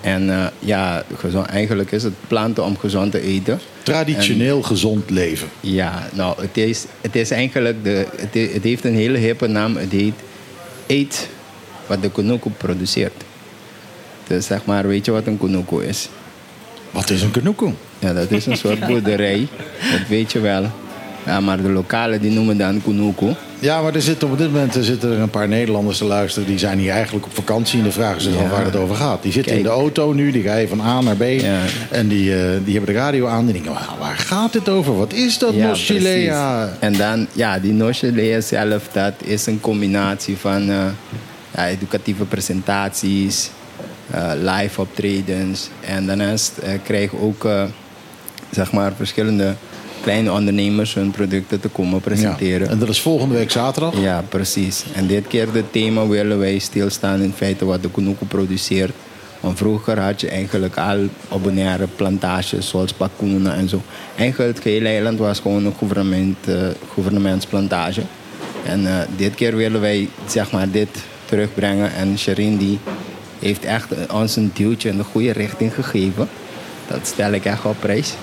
[0.00, 3.60] En eh, ja, gezond, eigenlijk is het planten om gezond te eten.
[3.82, 5.48] Traditioneel gezond leven.
[5.60, 9.46] Ja, nou, het is, het is eigenlijk, de, het, he- het heeft een hele hippe
[9.46, 9.76] naam.
[9.76, 10.14] Het heet
[10.86, 11.28] Eet
[11.86, 13.12] wat de Kunuku produceert.
[14.26, 16.08] Dus zeg maar, weet je wat een Kunuku is?
[16.90, 17.70] Wat is een Kunuku?
[17.98, 19.48] Ja, dat is een soort boerderij.
[19.90, 20.66] Dat weet je wel.
[21.26, 23.34] Ja, maar de lokalen die noemen dan Kunuku.
[23.58, 26.48] Ja, maar er zitten op dit moment er zitten er een paar Nederlanders te luisteren.
[26.48, 27.78] Die zijn hier eigenlijk op vakantie.
[27.78, 28.48] En dan vragen ze dan Ja.
[28.48, 29.22] waar het over gaat.
[29.22, 30.30] Die zitten in de auto nu.
[30.30, 31.22] Die rijden van A naar B.
[31.90, 33.44] En die, eh, die hebben de radio aan.
[33.44, 34.96] Die denken, "Wauw, waar gaat dit over?
[34.96, 36.76] Wat is dat, Ja.
[36.80, 40.76] En dan, ja, die Nochilea zelf, dat is een combinatie van eh,
[41.54, 43.50] ja, educatieve presentaties,
[44.10, 45.70] eh, live optredens.
[45.80, 47.64] En daarnaast eh, krijgen ook, eh,
[48.50, 49.54] zeg maar, verschillende
[50.02, 52.68] kleine ondernemers hun producten te komen presenteren.
[52.68, 54.00] En dat is volgende week zaterdag?
[54.00, 54.84] Ja, precies.
[54.92, 58.92] En dit keer het thema willen wij stilstaan in feite wat de Kunuku produceert.
[59.42, 63.82] Want vroeger had je eigenlijk al ordinaire plantages zoals Bakuna en zo.
[64.16, 66.54] Eigenlijk het hele eiland was gewoon een gouvernement, eh,
[66.92, 68.02] gouvernementsplantage.
[68.64, 70.88] En eh, dit keer willen wij zeg maar, dit
[71.32, 71.92] terugbrengen.
[71.92, 72.78] En Sherin die
[73.38, 76.28] heeft echt ons een duwtje in de goede richting gegeven.
[76.88, 78.14] Dat stel ik echt op prijs.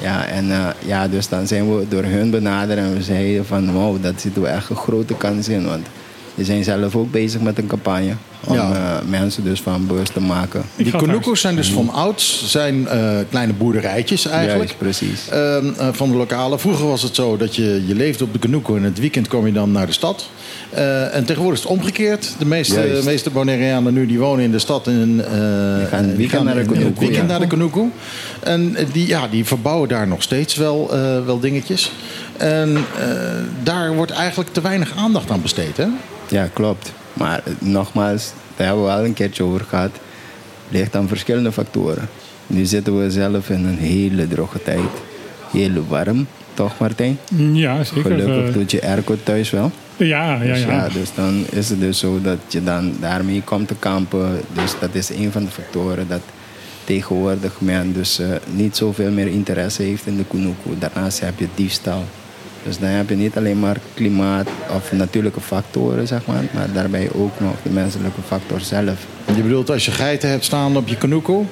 [0.00, 3.72] Ja, en eh, ja, dus dan zijn we door hun benaderd en we zeiden van
[3.72, 5.64] wow, dat zitten we echt een grote kans in.
[5.66, 5.86] Want
[6.34, 8.72] die zijn zelf ook bezig met een campagne om Ja.
[8.72, 10.62] eh, mensen dus van bewust te maken.
[10.76, 14.74] Die Kunukus zijn dus van ouds zijn eh, kleine boerderijtjes eigenlijk.
[14.80, 15.28] Juist, precies.
[15.28, 16.58] Ehm, eh, van de lokale.
[16.58, 19.46] Vroeger was het zo dat je, je leefde op de Kunuku en het weekend kwam
[19.46, 20.28] je dan naar de stad.
[20.70, 22.34] Eh, en tegenwoordig is het omgekeerd.
[22.38, 23.04] De meeste, Juist.
[23.04, 24.86] meeste Bonaireanen nu die wonen in de stad.
[24.86, 25.88] En, eh,
[26.28, 27.22] gaan naar de Kunuku, weekend ja.
[27.22, 27.90] naar de Kunuku.
[28.40, 31.92] En die, ja, die verbouwen daar nog steeds wel, eh, wel dingetjes.
[32.36, 33.08] En eh,
[33.62, 35.76] daar wordt eigenlijk te weinig aandacht aan besteed.
[35.76, 35.86] Hè?
[36.28, 36.92] Ja, klopt.
[37.18, 39.90] Maar eh, nogmaals, daar hebben we al een keertje over gehad.
[40.68, 42.08] ligt aan verschillende factoren.
[42.46, 44.90] Nu zitten we zelf in een hele droge tijd.
[45.50, 47.18] Heel warm, toch Martijn?
[47.52, 48.02] Ja, zeker.
[48.02, 49.70] Gelukkig Eh, doet je airco thuis wel.
[49.96, 50.88] Ja, ja, Dus ja.
[50.88, 54.40] dus dan is het dus zo dat je dan daarmee komt te kampen.
[54.52, 56.20] Dus dat is een van de factoren dat
[56.84, 60.78] tegenwoordig men dus eh, niet zoveel meer interesse heeft in de Kunuku.
[60.78, 62.04] Daarnaast heb je diefstal.
[62.62, 67.08] Dus dan heb je niet alleen maar klimaat of natuurlijke factoren, zeg maar, maar daarbij
[67.14, 69.06] ook nog de menselijke factor zelf.
[69.36, 71.46] Je bedoelt als je geiten hebt staan op je Kunuku...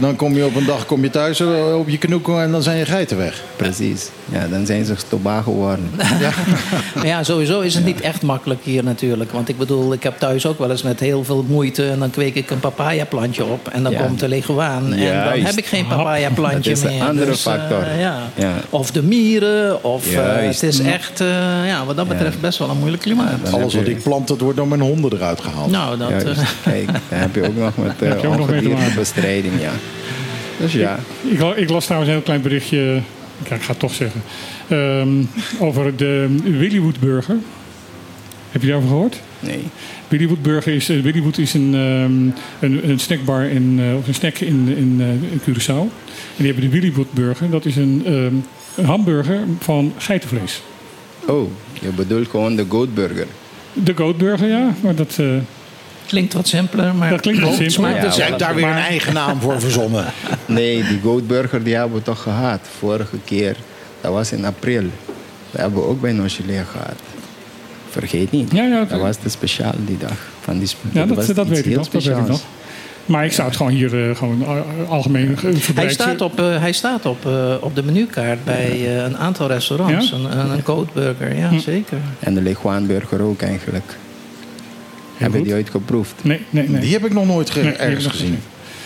[0.00, 2.62] dan kom je op een dag kom je thuis eh, op je Kunuku en dan
[2.62, 3.42] zijn je geiten weg.
[3.56, 4.08] Precies.
[4.32, 5.90] Ja, dan zijn ze stoba geworden.
[6.94, 9.32] Maar ja, sowieso is het niet echt makkelijk hier natuurlijk.
[9.32, 11.88] Want ik bedoel, ik heb thuis ook wel eens met heel veel moeite...
[11.90, 14.02] en dan kweek ik een papayaplantje op en dan Ja.
[14.02, 14.82] komt de leguaan.
[14.84, 15.46] En dan Juist.
[15.46, 17.00] heb ik geen papayaplantje Dat is meer.
[17.00, 17.84] een andere Dus, eh, factor.
[17.98, 18.18] ja.
[18.34, 18.52] Ja.
[18.70, 21.26] Of de mieren, of eh, het is echt, eh,
[21.66, 23.52] ja, wat dat betreft best wel een moeilijk klimaat.
[23.52, 25.70] Alles wat ik plant, dat wordt door mijn honden eruit gehaald.
[25.70, 26.08] Nou, dat...
[26.64, 29.70] Kijk, daar heb je ook nog met uh, bestrijding, ja.
[30.60, 30.98] Dus ja.
[31.22, 33.00] Ik, ik, la- ik las trouwens een heel klein berichtje
[33.42, 34.22] ik ga het toch zeggen.
[34.68, 35.08] Ehm,
[35.58, 37.36] over de Willywood Burger.
[38.50, 39.20] Heb je daarover gehoord?
[39.40, 39.60] Nee.
[40.08, 44.14] Willywood Burger is, eh, Willywood is een, ehm, een, een snackbar in, eh, of een
[44.14, 45.92] snack in, in, eh, in Curaçao.
[46.36, 47.50] En die hebben de Willywood Burger.
[47.50, 48.34] Dat is een, ehm,
[48.76, 50.62] een hamburger van geitenvlees.
[51.26, 51.50] Oh,
[51.80, 53.26] je bedoelt gewoon de goatburger.
[53.72, 54.74] De goatburger, ja.
[54.80, 55.18] Maar dat...
[56.06, 57.10] Klinkt wat simpeler, maar...
[57.10, 57.90] Dat klinkt wat Goat simpeler.
[58.00, 60.04] smaakt Jij hebt daar weer een Maar- eigen naam voor verzonnen.
[60.46, 62.60] Nee, die goatburger die hebben we toch gehad.
[62.78, 63.56] Vorige keer,
[64.00, 64.82] dat was in april.
[65.50, 66.94] Dat hebben we ook bij Nochelee gehad.
[67.90, 68.52] Vergeet niet.
[68.52, 70.16] Ja, ja, dat was de speciaal die dag.
[70.40, 71.88] Van die Ja, dat, was dat weet ik heel nog.
[71.88, 72.40] Dat weet ik nog.
[73.06, 74.44] Maar ik zou het gewoon hier eh, gewoon
[74.88, 79.16] algemeen ge- Hij staat op, eh, hij staat op, eh, op de menukaart bij een
[79.16, 80.10] aantal restaurants.
[80.10, 80.16] Ja?
[80.16, 81.58] Een, een, een goatburger, ja, Hm.
[81.58, 81.98] zeker.
[82.18, 83.96] En de Leguanburger ook eigenlijk.
[85.16, 85.46] Heb je goed.
[85.46, 86.14] die ooit geproefd?
[86.22, 86.80] Nee, nee, nee.
[86.80, 88.38] Die heb ik nog nooit ge- Nee, die ergens gezien.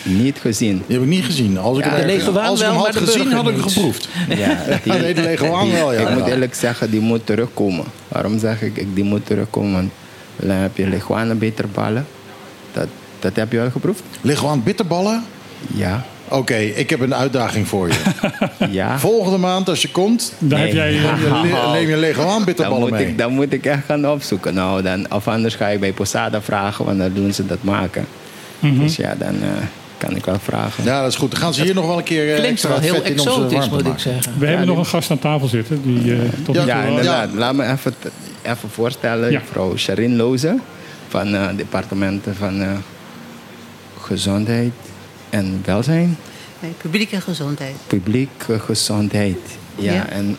[0.03, 0.83] Niet gezien.
[0.87, 1.59] Die heb ik niet gezien.
[1.59, 4.09] Als ik Ja, hem, ergens- als ik hem wel, had gezien, had ik hem geproefd.
[4.29, 5.37] Ja, nee, de
[5.73, 6.09] wel, ja.
[6.09, 7.85] Ik moet eerlijk zeggen, die moet terugkomen.
[8.09, 9.73] Waarom zeg ik, ik die moet terugkomen?
[9.73, 9.91] Want
[10.37, 12.07] dan heb je Leguanen bitterballen.
[12.73, 12.87] Dat,
[13.19, 14.03] dat heb je al geproefd?
[14.21, 15.25] Leguaan bitterballen?
[15.75, 16.07] Ja.
[16.31, 17.95] Oké, ik heb een uitdaging voor je.
[18.71, 18.99] Ja.
[18.99, 20.93] Volgende maand als je komt, Daar heb jij...
[20.93, 23.07] je le- neem je Leguaan Dan bitterballen moet, mee.
[23.07, 24.55] ik, dan moet ik echt gaan opzoeken.
[24.55, 28.07] Nou, dan, of anders ga ik bij Posada vragen, want dan doen ze dat maken.
[28.59, 28.79] Mhm.
[28.79, 29.49] Dus ja, dan eh,
[29.99, 30.85] kan ik wel vragen.
[30.85, 31.31] Ja, dat is goed.
[31.31, 33.11] Dan gaan ze hier nog wel een keer eh, Klinkt extra wel heel vet in
[33.19, 34.33] onze exotisch, warmte moet ik zeggen.
[34.39, 35.83] We hebben die- nog een gast aan tafel zitten.
[35.83, 37.33] Die, eh, tot Ja, Ja, inderdaad.
[37.35, 37.95] Laat me even,
[38.43, 39.31] even voorstellen.
[39.31, 39.39] Ja.
[39.39, 40.57] Mevrouw Sharin Loze
[41.09, 42.69] van het departement van eh,
[44.01, 44.73] Gezondheid
[45.31, 46.17] en Welzijn.
[46.61, 47.75] Nee, publieke gezondheid.
[47.87, 49.39] Publieke gezondheid.
[49.77, 50.09] Ja, Ja.
[50.09, 50.37] En,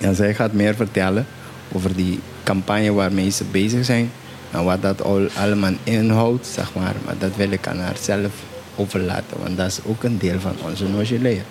[0.00, 1.26] en zij gaat meer vertellen
[1.72, 4.10] over die campagne waarmee ze bezig zijn.
[4.50, 6.94] En wat dat al, allemaal inhoudt, zeg maar.
[7.04, 8.32] Maar dat wil ik aan haar zelf
[8.76, 9.36] overlaten.
[9.42, 11.42] Want dat is ook een deel van onze Nogelea.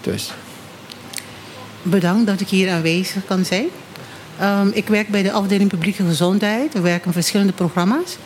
[0.00, 0.32] Dus
[1.82, 3.66] Bedankt dat ik hier aanwezig kan zijn.
[4.38, 6.72] Ehm, ik werk bij de afdeling publieke gezondheid.
[6.72, 8.16] We werken verschillende programma's.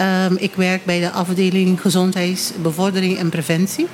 [0.00, 3.86] Ehm, ik werk bij de afdeling gezondheidsbevordering en preventie.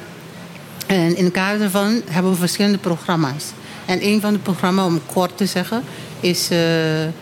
[0.87, 3.45] En in het kader daarvan hebben we verschillende programma's.
[3.87, 5.83] En een van de programma's, om kort te zeggen,
[6.21, 7.13] is het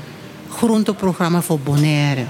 [0.50, 2.24] groenteprogramma voor Bonaire.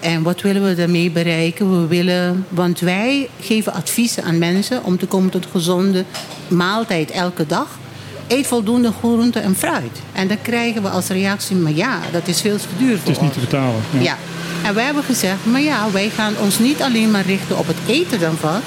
[0.00, 1.80] En wat willen we daarmee bereiken?
[1.80, 6.04] We willen, want wij geven adviezen aan mensen om te komen tot een gezonde
[6.48, 7.78] maaltijd elke dag.
[8.26, 10.00] Eet voldoende groente en fruit.
[10.12, 13.16] En dan krijgen we als reactie, maar ja, dat is veel te duur voor Het
[13.16, 13.80] is niet te betalen.
[14.00, 14.16] Ja.
[14.66, 17.76] En wij hebben gezegd, maar ja, wij gaan ons niet alleen maar richten op het
[17.86, 18.60] eten daarvan,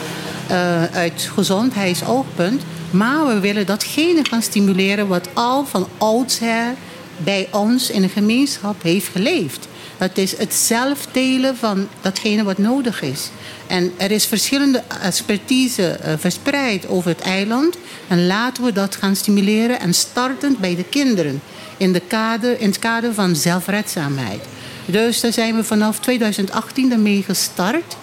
[0.48, 2.62] eh, uit gezondheidsoogpunt,
[2.92, 6.76] maar we willen datgene gaan stimuleren wat al van oudsher
[7.18, 9.68] bij ons in de gemeenschap heeft geleefd.
[9.98, 13.30] Dat is het zelf delen van datgene wat nodig is.
[13.68, 17.76] En er is verschillende expertise eh, verspreid over het eiland.
[18.08, 21.42] En laten we dat gaan stimuleren en startend bij de kinderen.
[21.78, 24.42] In, de in het kader van zelfredzaamheid.
[24.91, 27.98] Dus daar zijn we vanaf 2018 daarmee gestart.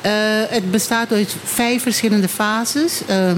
[0.00, 0.12] Eh,
[0.48, 3.00] het bestaat uit vijf verschillende fases.
[3.10, 3.32] Uh,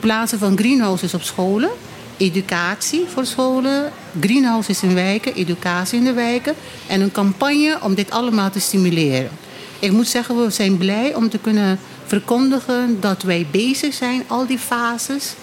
[0.00, 1.70] plaatsen van greenhouses op scholen.
[2.16, 3.92] Educatie voor scholen.
[4.20, 5.34] Greenhouses in wijken.
[5.34, 6.54] Educatie in de wijken.
[6.86, 9.30] En een campagne om dit allemaal te stimuleren.
[9.78, 14.46] Ik moet zeggen, we zijn blij om te kunnen verkondigen dat wij bezig zijn, al
[14.46, 15.34] die fases,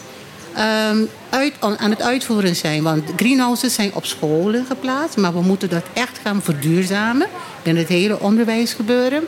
[0.56, 0.98] ehm,
[1.30, 2.84] uit, aan het uitvoeren zijn.
[2.84, 7.28] Want greenhouses zijn op scholen geplaatst, maar we moeten dat echt gaan verduurzamen
[7.64, 9.24] in het hele onderwijsgebeuren.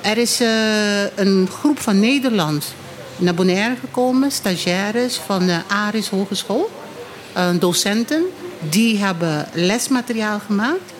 [0.00, 2.74] Er is eh, een groep van Nederland
[3.16, 6.70] naar Bonaire gekomen, stagiaires van de Aris Hogeschool,
[7.32, 8.24] eh, docenten.
[8.68, 10.92] Die hebben lesmateriaal gemaakt.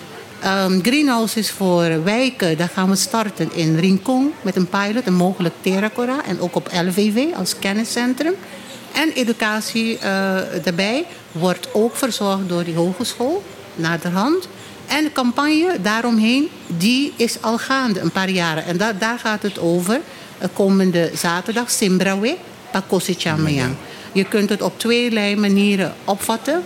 [0.45, 5.55] Um, greenhouses voor wijken, daar gaan we starten in Rincon met een pilot en mogelijk
[5.61, 8.35] Terracora en ook op LVV als kenniscentrum.
[8.93, 10.03] En educatie uh,
[10.63, 13.43] daarbij wordt ook verzorgd door die hogeschool,
[13.75, 14.49] naderhand.
[14.87, 18.65] En de campagne daaromheen, die is al gaande een paar jaren.
[18.65, 22.37] En da daar gaat het over, uh, komende zaterdag, Simbrawe,
[22.73, 23.75] Pakosi Chamayang.
[24.13, 26.63] Je kunt het op twee manieren opvatten.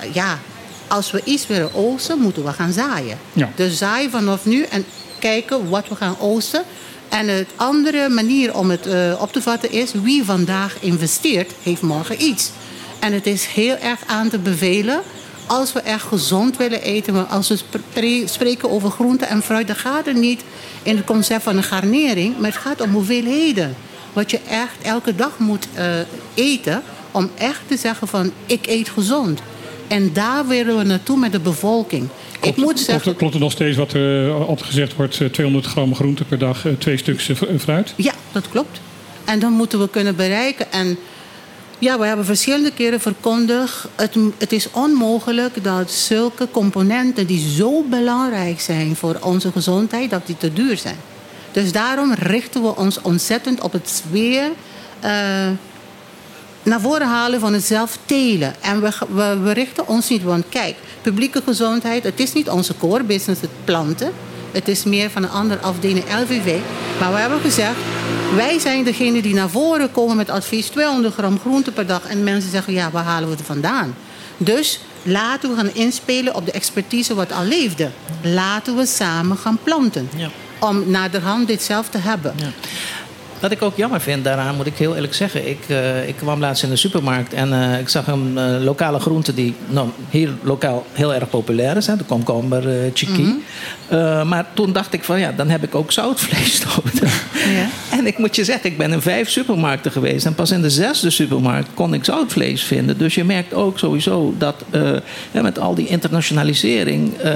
[0.00, 0.38] Uh, ja,
[0.86, 3.18] als we iets willen oosten, moeten we gaan zaaien.
[3.32, 3.50] Ja.
[3.54, 4.84] Dus zaaien vanaf nu en
[5.18, 6.62] kijken wat we gaan oosten.
[7.08, 9.92] En de andere manier om het uh, op te vatten is...
[9.92, 12.50] wie vandaag investeert, heeft morgen iets.
[12.98, 15.02] En het is heel erg aan te bevelen...
[15.46, 17.14] als we echt gezond willen eten...
[17.14, 19.66] maar als we spreken over groente en fruit...
[19.66, 20.42] dan gaat het niet
[20.82, 22.38] in het concept van een garnering...
[22.38, 23.76] maar het gaat om hoeveelheden.
[24.12, 25.84] Wat je echt elke dag moet uh,
[26.34, 26.82] eten...
[27.10, 29.40] om echt te zeggen van ik eet gezond.
[29.88, 32.08] En daar willen we naartoe met de bevolking.
[32.40, 33.02] Klopt, ik moet zeggen...
[33.02, 35.32] klopt, klopt er nog steeds wat er altijd gezegd wordt...
[35.32, 37.92] 200 gram groente per dag, twee stuks fruit?
[37.96, 38.80] Ja, dat klopt.
[39.24, 40.72] En dan moeten we kunnen bereiken.
[40.72, 40.98] En
[41.78, 43.88] Ja, we hebben verschillende keren verkondigd.
[43.94, 50.26] Het, het is onmogelijk dat zulke componenten die zo belangrijk zijn voor onze gezondheid, dat
[50.26, 50.96] die te duur zijn.
[51.52, 54.50] Dus daarom richten we ons ontzettend op het weer
[55.00, 55.48] eh,
[56.68, 58.54] naar voren halen van het zelf telen.
[58.60, 62.76] En we, we, we richten ons niet, want kijk, publieke gezondheid, het is niet onze
[62.76, 64.12] core business, het planten.
[64.52, 66.58] Het is meer van een andere afdeling, LVV.
[67.00, 67.76] Maar we hebben gezegd,
[68.36, 72.06] wij zijn degene die naar voren komen met advies 200 gram groente per dag.
[72.06, 73.94] En mensen zeggen, ja, waar halen we het vandaan?
[74.36, 77.90] Dus laten we gaan inspelen op de expertise wat al leefde.
[78.22, 80.10] Laten we samen gaan planten.
[80.58, 82.34] Om naderhand dit zelf te hebben.
[83.40, 85.48] Wat ik ook jammer vind daaraan, moet ik heel eerlijk zeggen.
[85.48, 88.98] Ik, eh, ik kwam laatst in de supermarkt en eh, ik zag een eh, lokale
[88.98, 91.86] groente die nou, hier lokaal heel erg populair is.
[91.86, 93.20] Hè, de komkommer eh chicky.
[93.20, 93.32] Mhm.
[93.88, 97.24] Eh, maar toen dacht ik van ja, dan heb ik ook zoutvlees nodig.
[97.90, 100.26] En ik moet je zeggen, ik ben in vijf supermarkten geweest.
[100.26, 102.98] En pas in de zesde supermarkt kon ik zoutvlees vinden.
[102.98, 104.82] Dus je merkt ook sowieso dat eh,
[105.32, 107.30] hè, met al die internationalisering eh,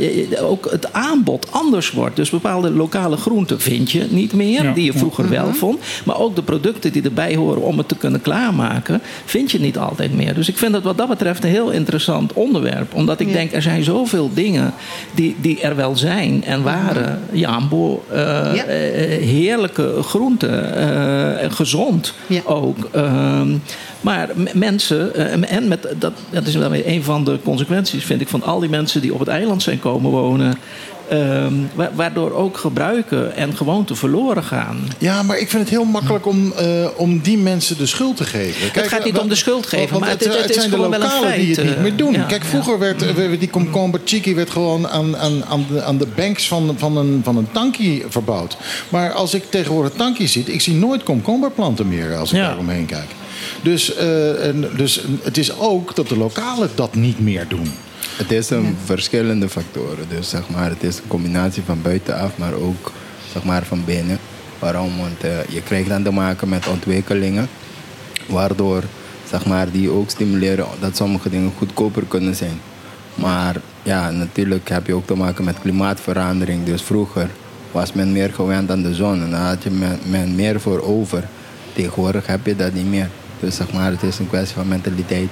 [0.00, 2.16] je- je- ook het aanbod anders wordt.
[2.16, 4.72] Dus bepaalde lokale groenten vind je niet meer, Ja.
[4.72, 5.30] die je vroeger Ja.
[5.30, 5.54] wel Mhm.
[5.56, 5.80] vond.
[6.04, 9.78] Maar ook de producten die erbij horen om het te kunnen klaarmaken, vind je niet
[9.78, 10.34] altijd meer.
[10.34, 12.94] Dus ik vind het wat dat betreft een heel interessant onderwerp.
[12.94, 13.32] Omdat ik Ja.
[13.32, 14.72] denk, er zijn zoveel dingen
[15.14, 17.20] die, die er wel zijn en waren.
[17.32, 18.16] Jambo, eh,
[18.54, 18.64] Ja.
[18.64, 22.76] eh, heerlijke groenten, eh, en gezond ook.
[22.92, 23.48] Ehm,
[24.00, 28.28] maar mensen, eh, en met, dat, dat is wel een van de consequenties, vind ik,
[28.28, 30.58] van al die mensen die op het eiland zijn komen wonen.
[31.10, 34.78] Ehm, wa- waardoor ook gebruiken en gewoonten verloren gaan.
[34.98, 36.66] Ja, maar ik vind het heel makkelijk om, eh,
[36.96, 38.70] om die mensen de schuld te geven.
[38.72, 40.70] Het gaat niet om de schuld geven, want maar het, het- het het is zijn
[40.70, 42.12] de lokalen die het niet meer eh, doen.
[42.12, 42.22] ja.
[42.22, 46.06] Kijk, vroeger werd eh, die komkommer chiki werd gewoon aan, aan, aan, de, aan de
[46.16, 48.56] banks van, van, een, van een tankie verbouwd.
[48.88, 52.86] Maar als ik tegenwoordig tankies zie, ik zie nooit komkommerplanten meer als ik daar omheen
[52.86, 53.08] kijk.
[53.62, 54.06] Dus, eh,
[54.76, 57.72] dus het is ook dat de lokalen dat niet meer doen.
[58.16, 60.06] Het is een verschillende factoren.
[60.08, 62.92] Dus zeg maar, het is een combinatie van buitenaf, maar ook
[63.32, 64.18] zeg maar, van binnen.
[64.58, 64.98] Waarom?
[64.98, 67.48] Want eh, je krijgt dan te maken met ontwikkelingen,
[68.26, 68.82] waardoor
[69.28, 72.60] zeg maar, die ook stimuleren dat sommige dingen goedkoper kunnen zijn.
[73.14, 76.64] Maar ja, natuurlijk heb je ook te maken met klimaatverandering.
[76.64, 77.30] Dus vroeger
[77.72, 80.82] was men meer gewend aan de zon en daar had je men, men meer voor
[80.82, 81.28] over.
[81.72, 83.08] Tegenwoordig heb je dat niet meer.
[83.40, 85.28] Dus zeg maar, het is een kwestie van mentaliteit.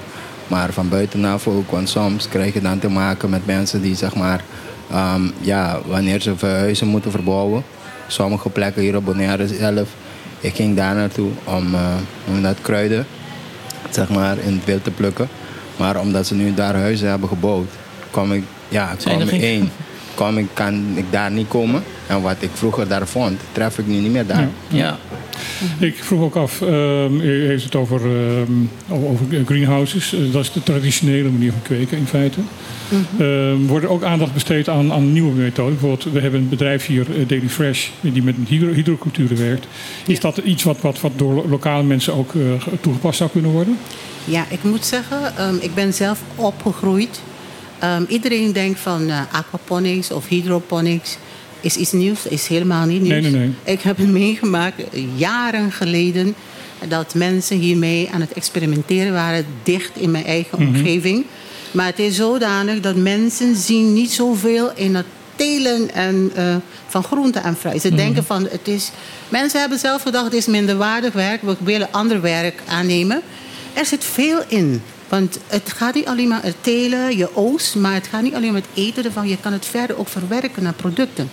[0.49, 4.15] Maar van buitenaf ook, want soms krijg je dan te maken met mensen die zeg
[4.15, 4.45] maar,
[4.91, 7.65] ehm, ja, wanneer ze huizen moeten verbouwen.
[8.07, 9.89] Sommige plekken hier op Bonaire zelf.
[10.41, 11.81] Ik ging daar naartoe om, eh,
[12.29, 13.07] om dat kruiden
[13.91, 15.29] zeg maar, in het wild te plukken.
[15.77, 17.69] Maar omdat ze nu daar huizen hebben gebouwd,
[18.11, 19.71] kwam ik, ja, er ik één.
[20.15, 21.83] Kwam ik, kan ik daar niet komen.
[22.07, 24.49] En wat ik vroeger daar vond, tref ik nu niet meer daar.
[24.69, 24.97] Ja.
[25.79, 28.53] Ik vroeg ook af, ehm, u heeft het over, ehm,
[29.05, 30.13] over greenhouses.
[30.13, 32.41] Eh, dat is de traditionele manier van kweken in feite.
[33.19, 35.73] Ehm, wordt er ook aandacht besteed aan, aan nieuwe methoden?
[35.79, 39.67] Bijvoorbeeld, we hebben een bedrijf hier, eh, Daily Fresh, die met hydro hydroculturen werkt.
[40.07, 42.41] Is dat iets wat, wat, wat door lo- lokale mensen ook eh,
[42.81, 43.79] toegepast zou kunnen worden?
[44.25, 45.19] Ja, ik moet zeggen,
[45.61, 47.21] ik ben zelf opgegroeid.
[48.09, 51.19] Iedereen denkt van aquaponics of hydroponics
[51.67, 52.27] is iets nieuws.
[52.27, 53.13] is helemaal niet nieuws.
[53.23, 53.53] Nee, nee, nee.
[53.75, 54.83] Ik heb het meegemaakt
[55.17, 56.35] jaren geleden
[56.89, 60.69] dat mensen hiermee aan het experimenteren waren, dicht in mijn eigen Mhm.
[60.77, 61.25] omgeving.
[61.71, 65.07] Maar het is zodanig dat mensen zien niet zoveel in het
[65.37, 66.57] telen en, eh,
[66.89, 67.81] van groente en fruit.
[67.81, 67.97] Ze Mhm.
[67.97, 68.91] denken van het is.
[69.29, 71.43] Mensen hebben zelf gedacht het is minderwaardig werk.
[71.43, 73.21] We willen ander werk aannemen.
[73.73, 74.83] Er zit veel in.
[75.09, 78.49] Want het gaat niet alleen maar het telen, je oogst, maar het gaat niet alleen
[78.49, 79.29] om het eten ervan.
[79.29, 81.31] Je kan het verder ook verwerken naar producten.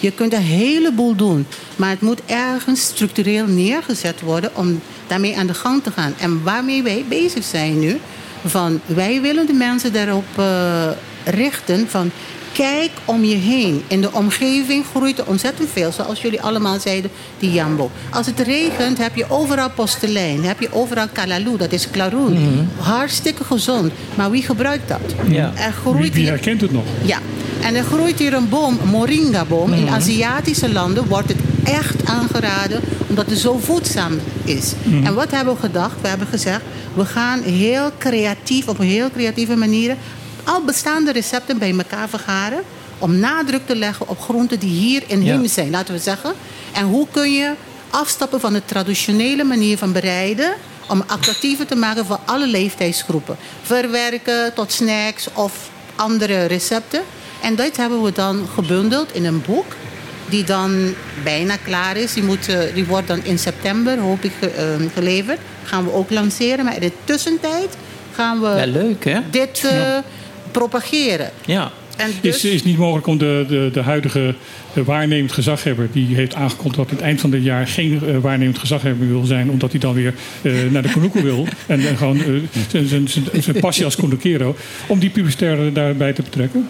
[0.00, 1.46] Je kunt een heleboel doen,
[1.76, 6.14] maar het moet ergens structureel neergezet worden om daarmee aan de gang te gaan.
[6.18, 8.00] En waarmee wij bezig zijn nu,
[8.44, 10.90] van wij willen de mensen daarop eh,
[11.24, 12.10] richten van
[12.56, 13.82] kijk om je heen.
[13.86, 17.90] In de omgeving groeit er ontzettend veel, zoals jullie allemaal zeiden, die jambo.
[18.10, 22.32] Als het regent heb je overal postelein, heb je overal kalaloo, dat is klaroen.
[22.32, 22.64] Mhm.
[22.88, 25.14] Hartstikke gezond, maar wie gebruikt dat?
[25.28, 25.52] Ja.
[25.54, 26.84] Er Wie, groeit wie hier herkent het nog?
[27.02, 27.18] ja,
[27.62, 29.72] en er groeit hier een boom, een moringa-boom.
[29.72, 29.94] In Mhm.
[29.94, 34.12] Aziatische landen wordt het echt aangeraden omdat het zo voedzaam
[34.44, 34.72] is.
[34.82, 35.06] Mhm.
[35.06, 35.94] En wat hebben we gedacht?
[36.00, 36.60] We hebben gezegd,
[36.94, 39.96] we gaan heel creatief, op een heel creatieve manier...
[40.46, 42.62] al bestaande recepten bij elkaar vergaren...
[42.98, 46.32] om nadruk te leggen op groenten die hier inheems zijn, laten we zeggen.
[46.72, 47.52] En hoe kun je
[47.90, 50.54] afstappen van de traditionele manier van bereiden...
[50.88, 53.36] om attractiever te maken voor alle leeftijdsgroepen.
[53.62, 57.00] Verwerken tot snacks of andere recepten.
[57.42, 59.66] En dat hebben we dan gebundeld in een boek.
[60.28, 60.94] Die dan
[61.24, 62.12] bijna klaar is.
[62.12, 64.50] Die, moet, eh, die wordt dan in september, hoop ik, eh,
[64.94, 65.38] geleverd.
[65.64, 66.64] gaan we ook lanceren.
[66.64, 67.76] Maar in de tussentijd
[68.12, 69.20] gaan we leuk, hè?
[69.30, 69.98] dit eh,
[70.58, 71.30] propageren.
[71.46, 71.70] Ja.
[71.96, 74.34] En Is, is niet mogelijk om de, de, de huidige
[74.74, 75.88] eh, waarnemend gezaghebber...
[75.92, 79.50] die heeft aangekondigd dat het eind van dit jaar geen eh, waarnemend gezaghebber wil zijn...
[79.50, 81.46] omdat hij dan weer eh, naar de Konuku wil...
[81.66, 82.18] en gewoon
[82.70, 84.56] zijn- zijn- zijn- zijn passie als Konukero...
[84.86, 86.68] om die publicitair daarbij te betrekken?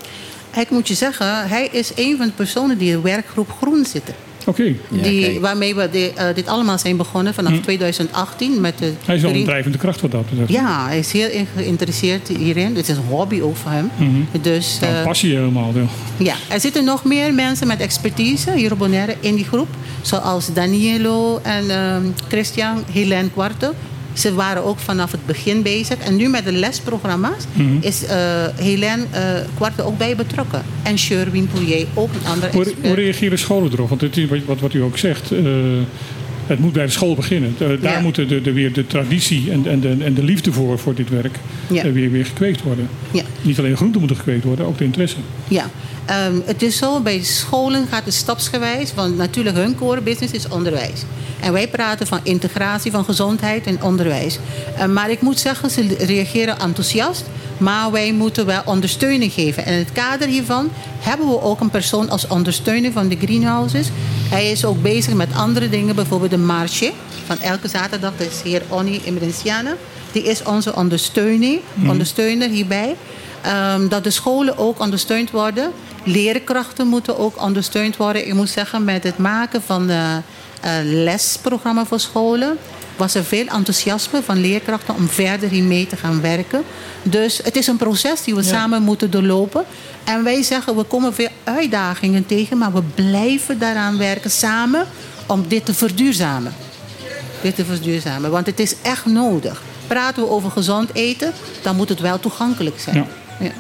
[0.60, 3.84] Ik moet je zeggen, hij is een van de personen die in de werkgroep Groen
[3.84, 4.14] zitten.
[4.46, 4.74] Oké.
[4.88, 7.60] die, waarmee we di- eh, dit allemaal zijn begonnen vanaf Hm.
[7.60, 8.60] 2018.
[8.60, 10.50] Met de Hij is wel een drijvende kracht wat dat betreft.
[10.50, 12.76] Ja, hij is heel geïnteresseerd hierin.
[12.76, 13.90] Het is een hobby ook voor hem.
[13.96, 14.40] Mhm.
[14.42, 15.72] Dus, eh, passie helemaal.
[15.74, 15.84] Ja.
[16.16, 19.68] ja, er zitten nog meer mensen met expertise hier op Bonaire in die groep.
[20.02, 23.72] Zoals Danielo en ehm, Christian, Helene Quarte.
[24.16, 25.96] Ze waren ook vanaf het begin bezig.
[25.98, 27.66] En nu met de lesprogramma's Mhm.
[27.80, 28.16] is eh
[28.56, 29.04] Helene
[29.54, 30.62] Quarte ook bij betrokken.
[30.82, 32.86] En Sherwin Pouillet, ook een andere Hoe, expert.
[32.86, 33.88] hoe reageren scholen erop?
[33.88, 35.38] Want het wat, wat, u ook zegt, eh,
[36.46, 37.54] het moet bij de school beginnen.
[37.58, 38.00] Eh, daar Ja.
[38.00, 41.08] moet de, de, weer de traditie en, en, de, en de liefde voor, voor dit
[41.10, 41.38] werk
[41.70, 41.82] Ja.
[41.84, 42.88] eh, weer, weer gekweekt worden.
[43.10, 43.22] Ja.
[43.42, 45.16] Niet alleen groenten moeten gekweekt worden, ook de interesse.
[45.48, 45.70] Ja,
[46.06, 50.48] Ehm, het is zo, bij scholen gaat het stapsgewijs, want natuurlijk hun core business is
[50.48, 51.02] onderwijs.
[51.40, 54.38] En wij praten van integratie van gezondheid en onderwijs.
[54.76, 57.24] Eh, maar ik moet zeggen, ze reageren enthousiast,
[57.58, 59.64] maar wij moeten wel ondersteuning geven.
[59.64, 63.88] En in het kader hiervan hebben we ook een persoon als ondersteuner van de greenhouses.
[64.28, 66.92] Hij is ook bezig met andere dingen, bijvoorbeeld de marché
[67.26, 68.12] van elke zaterdag.
[68.16, 69.74] Dat is heer Oni Emerenciana.
[70.12, 71.90] Die is onze ondersteuning, Mhm.
[71.90, 72.96] ondersteuner hierbij.
[73.46, 75.72] Ehm, dat de scholen ook ondersteund worden.
[76.04, 78.26] Leerkrachten moeten ook ondersteund worden.
[78.26, 80.20] Ik moet zeggen, met het maken van de
[80.60, 82.58] eh, lesprogramma voor scholen
[82.96, 86.62] was er veel enthousiasme van leerkrachten om verder hiermee te gaan werken.
[87.02, 89.64] Dus het is een proces die we samen moeten doorlopen.
[90.04, 94.86] En wij zeggen, we komen veel uitdagingen tegen, maar we blijven daaraan werken samen
[95.26, 96.54] om dit te verduurzamen.
[97.42, 99.62] Dit te verduurzamen, want het is echt nodig.
[99.86, 101.32] Praten we over gezond eten,
[101.62, 102.96] dan moet het wel toegankelijk zijn.
[102.96, 103.06] Ja.
[103.40, 103.50] Ja.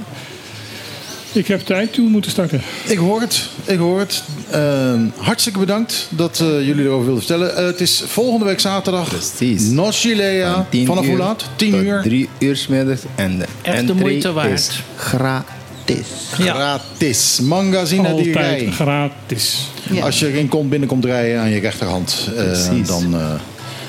[1.32, 2.62] Ik heb tijd toe moeten starten.
[2.86, 4.22] Ik hoor het, ik hoor het.
[4.50, 7.56] Ehm, hartstikke bedankt dat eh, jullie erover wilden vertellen.
[7.56, 9.08] Eh, het is volgende week zaterdag.
[9.08, 9.62] Precies.
[9.62, 10.66] Nochilea.
[10.84, 11.44] Vanaf hoe laat?
[11.56, 12.02] 10 uur?
[12.02, 13.00] 3 uur 's middags.
[13.14, 14.50] En de Echt de entree moeite waard.
[14.50, 16.06] is gratis.
[16.32, 17.40] Gratis.
[17.42, 18.68] Magazine Altijd Dierij.
[18.72, 19.70] gratis.
[20.00, 22.86] Als je geen kont binnenkomt rijden aan je rechterhand, eh, Precies.
[22.86, 23.30] dan, eh,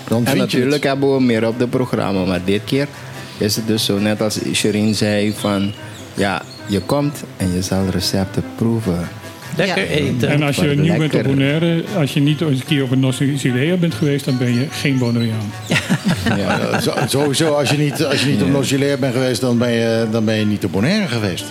[0.08, 0.84] dan En vind je natuurlijk het.
[0.84, 2.26] hebben we meer op het programma.
[2.26, 2.88] Maar dit keer
[3.38, 5.72] is het dus zo, net als Shirin zei, van
[6.14, 9.08] ja, je komt en je zal recepten proeven.
[9.58, 10.30] Lekker eten.
[10.30, 11.24] En als je nieuw bent op.
[11.24, 14.66] Bonaire, als je niet eens een keer op een Nosilea bent geweest, dan ben je
[14.70, 15.52] geen Bonaireaan.
[16.38, 19.72] Ja, zo- sowieso, als je niet, als je niet op Nochilea bent geweest, dan ben,
[19.72, 21.46] je, dan ben je niet op Bonaire geweest.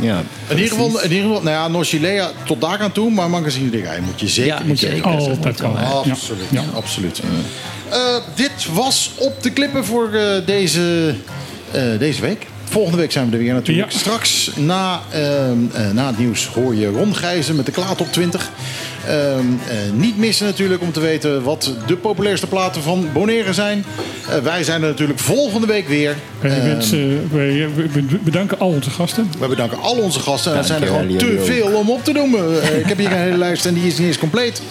[0.00, 3.30] Ja, In ieder geval, in ieder geval nou ja, Nochilea tot daar aan toe, maar
[3.30, 4.52] Magazine Dierij moet je zeker.
[4.52, 5.04] Ja, moet je zeker.
[5.04, 5.76] Altijd kan.
[5.76, 7.20] Absoluut, absoluut.
[7.90, 11.14] Eh, dit was op de klippen voor eh, deze,
[11.70, 12.46] eh, deze week.
[12.70, 13.92] Volgende week zijn we er weer natuurlijk.
[13.92, 13.98] Ja.
[13.98, 15.24] Straks na, ehm,
[15.72, 18.50] eh, na het nieuws hoor je Ron Gijzen met de Klaat op 20.
[19.06, 19.16] Ehm,
[19.68, 23.84] eh, niet missen natuurlijk om te weten wat de populairste platen van Bonaire zijn.
[24.28, 26.14] Eh, wij zijn er natuurlijk volgende week weer.
[26.40, 29.30] Wij, Ehm, wensen- wij we bedanken al onze gasten.
[29.38, 30.50] we bedanken al onze gasten.
[30.50, 32.54] En dat zijn er gewoon te veel om op te noemen.
[32.78, 34.62] Ik heb hier een hele lijst en die is niet eens compleet.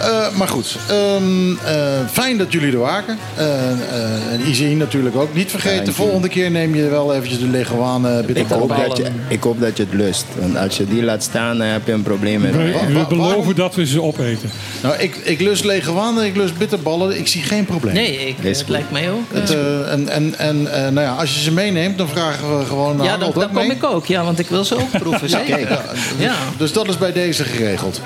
[0.00, 3.18] Eh, maar goed, ehm, eh, fijn dat jullie er waren.
[3.34, 5.34] Eh, eh, en Izzy natuurlijk ook.
[5.34, 5.92] Niet vergeten, je.
[5.92, 9.60] volgende keer neem je wel eventjes de Leguaan uh, ik, hoop dat je, ik hoop
[9.60, 10.24] dat je het lust.
[10.38, 12.74] Want als je die laat staan, dan heb je een probleem met mij.
[12.92, 14.50] we beloven dat we ze opeten.
[14.82, 17.18] Nou, ik, ik lust Leguaan en ik lust bitterballen.
[17.18, 17.94] Ik zie geen probleem.
[17.94, 19.32] Nee, ik, het lijkt mij ook.
[19.32, 19.56] Het,
[19.88, 23.02] en en, en eh, nou ja, als je ze meeneemt, dan vragen we gewoon...
[23.02, 23.76] ja, Arnold dan, kom mee.
[23.76, 24.06] ik ook.
[24.06, 25.28] Ja, want ik wil ze ook proeven.
[25.28, 25.60] Ja, zeker.
[25.60, 26.34] ja, dus, Ja.
[26.56, 28.00] dus dat is bij deze geregeld.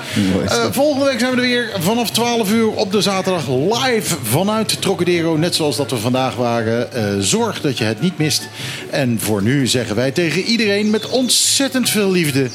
[0.45, 4.81] Eh, volgende week zijn we er weer vanaf 12 uur op de zaterdag live vanuit
[4.81, 5.37] Trocadero.
[5.37, 6.93] Net zoals dat we vandaag waren.
[6.93, 8.49] Eh, zorg dat je het niet mist.
[8.89, 12.49] En voor nu zeggen wij tegen iedereen met ontzettend veel liefde...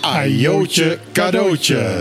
[0.00, 2.00] Ajootje cadeautje.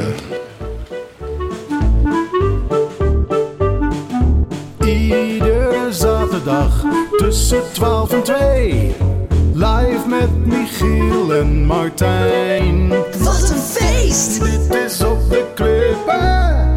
[4.86, 6.84] Iedere zaterdag
[7.18, 8.95] tussen 12 en 2.
[9.54, 12.88] Live met Michiel en Martijn.
[13.18, 13.66] Wat een
[14.19, 16.77] It is of the clipper.